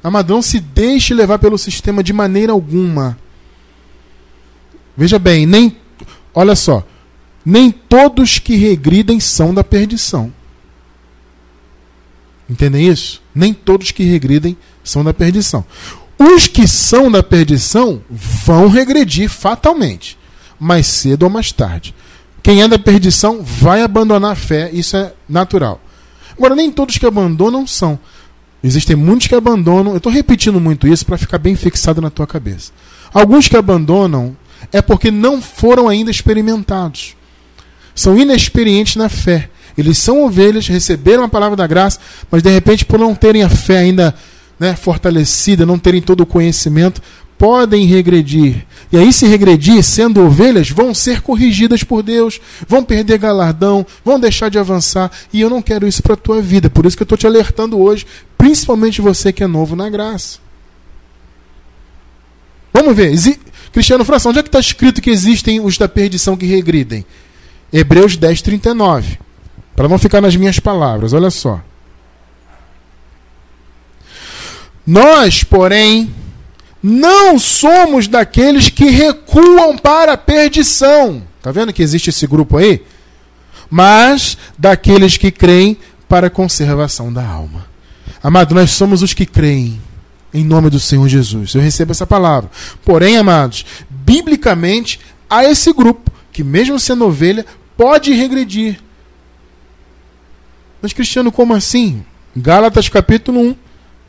Amado, 0.03 0.31
não 0.31 0.43
se 0.43 0.59
deixe 0.59 1.15
levar 1.15 1.39
pelo 1.39 1.57
sistema 1.57 2.03
de 2.03 2.13
maneira 2.13 2.51
alguma. 2.51 3.17
Veja 4.95 5.17
bem, 5.17 5.47
nem. 5.47 5.75
Olha 6.35 6.55
só. 6.55 6.85
Nem 7.43 7.71
todos 7.71 8.37
que 8.37 8.55
regridem 8.57 9.19
são 9.19 9.55
da 9.55 9.63
perdição. 9.63 10.31
Entendem 12.51 12.85
isso? 12.85 13.21
Nem 13.33 13.53
todos 13.53 13.91
que 13.91 14.03
regridem 14.03 14.57
são 14.83 15.05
da 15.05 15.13
perdição. 15.13 15.63
Os 16.19 16.47
que 16.47 16.67
são 16.67 17.09
da 17.09 17.23
perdição 17.23 18.01
vão 18.09 18.67
regredir 18.67 19.29
fatalmente, 19.29 20.17
mais 20.59 20.85
cedo 20.85 21.23
ou 21.23 21.29
mais 21.29 21.53
tarde. 21.53 21.95
Quem 22.43 22.61
é 22.61 22.67
da 22.67 22.77
perdição 22.77 23.41
vai 23.41 23.81
abandonar 23.81 24.33
a 24.33 24.35
fé, 24.35 24.69
isso 24.73 24.97
é 24.97 25.13
natural. 25.29 25.79
Agora, 26.37 26.53
nem 26.53 26.69
todos 26.69 26.97
que 26.97 27.05
abandonam 27.05 27.65
são. 27.65 27.97
Existem 28.61 28.97
muitos 28.97 29.27
que 29.27 29.35
abandonam. 29.35 29.93
Eu 29.93 29.97
estou 29.97 30.11
repetindo 30.11 30.59
muito 30.59 30.87
isso 30.87 31.05
para 31.05 31.17
ficar 31.17 31.37
bem 31.37 31.55
fixado 31.55 32.01
na 32.01 32.09
tua 32.09 32.27
cabeça. 32.27 32.73
Alguns 33.13 33.47
que 33.47 33.55
abandonam 33.55 34.35
é 34.73 34.81
porque 34.81 35.09
não 35.09 35.41
foram 35.41 35.87
ainda 35.87 36.11
experimentados. 36.11 37.15
São 37.95 38.17
inexperientes 38.17 38.97
na 38.97 39.07
fé. 39.07 39.49
Eles 39.77 39.97
são 39.97 40.23
ovelhas, 40.23 40.67
receberam 40.67 41.23
a 41.23 41.29
palavra 41.29 41.55
da 41.55 41.67
graça, 41.67 41.99
mas 42.29 42.41
de 42.43 42.49
repente, 42.49 42.85
por 42.85 42.99
não 42.99 43.15
terem 43.15 43.43
a 43.43 43.49
fé 43.49 43.79
ainda 43.79 44.13
né, 44.59 44.75
fortalecida, 44.75 45.65
não 45.65 45.79
terem 45.79 46.01
todo 46.01 46.21
o 46.21 46.25
conhecimento, 46.25 47.01
podem 47.41 47.85
regredir. 47.85 48.67
E 48.91 48.97
aí, 48.97 49.11
se 49.11 49.25
regredir, 49.25 49.81
sendo 49.81 50.21
ovelhas, 50.21 50.69
vão 50.69 50.93
ser 50.93 51.21
corrigidas 51.21 51.83
por 51.83 52.03
Deus, 52.03 52.39
vão 52.67 52.83
perder 52.83 53.17
galardão, 53.17 53.83
vão 54.05 54.19
deixar 54.19 54.49
de 54.49 54.59
avançar. 54.59 55.11
E 55.33 55.41
eu 55.41 55.49
não 55.49 55.59
quero 55.59 55.87
isso 55.87 56.03
para 56.03 56.13
a 56.13 56.17
tua 56.17 56.39
vida. 56.39 56.69
Por 56.69 56.85
isso 56.85 56.95
que 56.95 57.01
eu 57.01 57.05
estou 57.05 57.17
te 57.17 57.25
alertando 57.25 57.79
hoje, 57.79 58.05
principalmente 58.37 59.01
você 59.01 59.33
que 59.33 59.43
é 59.43 59.47
novo 59.47 59.75
na 59.75 59.89
graça. 59.89 60.37
Vamos 62.71 62.95
ver. 62.95 63.11
Cristiano 63.71 64.05
Fração, 64.05 64.29
onde 64.29 64.39
é 64.39 64.43
que 64.43 64.49
está 64.49 64.59
escrito 64.59 65.01
que 65.01 65.09
existem 65.09 65.59
os 65.59 65.79
da 65.79 65.87
perdição 65.87 66.37
que 66.37 66.45
regridem? 66.45 67.03
Hebreus 67.73 68.15
10, 68.17 68.41
39. 68.43 69.17
Para 69.81 69.89
não 69.89 69.97
ficar 69.97 70.21
nas 70.21 70.35
minhas 70.35 70.59
palavras, 70.59 71.11
olha 71.11 71.31
só. 71.31 71.59
Nós, 74.85 75.43
porém, 75.43 76.13
não 76.83 77.39
somos 77.39 78.07
daqueles 78.07 78.69
que 78.69 78.91
recuam 78.91 79.75
para 79.75 80.13
a 80.13 80.17
perdição. 80.17 81.23
Está 81.35 81.51
vendo 81.51 81.73
que 81.73 81.81
existe 81.81 82.11
esse 82.11 82.27
grupo 82.27 82.57
aí? 82.57 82.83
Mas 83.71 84.37
daqueles 84.55 85.17
que 85.17 85.31
creem 85.31 85.75
para 86.07 86.27
a 86.27 86.29
conservação 86.29 87.11
da 87.11 87.25
alma. 87.25 87.65
Amado, 88.21 88.53
nós 88.53 88.69
somos 88.69 89.01
os 89.01 89.15
que 89.15 89.25
creem 89.25 89.81
em 90.31 90.45
nome 90.45 90.69
do 90.69 90.79
Senhor 90.79 91.09
Jesus. 91.09 91.55
Eu 91.55 91.61
recebo 91.61 91.91
essa 91.91 92.05
palavra. 92.05 92.51
Porém, 92.85 93.17
amados, 93.17 93.65
biblicamente 93.89 94.99
há 95.27 95.43
esse 95.43 95.73
grupo 95.73 96.11
que, 96.31 96.43
mesmo 96.43 96.79
sendo 96.79 97.03
ovelha, 97.07 97.47
pode 97.75 98.13
regredir. 98.13 98.79
Mas, 100.81 100.93
Cristiano, 100.93 101.31
como 101.31 101.53
assim? 101.53 102.03
Gálatas 102.35 102.89
capítulo 102.89 103.39
1, 103.39 103.55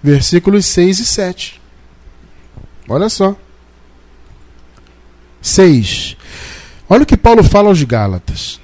versículos 0.03 0.64
6 0.66 1.01
e 1.01 1.05
7. 1.05 1.61
Olha 2.89 3.09
só. 3.09 3.37
6. 5.41 6.16
Olha 6.89 7.03
o 7.03 7.07
que 7.07 7.16
Paulo 7.16 7.43
fala 7.43 7.68
aos 7.68 7.83
Gálatas. 7.83 8.61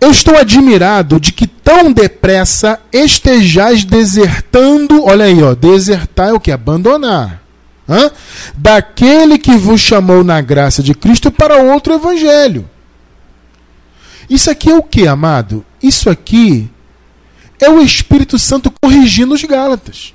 Eu 0.00 0.10
estou 0.10 0.36
admirado 0.36 1.18
de 1.18 1.32
que 1.32 1.46
tão 1.46 1.92
depressa 1.92 2.80
estejais 2.92 3.84
desertando. 3.84 5.04
Olha 5.04 5.24
aí, 5.24 5.42
ó. 5.42 5.54
Desertar 5.54 6.28
é 6.28 6.32
o 6.32 6.40
que? 6.40 6.52
Abandonar. 6.52 7.42
Hã? 7.88 8.10
Daquele 8.54 9.38
que 9.38 9.56
vos 9.56 9.80
chamou 9.80 10.22
na 10.22 10.40
graça 10.40 10.82
de 10.82 10.94
Cristo 10.94 11.30
para 11.30 11.56
outro 11.56 11.94
evangelho. 11.94 12.68
Isso 14.30 14.50
aqui 14.50 14.70
é 14.70 14.74
o 14.74 14.82
que, 14.82 15.08
amado? 15.08 15.64
Isso 15.82 16.08
aqui 16.08 16.70
é 17.60 17.68
o 17.68 17.80
Espírito 17.80 18.38
Santo 18.38 18.72
corrigindo 18.80 19.34
os 19.34 19.42
Gálatas. 19.44 20.14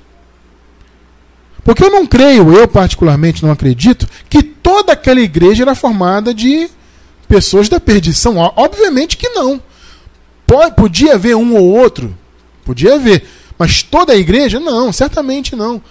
Porque 1.64 1.82
eu 1.82 1.90
não 1.90 2.06
creio, 2.06 2.52
eu 2.52 2.68
particularmente 2.68 3.42
não 3.42 3.50
acredito, 3.50 4.06
que 4.28 4.42
toda 4.42 4.92
aquela 4.92 5.20
igreja 5.20 5.62
era 5.64 5.74
formada 5.74 6.34
de 6.34 6.68
pessoas 7.26 7.68
da 7.68 7.80
perdição. 7.80 8.36
Obviamente 8.36 9.16
que 9.16 9.30
não. 9.30 9.60
Podia 10.76 11.14
haver 11.14 11.34
um 11.34 11.54
ou 11.54 11.64
outro, 11.64 12.16
podia 12.64 12.94
haver. 12.94 13.26
Mas 13.58 13.82
toda 13.82 14.12
a 14.12 14.16
igreja? 14.16 14.60
Não, 14.60 14.92
certamente 14.92 15.56
não. 15.56 15.82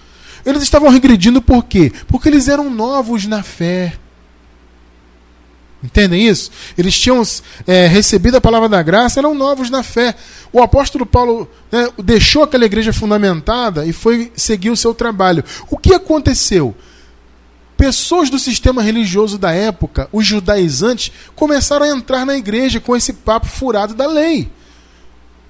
Eles 0.46 0.62
estavam 0.62 0.90
regredindo 0.90 1.42
por 1.42 1.64
quê? 1.64 1.92
Porque 2.08 2.30
eles 2.30 2.48
eram 2.48 2.70
novos 2.70 3.26
na 3.26 3.42
fé. 3.42 3.94
Entendem 5.84 6.28
isso? 6.28 6.50
Eles 6.78 6.98
tinham 6.98 7.22
é, 7.68 7.88
recebido 7.88 8.36
a 8.38 8.42
palavra 8.42 8.70
da 8.70 8.82
graça, 8.82 9.20
eram 9.20 9.36
novos 9.36 9.70
na 9.70 9.84
fé. 9.84 10.16
O 10.52 10.62
apóstolo 10.62 11.06
Paulo 11.06 11.50
né, 11.70 11.90
deixou 12.02 12.44
aquela 12.44 12.64
igreja 12.64 12.94
fundamentada 12.94 13.86
e 13.86 13.92
foi 13.92 14.32
seguir 14.36 14.70
o 14.70 14.78
seu 14.78 14.94
trabalho. 14.94 15.44
O 15.70 15.78
que 15.78 15.94
aconteceu? 15.94 16.74
Pessoas 17.76 18.30
do 18.30 18.40
sistema 18.40 18.82
religioso 18.82 19.38
da 19.38 19.52
época, 19.52 20.08
os 20.12 20.26
judaizantes, 20.26 21.12
começaram 21.36 21.86
a 21.86 21.90
entrar 21.90 22.26
na 22.26 22.38
igreja 22.38 22.80
com 22.80 22.96
esse 22.96 23.12
papo 23.12 23.48
furado 23.48 23.94
da 23.94 24.08
lei. 24.08 24.50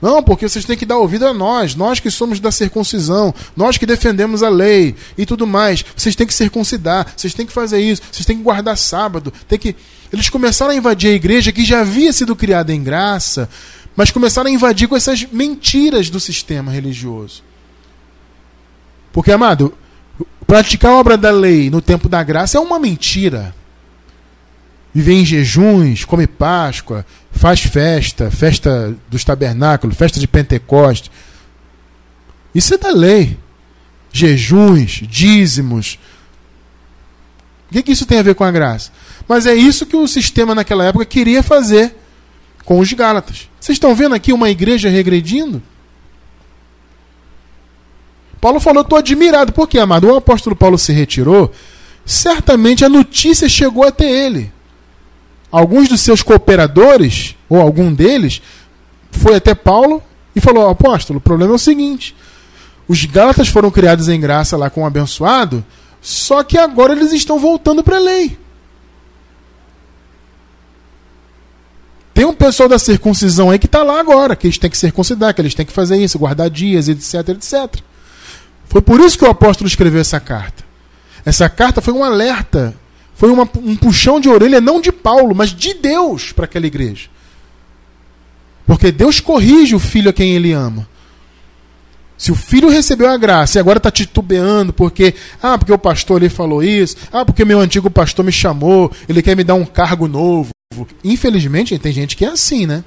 Não, 0.04 0.22
porque 0.22 0.50
vocês 0.50 0.66
têm 0.66 0.76
que 0.76 0.86
dar 0.86 0.98
ouvido 0.98 1.26
a 1.26 1.34
nós, 1.34 1.76
nós 1.76 1.98
que 1.98 2.12
somos 2.12 2.38
da 2.42 2.52
circuncisão, 2.52 3.34
nós 3.56 3.78
que 3.78 3.86
defendemos 3.86 4.44
a 4.44 4.50
lei 4.50 4.98
e 5.18 5.26
tudo 5.26 5.48
mais. 5.48 5.86
Vocês 5.96 6.14
têm 6.14 6.28
que 6.28 6.34
circuncidar, 6.34 7.14
vocês 7.16 7.34
têm 7.34 7.46
que 7.46 7.54
fazer 7.54 7.80
isso, 7.80 8.02
vocês 8.12 8.26
têm 8.26 8.36
que 8.36 8.44
guardar 8.44 8.78
sábado, 8.78 9.32
tem 9.48 9.58
que. 9.58 9.74
Eles 10.12 10.28
começaram 10.28 10.74
a 10.74 10.76
invadir 10.76 11.12
a 11.12 11.14
igreja 11.14 11.54
que 11.54 11.64
já 11.64 11.80
havia 11.80 12.12
sido 12.12 12.36
criada 12.36 12.74
em 12.74 12.84
graça, 12.84 13.50
mas 13.96 14.12
começaram 14.12 14.50
a 14.50 14.54
invadir 14.54 14.90
com 14.90 14.98
essas 14.98 15.26
mentiras 15.32 16.10
do 16.10 16.20
sistema 16.20 16.70
religioso. 16.70 17.42
Porque, 19.14 19.32
amado, 19.32 19.74
praticar 20.46 20.92
a 20.92 20.96
obra 20.96 21.16
da 21.16 21.32
lei 21.32 21.70
no 21.70 21.82
tempo 21.82 22.10
da 22.10 22.22
graça 22.22 22.58
é 22.58 22.60
uma 22.60 22.78
mentira 22.78 23.56
viver 24.94 25.14
em 25.14 25.26
jejuns, 25.26 26.06
come 26.06 26.28
Páscoa, 26.28 27.06
faz 27.32 27.62
festa, 27.62 28.30
festa 28.30 28.96
dos 29.10 29.24
tabernáculos, 29.24 29.98
festa 29.98 30.20
de 30.20 30.28
Pentecoste. 30.28 31.12
Isso 32.54 32.76
é 32.76 32.78
da 32.78 32.92
lei. 32.92 33.38
Jejuns, 34.12 35.02
dízimos. 35.10 35.98
O 37.70 37.74
que, 37.74 37.82
que 37.82 37.92
isso 37.92 38.06
tem 38.06 38.20
a 38.20 38.24
ver 38.24 38.36
com 38.36 38.44
a 38.44 38.52
graça? 38.52 38.92
Mas 39.28 39.48
é 39.48 39.56
isso 39.56 39.88
que 39.88 39.96
o 39.96 40.08
sistema 40.08 40.54
naquela 40.54 40.86
época 40.86 41.06
queria 41.06 41.42
fazer 41.42 41.96
com 42.64 42.78
os 42.78 42.94
Gálatas. 42.94 43.50
Vocês 43.60 43.78
estão 43.78 43.96
vendo 43.96 44.14
aqui 44.14 44.32
uma 44.32 44.52
igreja 44.52 44.90
regredindo? 44.90 45.64
Paulo 48.40 48.60
falou, 48.60 48.84
estou 48.84 49.00
admirado. 49.00 49.54
Por 49.54 49.68
quê, 49.68 49.80
amado? 49.80 50.08
O 50.08 50.16
apóstolo 50.16 50.56
Paulo 50.56 50.78
se 50.78 50.94
retirou, 50.94 51.52
certamente 52.06 52.86
a 52.86 52.90
notícia 52.90 53.50
chegou 53.50 53.84
até 53.84 54.08
ele 54.08 54.53
alguns 55.54 55.88
dos 55.88 56.02
seus 56.02 56.24
cooperadores, 56.24 57.36
ou 57.48 57.62
algum 57.62 57.94
deles, 57.94 58.42
foi 59.12 59.36
até 59.36 59.54
Paulo 59.54 60.02
e 60.36 60.42
falou: 60.42 60.68
Apóstolo, 60.68 61.20
o 61.20 61.22
problema 61.22 61.54
é 61.54 61.56
o 61.56 61.60
seguinte: 61.60 62.16
os 62.88 63.06
Gálatas 63.06 63.48
foram 63.48 63.70
criados 63.70 64.10
em 64.10 64.20
graça 64.20 64.58
lá 64.58 64.72
com 64.72 64.82
o 64.82 64.86
abençoado, 64.86 65.64
só 66.02 66.44
que 66.44 66.58
agora 66.58 66.94
eles 66.94 67.14
estão 67.14 67.38
voltando 67.38 67.84
para 67.84 67.98
a 67.98 68.00
lei. 68.00 68.40
Tem 72.16 72.26
um 72.26 72.34
pessoal 72.34 72.70
da 72.70 72.80
circuncisão 72.80 73.50
aí 73.50 73.60
que 73.60 73.66
está 73.66 73.84
lá 73.84 74.00
agora, 74.00 74.36
que 74.36 74.48
eles 74.48 74.58
têm 74.58 74.70
que 74.70 74.78
circuncidar, 74.78 75.34
que 75.34 75.42
eles 75.42 75.56
têm 75.56 75.66
que 75.66 75.72
fazer 75.72 75.98
isso, 75.98 76.20
guardar 76.20 76.50
dias, 76.50 76.88
etc, 76.88 77.30
etc. 77.30 77.82
Foi 78.70 78.82
por 78.82 79.00
isso 79.00 79.18
que 79.18 79.26
o 79.26 79.30
apóstolo 79.30 79.68
escreveu 79.68 80.02
essa 80.02 80.20
carta. 80.20 80.64
Essa 81.26 81.50
carta 81.50 81.82
foi 81.82 81.94
um 81.94 82.04
alerta 82.04 82.76
foi 83.24 83.32
uma, 83.32 83.50
um 83.56 83.74
puxão 83.78 84.20
de 84.20 84.28
orelha, 84.28 84.60
não 84.60 84.82
de 84.82 84.92
Paulo, 84.92 85.34
mas 85.34 85.52
de 85.52 85.74
Deus 85.76 86.34
para 86.34 86.44
aquela 86.44 86.68
igreja. 86.68 87.08
Porque 88.68 88.92
Deus 88.92 89.22
corrige 89.22 89.74
o 89.74 89.80
filho 89.80 90.10
a 90.10 90.14
quem 90.14 90.36
ele 90.36 90.52
ama. 90.52 90.86
Se 92.18 92.34
o 92.34 92.36
filho 92.36 92.68
recebeu 92.68 93.10
a 93.10 93.16
graça 93.16 93.58
e 93.58 93.62
agora 93.62 93.78
está 93.78 93.90
titubeando 93.90 94.74
porque, 94.74 95.16
ah, 95.42 95.58
porque 95.58 95.72
o 95.72 95.78
pastor 95.78 96.18
ali 96.18 96.28
falou 96.28 96.62
isso, 96.62 96.98
ah, 97.14 97.24
porque 97.24 97.46
meu 97.46 97.62
antigo 97.62 97.90
pastor 97.90 98.26
me 98.26 98.32
chamou, 98.34 98.92
ele 99.08 99.22
quer 99.22 99.38
me 99.38 99.44
dar 99.46 99.56
um 99.56 99.64
cargo 99.64 100.06
novo. 100.06 100.50
Infelizmente, 101.02 101.80
tem 101.80 101.94
gente 101.94 102.18
que 102.18 102.26
é 102.26 102.30
assim, 102.30 102.66
né? 102.66 102.84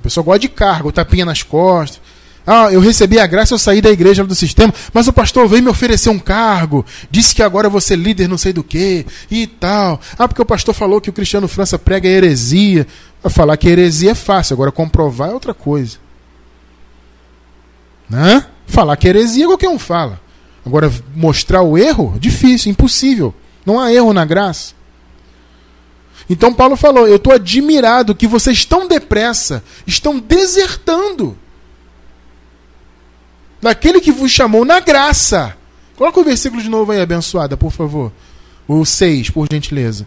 A 0.00 0.02
pessoa 0.02 0.22
gosta 0.22 0.40
de 0.40 0.50
cargo, 0.50 0.92
tapinha 0.92 1.24
nas 1.24 1.42
costas. 1.42 1.98
Ah, 2.46 2.72
eu 2.72 2.80
recebi 2.80 3.18
a 3.18 3.26
graça, 3.26 3.54
eu 3.54 3.58
saí 3.58 3.80
da 3.80 3.90
igreja 3.90 4.24
do 4.24 4.34
sistema, 4.34 4.74
mas 4.92 5.06
o 5.06 5.12
pastor 5.12 5.46
veio 5.46 5.62
me 5.62 5.68
oferecer 5.68 6.10
um 6.10 6.18
cargo, 6.18 6.84
disse 7.10 7.34
que 7.34 7.42
agora 7.42 7.68
eu 7.68 7.70
vou 7.70 7.80
ser 7.80 7.96
líder 7.96 8.28
não 8.28 8.36
sei 8.36 8.52
do 8.52 8.64
que 8.64 9.06
e 9.30 9.46
tal. 9.46 10.00
Ah, 10.18 10.26
porque 10.26 10.42
o 10.42 10.46
pastor 10.46 10.74
falou 10.74 11.00
que 11.00 11.10
o 11.10 11.12
Cristiano 11.12 11.46
França 11.46 11.78
prega 11.78 12.08
heresia. 12.08 12.86
Falar 13.30 13.56
que 13.56 13.68
heresia 13.68 14.10
é 14.10 14.14
fácil, 14.14 14.54
agora 14.54 14.72
comprovar 14.72 15.30
é 15.30 15.32
outra 15.32 15.54
coisa. 15.54 15.98
Né? 18.10 18.44
Falar 18.66 18.96
que 18.96 19.06
heresia 19.06 19.46
qualquer 19.46 19.68
um 19.68 19.78
fala. 19.78 20.20
Agora, 20.66 20.92
mostrar 21.14 21.62
o 21.62 21.78
erro, 21.78 22.16
difícil, 22.18 22.70
impossível. 22.70 23.34
Não 23.64 23.80
há 23.80 23.92
erro 23.92 24.12
na 24.12 24.24
graça. 24.24 24.74
Então 26.28 26.52
Paulo 26.52 26.76
falou: 26.76 27.06
Eu 27.06 27.16
estou 27.16 27.32
admirado 27.32 28.14
que 28.14 28.26
vocês 28.26 28.64
tão 28.64 28.86
depressa 28.88 29.62
estão 29.86 30.18
desertando 30.18 31.36
daquele 33.62 34.00
que 34.00 34.10
vos 34.10 34.30
chamou 34.30 34.64
na 34.64 34.80
graça. 34.80 35.56
Coloca 35.96 36.20
o 36.20 36.24
versículo 36.24 36.60
de 36.60 36.68
novo 36.68 36.90
aí, 36.90 37.00
abençoada, 37.00 37.56
por 37.56 37.70
favor. 37.70 38.12
O 38.66 38.84
6, 38.84 39.30
por 39.30 39.46
gentileza. 39.50 40.06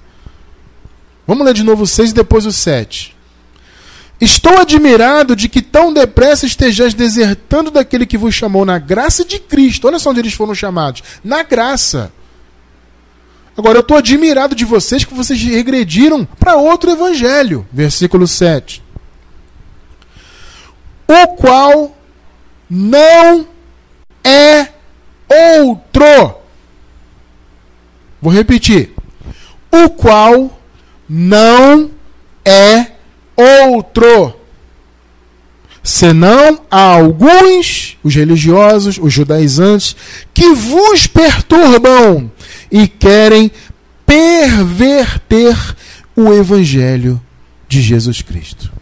Vamos 1.25 1.45
ler 1.45 1.53
de 1.53 1.63
novo 1.63 1.83
o 1.83 1.87
6 1.87 2.11
e 2.11 2.13
depois 2.13 2.45
o 2.45 2.51
7. 2.51 3.15
Estou 4.19 4.57
admirado 4.59 5.35
de 5.35 5.49
que 5.49 5.61
tão 5.61 5.93
depressa 5.93 6.45
estejais 6.45 6.93
desertando 6.93 7.71
daquele 7.71 8.05
que 8.05 8.17
vos 8.17 8.33
chamou 8.33 8.65
na 8.65 8.77
graça 8.77 9.25
de 9.25 9.39
Cristo. 9.39 9.87
Olha 9.87 9.99
só 9.99 10.09
onde 10.09 10.19
eles 10.19 10.33
foram 10.33 10.53
chamados. 10.53 11.01
Na 11.23 11.43
graça. 11.43 12.11
Agora 13.57 13.77
eu 13.77 13.81
estou 13.81 13.97
admirado 13.97 14.55
de 14.55 14.65
vocês 14.65 15.05
que 15.05 15.13
vocês 15.13 15.41
regrediram 15.41 16.25
para 16.39 16.55
outro 16.55 16.91
evangelho. 16.91 17.65
Versículo 17.71 18.27
7. 18.27 18.83
O 21.07 21.27
qual 21.35 21.95
não 22.69 23.47
é 24.23 24.67
outro. 25.29 26.35
Vou 28.21 28.33
repetir. 28.33 28.93
O 29.71 29.89
qual 29.89 30.59
não 31.07 31.91
é 32.43 32.91
outro. 33.35 34.33
Senão 35.83 36.61
há 36.71 36.95
alguns, 36.95 37.97
os 38.03 38.15
religiosos, 38.15 38.97
os 38.97 39.13
judaizantes, 39.13 39.95
que 40.33 40.53
vos 40.55 41.05
perturbam 41.05 42.31
e 42.71 42.87
querem 42.87 43.51
perverter 44.05 45.55
o 46.15 46.33
evangelho 46.33 47.21
de 47.67 47.81
Jesus 47.81 48.21
Cristo. 48.21 48.74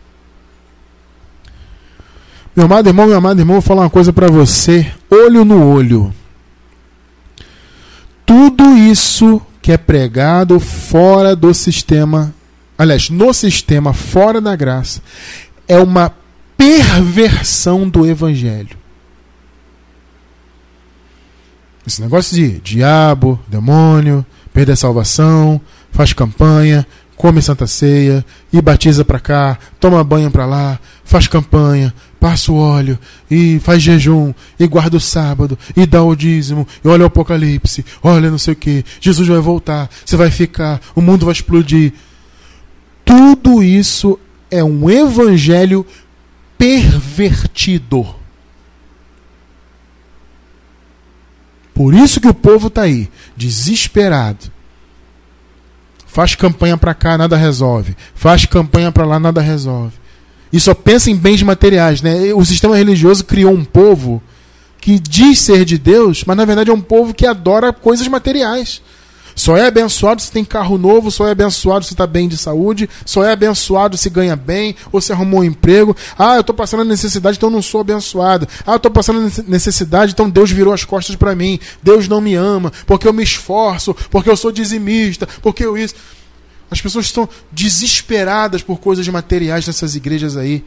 Meu 2.55 2.65
amado 2.65 2.87
irmão, 2.87 3.07
meu 3.07 3.17
amado 3.17 3.39
irmão, 3.39 3.55
vou 3.55 3.61
falar 3.61 3.81
uma 3.81 3.89
coisa 3.89 4.13
para 4.13 4.29
você, 4.29 4.91
olho 5.09 5.43
no 5.43 5.67
olho. 5.67 6.13
Tudo 8.25 8.77
isso 8.77 9.41
que 9.61 9.71
é 9.71 9.77
pregado 9.77 10.59
fora 10.59 11.35
do 11.35 11.53
sistema 11.53 12.33
aliás, 12.77 13.09
no 13.09 13.33
sistema 13.33 13.93
fora 13.93 14.39
da 14.41 14.55
graça, 14.55 15.01
é 15.67 15.79
uma 15.79 16.13
perversão 16.57 17.87
do 17.87 18.05
evangelho. 18.05 18.77
Esse 21.85 22.01
negócio 22.01 22.35
de 22.35 22.59
diabo, 22.59 23.39
demônio, 23.47 24.25
perder 24.53 24.73
a 24.73 24.77
salvação, 24.77 25.59
faz 25.91 26.13
campanha, 26.13 26.87
come 27.15 27.41
santa 27.41 27.67
ceia, 27.67 28.25
e 28.51 28.61
batiza 28.61 29.05
para 29.05 29.19
cá, 29.19 29.57
toma 29.79 30.03
banho 30.03 30.31
para 30.31 30.45
lá, 30.45 30.79
faz 31.03 31.27
campanha, 31.27 31.93
passa 32.19 32.51
o 32.51 32.57
óleo, 32.57 32.97
e 33.29 33.59
faz 33.59 33.81
jejum, 33.81 34.33
e 34.59 34.67
guarda 34.67 34.97
o 34.97 34.99
sábado, 34.99 35.57
e 35.75 35.85
dá 35.85 36.01
o 36.03 36.15
dízimo, 36.15 36.67
e 36.83 36.87
olha 36.87 37.03
o 37.03 37.07
apocalipse, 37.07 37.85
olha 38.01 38.31
não 38.31 38.37
sei 38.37 38.53
o 38.53 38.57
que, 38.57 38.83
Jesus 38.99 39.27
vai 39.27 39.39
voltar, 39.39 39.89
você 40.05 40.15
vai 40.15 40.31
ficar, 40.31 40.79
o 40.95 41.01
mundo 41.01 41.25
vai 41.25 41.33
explodir. 41.33 41.93
Tudo 43.05 43.61
isso 43.61 44.19
é 44.49 44.63
um 44.63 44.89
evangelho 44.89 45.85
pervertido. 46.57 48.15
Por 51.73 51.93
isso 51.93 52.21
que 52.21 52.27
o 52.27 52.33
povo 52.33 52.67
está 52.67 52.83
aí, 52.83 53.09
desesperado. 53.35 54.52
Faz 56.13 56.35
campanha 56.35 56.77
para 56.77 56.93
cá, 56.93 57.17
nada 57.17 57.35
resolve. 57.35 57.97
Faz 58.13 58.45
campanha 58.45 58.91
para 58.91 59.03
lá, 59.03 59.19
nada 59.19 59.41
resolve. 59.41 59.93
E 60.51 60.59
só 60.59 60.75
pensa 60.75 61.09
em 61.09 61.15
bens 61.15 61.41
materiais, 61.41 62.03
né? 62.03 62.31
O 62.35 62.45
sistema 62.45 62.77
religioso 62.77 63.25
criou 63.25 63.51
um 63.51 63.65
povo 63.65 64.21
que 64.79 64.99
diz 64.99 65.39
ser 65.39 65.65
de 65.65 65.75
Deus, 65.75 66.23
mas 66.23 66.37
na 66.37 66.45
verdade 66.45 66.69
é 66.69 66.73
um 66.73 66.79
povo 66.79 67.15
que 67.15 67.25
adora 67.25 67.73
coisas 67.73 68.07
materiais. 68.07 68.79
Só 69.35 69.57
é 69.57 69.67
abençoado 69.67 70.21
se 70.21 70.31
tem 70.31 70.45
carro 70.45 70.77
novo, 70.77 71.09
só 71.09 71.27
é 71.27 71.31
abençoado 71.31 71.85
se 71.85 71.93
está 71.93 72.05
bem 72.05 72.27
de 72.27 72.37
saúde, 72.37 72.89
só 73.05 73.23
é 73.23 73.31
abençoado 73.31 73.97
se 73.97 74.09
ganha 74.09 74.35
bem, 74.35 74.75
ou 74.91 75.01
se 75.01 75.11
arrumou 75.11 75.41
um 75.41 75.43
emprego. 75.43 75.95
Ah, 76.17 76.35
eu 76.35 76.41
estou 76.41 76.55
passando 76.55 76.83
necessidade, 76.83 77.37
então 77.37 77.49
não 77.49 77.61
sou 77.61 77.81
abençoado. 77.81 78.47
Ah, 78.65 78.73
eu 78.73 78.77
estou 78.77 78.91
passando 78.91 79.31
necessidade, 79.47 80.11
então 80.11 80.29
Deus 80.29 80.51
virou 80.51 80.73
as 80.73 80.83
costas 80.83 81.15
para 81.15 81.35
mim. 81.35 81.59
Deus 81.81 82.07
não 82.07 82.21
me 82.21 82.35
ama, 82.35 82.71
porque 82.85 83.07
eu 83.07 83.13
me 83.13 83.23
esforço, 83.23 83.95
porque 84.09 84.29
eu 84.29 84.37
sou 84.37 84.51
dizimista, 84.51 85.27
porque 85.41 85.65
eu 85.65 85.77
isso. 85.77 85.95
As 86.69 86.81
pessoas 86.81 87.05
estão 87.05 87.29
desesperadas 87.51 88.63
por 88.63 88.79
coisas 88.79 89.07
materiais 89.07 89.67
nessas 89.67 89.95
igrejas 89.95 90.35
aí. 90.35 90.63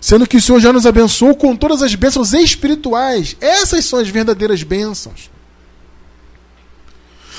Sendo 0.00 0.26
que 0.26 0.36
o 0.36 0.40
Senhor 0.40 0.60
já 0.60 0.72
nos 0.72 0.86
abençoou 0.86 1.34
com 1.34 1.56
todas 1.56 1.82
as 1.82 1.94
bênçãos 1.94 2.32
espirituais. 2.32 3.36
Essas 3.40 3.84
são 3.84 3.98
as 3.98 4.08
verdadeiras 4.08 4.62
bênçãos. 4.62 5.31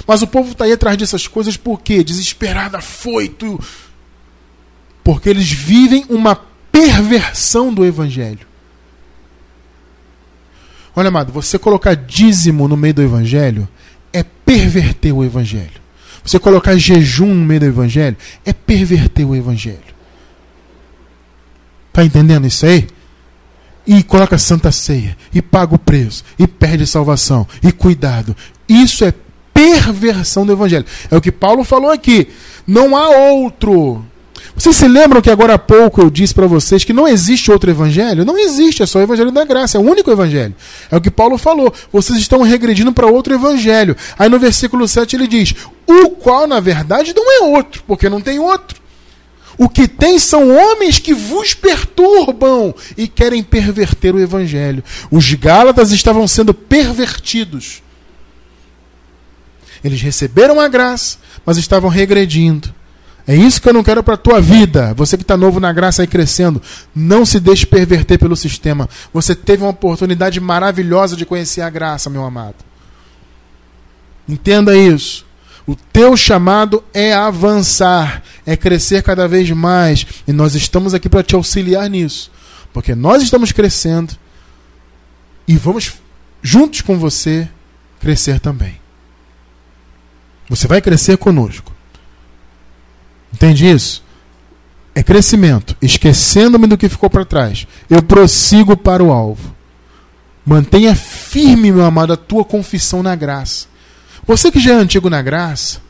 Mas 0.07 0.21
o 0.21 0.27
povo 0.27 0.51
está 0.51 0.65
aí 0.65 0.71
atrás 0.71 0.97
dessas 0.97 1.27
coisas 1.27 1.57
por 1.57 1.81
quê? 1.81 2.03
Desesperado, 2.03 2.77
afoito. 2.77 3.59
Porque 5.03 5.29
eles 5.29 5.51
vivem 5.51 6.05
uma 6.09 6.35
perversão 6.71 7.73
do 7.73 7.85
evangelho. 7.85 8.47
Olha, 10.95 11.07
amado, 11.07 11.31
você 11.31 11.57
colocar 11.57 11.95
dízimo 11.95 12.67
no 12.67 12.77
meio 12.77 12.93
do 12.93 13.01
evangelho 13.01 13.67
é 14.11 14.23
perverter 14.23 15.13
o 15.13 15.23
evangelho. 15.23 15.81
Você 16.23 16.39
colocar 16.39 16.77
jejum 16.77 17.33
no 17.33 17.45
meio 17.45 17.61
do 17.61 17.65
evangelho 17.65 18.15
é 18.45 18.53
perverter 18.53 19.25
o 19.25 19.35
evangelho. 19.35 19.93
Tá 21.91 22.03
entendendo 22.03 22.47
isso 22.47 22.65
aí? 22.65 22.87
E 23.85 24.01
coloca 24.01 24.37
santa 24.37 24.71
ceia, 24.71 25.17
e 25.33 25.41
paga 25.41 25.75
o 25.75 25.79
preço, 25.79 26.23
e 26.39 26.47
perde 26.47 26.87
salvação, 26.87 27.45
e 27.61 27.71
cuidado. 27.71 28.35
Isso 28.67 29.03
é 29.03 29.13
perversão 29.63 30.45
do 30.45 30.51
evangelho. 30.51 30.85
É 31.09 31.15
o 31.15 31.21
que 31.21 31.31
Paulo 31.31 31.63
falou 31.63 31.89
aqui. 31.89 32.27
Não 32.67 32.97
há 32.97 33.09
outro. 33.09 34.03
Vocês 34.55 34.75
se 34.75 34.87
lembram 34.87 35.21
que 35.21 35.31
agora 35.31 35.53
há 35.55 35.57
pouco 35.57 36.01
eu 36.01 36.09
disse 36.11 36.33
para 36.33 36.45
vocês 36.45 36.83
que 36.83 36.93
não 36.93 37.07
existe 37.07 37.49
outro 37.49 37.71
evangelho? 37.71 38.25
Não 38.25 38.37
existe, 38.37 38.83
é 38.83 38.85
só 38.85 38.99
o 38.99 39.01
evangelho 39.01 39.31
da 39.31 39.43
graça, 39.45 39.77
é 39.77 39.81
o 39.81 39.83
único 39.83 40.11
evangelho. 40.11 40.53
É 40.91 40.97
o 40.97 41.01
que 41.01 41.09
Paulo 41.09 41.37
falou. 41.37 41.73
Vocês 41.91 42.19
estão 42.19 42.41
regredindo 42.41 42.91
para 42.91 43.07
outro 43.07 43.33
evangelho. 43.33 43.95
Aí 44.19 44.29
no 44.29 44.37
versículo 44.37 44.87
7 44.87 45.15
ele 45.15 45.27
diz: 45.27 45.55
"O 45.87 46.09
qual 46.09 46.45
na 46.45 46.59
verdade 46.59 47.13
não 47.15 47.31
é 47.31 47.57
outro, 47.57 47.83
porque 47.87 48.09
não 48.09 48.21
tem 48.21 48.37
outro. 48.37 48.83
O 49.57 49.69
que 49.69 49.87
tem 49.87 50.19
são 50.19 50.55
homens 50.55 50.99
que 50.99 51.13
vos 51.13 51.53
perturbam 51.53 52.75
e 52.97 53.07
querem 53.07 53.41
perverter 53.43 54.13
o 54.13 54.19
evangelho. 54.19 54.83
Os 55.09 55.33
Gálatas 55.33 55.91
estavam 55.91 56.27
sendo 56.27 56.53
pervertidos 56.53 57.82
eles 59.83 60.01
receberam 60.01 60.59
a 60.59 60.67
graça, 60.67 61.17
mas 61.45 61.57
estavam 61.57 61.89
regredindo. 61.89 62.73
É 63.25 63.35
isso 63.35 63.61
que 63.61 63.69
eu 63.69 63.73
não 63.73 63.83
quero 63.83 64.03
para 64.03 64.15
a 64.15 64.17
tua 64.17 64.41
vida. 64.41 64.93
Você 64.95 65.15
que 65.15 65.23
está 65.23 65.37
novo 65.37 65.59
na 65.59 65.71
graça 65.71 66.03
e 66.03 66.07
crescendo, 66.07 66.61
não 66.93 67.25
se 67.25 67.39
deixe 67.39 67.65
perverter 67.65 68.19
pelo 68.19 68.35
sistema. 68.35 68.89
Você 69.13 69.33
teve 69.33 69.63
uma 69.63 69.69
oportunidade 69.69 70.39
maravilhosa 70.39 71.15
de 71.15 71.25
conhecer 71.25 71.61
a 71.61 71.69
graça, 71.69 72.09
meu 72.09 72.23
amado. 72.25 72.55
Entenda 74.27 74.75
isso. 74.75 75.25
O 75.65 75.75
teu 75.75 76.17
chamado 76.17 76.83
é 76.93 77.13
avançar, 77.13 78.21
é 78.45 78.57
crescer 78.57 79.01
cada 79.01 79.27
vez 79.27 79.49
mais. 79.51 80.05
E 80.27 80.33
nós 80.33 80.53
estamos 80.55 80.93
aqui 80.93 81.07
para 81.07 81.23
te 81.23 81.35
auxiliar 81.35 81.89
nisso. 81.89 82.29
Porque 82.73 82.93
nós 82.93 83.23
estamos 83.23 83.53
crescendo 83.53 84.13
e 85.47 85.55
vamos, 85.55 85.93
juntos 86.41 86.81
com 86.81 86.97
você, 86.97 87.47
crescer 88.01 88.39
também. 88.41 88.82
Você 90.53 90.67
vai 90.67 90.79
crescer 90.79 91.17
conosco. 91.17 91.71
Entende 93.33 93.67
isso? 93.67 94.03
É 94.93 95.01
crescimento, 95.01 95.75
esquecendo-me 95.81 96.67
do 96.67 96.77
que 96.77 96.87
ficou 96.87 97.09
para 97.09 97.25
trás. 97.25 97.65
Eu 97.89 98.03
prossigo 98.03 98.77
para 98.77 99.03
o 99.03 99.11
alvo. 99.11 99.55
Mantenha 100.45 100.93
firme, 100.93 101.71
meu 101.71 101.83
amado, 101.83 102.13
a 102.13 102.17
tua 102.17 102.45
confissão 102.45 103.01
na 103.01 103.15
graça. 103.15 103.65
Você 104.27 104.51
que 104.51 104.59
já 104.59 104.73
é 104.73 104.75
antigo 104.75 105.09
na 105.09 105.23
graça, 105.23 105.81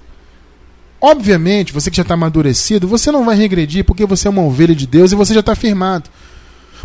obviamente, 1.01 1.73
você 1.73 1.91
que 1.91 1.97
já 1.97 2.03
está 2.03 2.13
amadurecido, 2.13 2.87
você 2.87 3.11
não 3.11 3.25
vai 3.25 3.35
regredir 3.35 3.83
porque 3.83 4.05
você 4.05 4.29
é 4.29 4.31
uma 4.31 4.43
ovelha 4.43 4.73
de 4.73 4.87
Deus 4.87 5.11
e 5.11 5.15
você 5.15 5.33
já 5.33 5.41
está 5.41 5.55
firmado. 5.55 6.09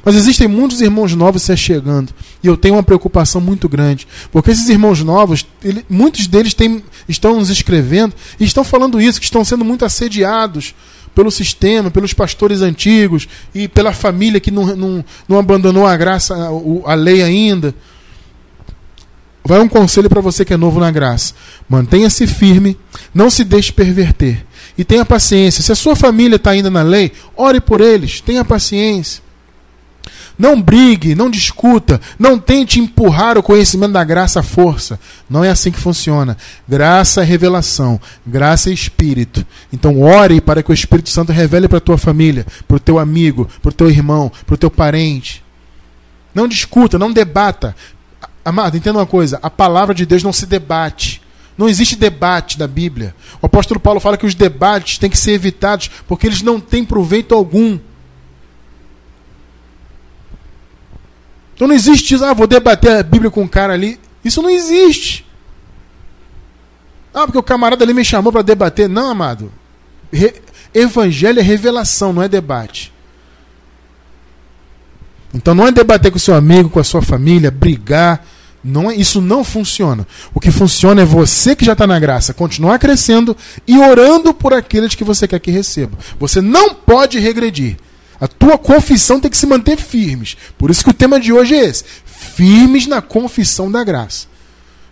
Mas 0.08 0.16
existem 0.16 0.48
muitos 0.48 0.80
irmãos 0.80 1.14
novos 1.14 1.42
se 1.42 1.54
chegando. 1.54 2.14
E 2.42 2.46
eu 2.46 2.56
tenho 2.56 2.76
uma 2.76 2.82
preocupação 2.82 3.42
muito 3.42 3.68
grande. 3.68 4.08
Porque 4.32 4.50
esses 4.50 4.66
irmãos 4.66 5.04
novos, 5.04 5.46
ele, 5.62 5.84
muitos 5.86 6.26
deles 6.26 6.54
têm, 6.54 6.82
estão 7.06 7.36
nos 7.36 7.50
escrevendo 7.50 8.14
e 8.40 8.44
estão 8.46 8.64
falando 8.64 8.98
isso, 8.98 9.20
que 9.20 9.26
estão 9.26 9.44
sendo 9.44 9.66
muito 9.66 9.84
assediados 9.84 10.74
pelo 11.14 11.30
sistema, 11.30 11.90
pelos 11.90 12.14
pastores 12.14 12.62
antigos 12.62 13.28
e 13.54 13.68
pela 13.68 13.92
família 13.92 14.40
que 14.40 14.50
não, 14.50 14.74
não, 14.74 15.04
não 15.28 15.38
abandonou 15.38 15.86
a 15.86 15.94
graça, 15.94 16.34
a, 16.34 16.90
a 16.90 16.94
lei 16.94 17.22
ainda. 17.22 17.74
Vai 19.44 19.60
um 19.60 19.68
conselho 19.68 20.08
para 20.08 20.22
você 20.22 20.42
que 20.42 20.54
é 20.54 20.56
novo 20.56 20.80
na 20.80 20.90
graça. 20.90 21.34
Mantenha-se 21.68 22.26
firme, 22.26 22.78
não 23.12 23.28
se 23.28 23.44
deixe 23.44 23.70
perverter. 23.70 24.42
E 24.78 24.84
tenha 24.84 25.04
paciência. 25.04 25.62
Se 25.62 25.70
a 25.70 25.76
sua 25.76 25.94
família 25.94 26.36
está 26.36 26.52
ainda 26.52 26.70
na 26.70 26.80
lei, 26.80 27.12
ore 27.36 27.60
por 27.60 27.82
eles, 27.82 28.22
tenha 28.22 28.42
paciência. 28.42 29.27
Não 30.38 30.62
brigue, 30.62 31.16
não 31.16 31.28
discuta, 31.28 32.00
não 32.16 32.38
tente 32.38 32.78
empurrar 32.78 33.36
o 33.36 33.42
conhecimento 33.42 33.92
da 33.92 34.04
graça 34.04 34.38
à 34.38 34.42
força. 34.42 35.00
Não 35.28 35.42
é 35.42 35.50
assim 35.50 35.72
que 35.72 35.80
funciona. 35.80 36.36
Graça 36.68 37.22
é 37.22 37.24
revelação, 37.24 38.00
graça 38.24 38.70
é 38.70 38.72
espírito. 38.72 39.44
Então 39.72 40.00
ore 40.00 40.40
para 40.40 40.62
que 40.62 40.70
o 40.70 40.74
Espírito 40.74 41.10
Santo 41.10 41.32
revele 41.32 41.66
para 41.66 41.78
a 41.78 41.80
tua 41.80 41.98
família, 41.98 42.46
para 42.68 42.76
o 42.76 42.80
teu 42.80 43.00
amigo, 43.00 43.48
para 43.60 43.70
o 43.70 43.72
teu 43.72 43.90
irmão, 43.90 44.30
para 44.46 44.54
o 44.54 44.58
teu 44.58 44.70
parente. 44.70 45.42
Não 46.32 46.46
discuta, 46.46 46.98
não 46.98 47.12
debata. 47.12 47.74
Amado, 48.44 48.76
entenda 48.76 49.00
uma 49.00 49.06
coisa: 49.06 49.40
a 49.42 49.50
palavra 49.50 49.92
de 49.92 50.06
Deus 50.06 50.22
não 50.22 50.32
se 50.32 50.46
debate. 50.46 51.20
Não 51.56 51.68
existe 51.68 51.96
debate 51.96 52.56
da 52.56 52.68
Bíblia. 52.68 53.12
O 53.42 53.46
apóstolo 53.46 53.80
Paulo 53.80 53.98
fala 53.98 54.16
que 54.16 54.24
os 54.24 54.36
debates 54.36 54.98
têm 54.98 55.10
que 55.10 55.18
ser 55.18 55.32
evitados 55.32 55.90
porque 56.06 56.28
eles 56.28 56.42
não 56.42 56.60
têm 56.60 56.84
proveito 56.84 57.34
algum. 57.34 57.76
Então 61.58 61.66
não 61.66 61.74
existe 61.74 62.14
isso, 62.14 62.24
ah, 62.24 62.32
vou 62.32 62.46
debater 62.46 62.98
a 62.98 63.02
Bíblia 63.02 63.32
com 63.32 63.42
um 63.42 63.48
cara 63.48 63.72
ali. 63.72 63.98
Isso 64.24 64.40
não 64.40 64.48
existe. 64.48 65.26
Ah, 67.12 67.24
porque 67.24 67.36
o 67.36 67.42
camarada 67.42 67.84
ali 67.84 67.92
me 67.92 68.04
chamou 68.04 68.30
para 68.30 68.42
debater. 68.42 68.88
Não, 68.88 69.10
amado. 69.10 69.50
Re 70.12 70.34
Evangelho 70.72 71.40
é 71.40 71.42
revelação, 71.42 72.12
não 72.12 72.22
é 72.22 72.28
debate. 72.28 72.92
Então 75.34 75.52
não 75.52 75.66
é 75.66 75.72
debater 75.72 76.12
com 76.12 76.18
seu 76.20 76.36
amigo, 76.36 76.70
com 76.70 76.78
a 76.78 76.84
sua 76.84 77.02
família, 77.02 77.50
brigar. 77.50 78.24
Não 78.62 78.88
é, 78.88 78.94
isso 78.94 79.20
não 79.20 79.42
funciona. 79.42 80.06
O 80.32 80.38
que 80.38 80.52
funciona 80.52 81.02
é 81.02 81.04
você 81.04 81.56
que 81.56 81.64
já 81.64 81.72
está 81.72 81.88
na 81.88 81.98
graça 81.98 82.32
continuar 82.32 82.78
crescendo 82.78 83.36
e 83.66 83.76
orando 83.76 84.32
por 84.32 84.54
aqueles 84.54 84.94
que 84.94 85.02
você 85.02 85.26
quer 85.26 85.40
que 85.40 85.50
receba. 85.50 85.98
Você 86.20 86.40
não 86.40 86.72
pode 86.72 87.18
regredir. 87.18 87.78
A 88.20 88.26
tua 88.26 88.58
confissão 88.58 89.20
tem 89.20 89.30
que 89.30 89.36
se 89.36 89.46
manter 89.46 89.76
firmes. 89.76 90.36
Por 90.56 90.70
isso 90.70 90.82
que 90.82 90.90
o 90.90 90.94
tema 90.94 91.20
de 91.20 91.32
hoje 91.32 91.54
é 91.54 91.64
esse: 91.64 91.84
firmes 92.04 92.86
na 92.86 93.00
confissão 93.00 93.70
da 93.70 93.84
graça. 93.84 94.26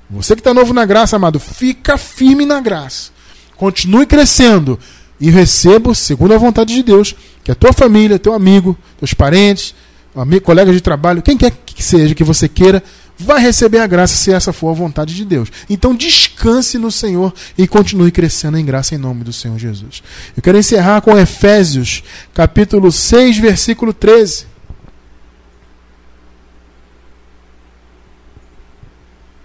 Você 0.09 0.35
que 0.35 0.41
está 0.41 0.55
novo 0.55 0.73
na 0.73 0.85
graça, 0.85 1.17
amado, 1.17 1.41
fica 1.41 1.99
firme 1.99 2.47
na 2.47 2.61
graça. 2.61 3.11
Continue 3.57 4.07
crescendo 4.07 4.79
e 5.21 5.31
receba, 5.31 5.95
segundo 5.95 6.35
a 6.35 6.39
vontade 6.39 6.75
de 6.75 6.83
Deus, 6.83 7.17
que 7.43 7.51
a 7.51 7.55
tua 7.55 7.73
família, 7.73 8.19
teu 8.19 8.33
amigo, 8.33 8.79
teus 8.99 9.15
parentes, 9.15 9.75
amigo, 10.15 10.45
colegas 10.45 10.75
de 10.75 10.81
trabalho, 10.81 11.23
quem 11.23 11.37
quer 11.37 11.51
que 11.51 11.83
seja 11.83 12.15
que 12.15 12.23
você 12.23 12.49
queira, 12.49 12.83
vai 13.19 13.41
receber 13.41 13.79
a 13.79 13.87
graça 13.87 14.15
se 14.17 14.33
essa 14.33 14.53
for 14.53 14.71
a 14.71 14.75
vontade 14.75 15.15
de 15.15 15.25
Deus. 15.25 15.51
Então 15.69 15.95
descanse 15.95 16.79
no 16.79 16.91
Senhor 16.91 17.33
e 17.57 17.67
continue 17.67 18.11
crescendo 18.11 18.59
em 18.59 18.65
graça 18.65 18.95
em 18.95 18.99
nome 18.99 19.25
do 19.25 19.33
Senhor 19.33 19.59
Jesus. 19.59 20.03
Eu 20.37 20.43
quero 20.43 20.59
encerrar 20.59 21.01
com 21.01 21.19
Efésios, 21.19 22.03
capítulo 22.35 22.93
6, 22.93 23.39
versículo 23.39 23.93
13. 23.95 24.47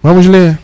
Vamos 0.02 0.26
ler. 0.26 0.58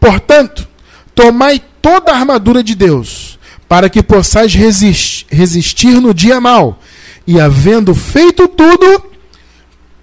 Portanto, 0.00 0.66
tomai 1.14 1.62
toda 1.80 2.12
a 2.12 2.16
armadura 2.16 2.64
de 2.64 2.74
Deus, 2.74 3.38
para 3.68 3.88
que 3.90 4.02
possais 4.02 4.54
resistir 4.54 6.00
no 6.00 6.14
dia 6.14 6.40
mal, 6.40 6.80
e 7.26 7.38
havendo 7.38 7.94
feito 7.94 8.48
tudo, 8.48 9.13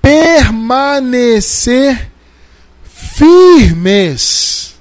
permanecer 0.02 1.98
firmes. 2.84 4.76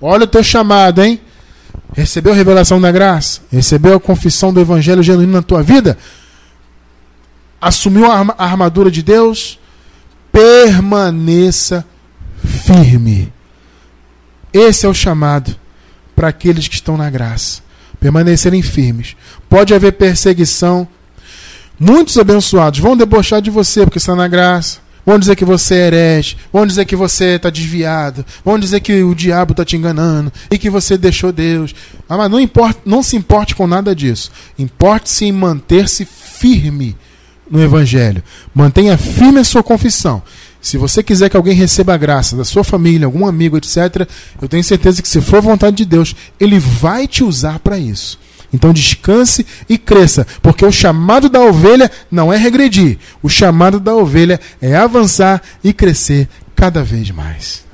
Olha 0.00 0.24
o 0.24 0.26
teu 0.28 0.42
chamado, 0.42 1.02
hein? 1.02 1.20
Recebeu 1.94 2.32
a 2.32 2.36
revelação 2.36 2.80
da 2.80 2.90
graça? 2.90 3.40
Recebeu 3.50 3.94
a 3.94 4.00
confissão 4.00 4.52
do 4.52 4.60
evangelho 4.60 5.02
genuíno 5.02 5.32
na 5.32 5.42
tua 5.42 5.62
vida? 5.62 5.98
Assumiu 7.60 8.10
a 8.10 8.34
armadura 8.38 8.90
de 8.90 9.02
Deus? 9.02 9.58
Permaneça 10.32 11.84
firme. 12.42 13.32
Esse 14.52 14.86
é 14.86 14.88
o 14.88 14.94
chamado 14.94 15.54
para 16.16 16.28
aqueles 16.28 16.66
que 16.66 16.74
estão 16.74 16.96
na 16.96 17.08
graça. 17.08 17.62
Permanecerem 18.00 18.62
firmes. 18.62 19.16
Pode 19.48 19.72
haver 19.74 19.92
perseguição, 19.92 20.88
Muitos 21.84 22.16
abençoados 22.16 22.78
vão 22.78 22.96
debochar 22.96 23.42
de 23.42 23.50
você 23.50 23.84
porque 23.84 23.98
está 23.98 24.14
na 24.14 24.28
graça. 24.28 24.78
Vão 25.04 25.18
dizer 25.18 25.34
que 25.34 25.44
você 25.44 25.74
é 25.74 25.86
herege. 25.88 26.36
Vão 26.52 26.64
dizer 26.64 26.84
que 26.84 26.94
você 26.94 27.34
está 27.34 27.50
desviado. 27.50 28.24
Vão 28.44 28.56
dizer 28.56 28.78
que 28.78 29.02
o 29.02 29.16
diabo 29.16 29.50
está 29.50 29.64
te 29.64 29.76
enganando. 29.76 30.32
E 30.48 30.56
que 30.58 30.70
você 30.70 30.96
deixou 30.96 31.32
Deus. 31.32 31.74
Ah, 32.08 32.16
mas 32.16 32.30
não, 32.30 32.38
importa, 32.38 32.80
não 32.86 33.02
se 33.02 33.16
importe 33.16 33.56
com 33.56 33.66
nada 33.66 33.96
disso. 33.96 34.30
Importe-se 34.56 35.24
em 35.24 35.32
manter-se 35.32 36.04
firme 36.04 36.96
no 37.50 37.60
Evangelho. 37.60 38.22
Mantenha 38.54 38.96
firme 38.96 39.40
a 39.40 39.44
sua 39.44 39.64
confissão. 39.64 40.22
Se 40.60 40.78
você 40.78 41.02
quiser 41.02 41.30
que 41.30 41.36
alguém 41.36 41.56
receba 41.56 41.94
a 41.94 41.98
graça 41.98 42.36
da 42.36 42.44
sua 42.44 42.62
família, 42.62 43.06
algum 43.06 43.26
amigo, 43.26 43.56
etc., 43.56 44.06
eu 44.40 44.46
tenho 44.46 44.62
certeza 44.62 45.02
que, 45.02 45.08
se 45.08 45.20
for 45.20 45.42
vontade 45.42 45.78
de 45.78 45.84
Deus, 45.84 46.14
Ele 46.38 46.60
vai 46.60 47.08
te 47.08 47.24
usar 47.24 47.58
para 47.58 47.76
isso. 47.76 48.20
Então 48.52 48.72
descanse 48.72 49.46
e 49.68 49.78
cresça, 49.78 50.26
porque 50.42 50.64
o 50.64 50.72
chamado 50.72 51.28
da 51.28 51.40
ovelha 51.40 51.90
não 52.10 52.32
é 52.32 52.36
regredir, 52.36 52.98
o 53.22 53.28
chamado 53.28 53.80
da 53.80 53.94
ovelha 53.94 54.38
é 54.60 54.76
avançar 54.76 55.42
e 55.64 55.72
crescer 55.72 56.28
cada 56.54 56.82
vez 56.82 57.10
mais. 57.10 57.64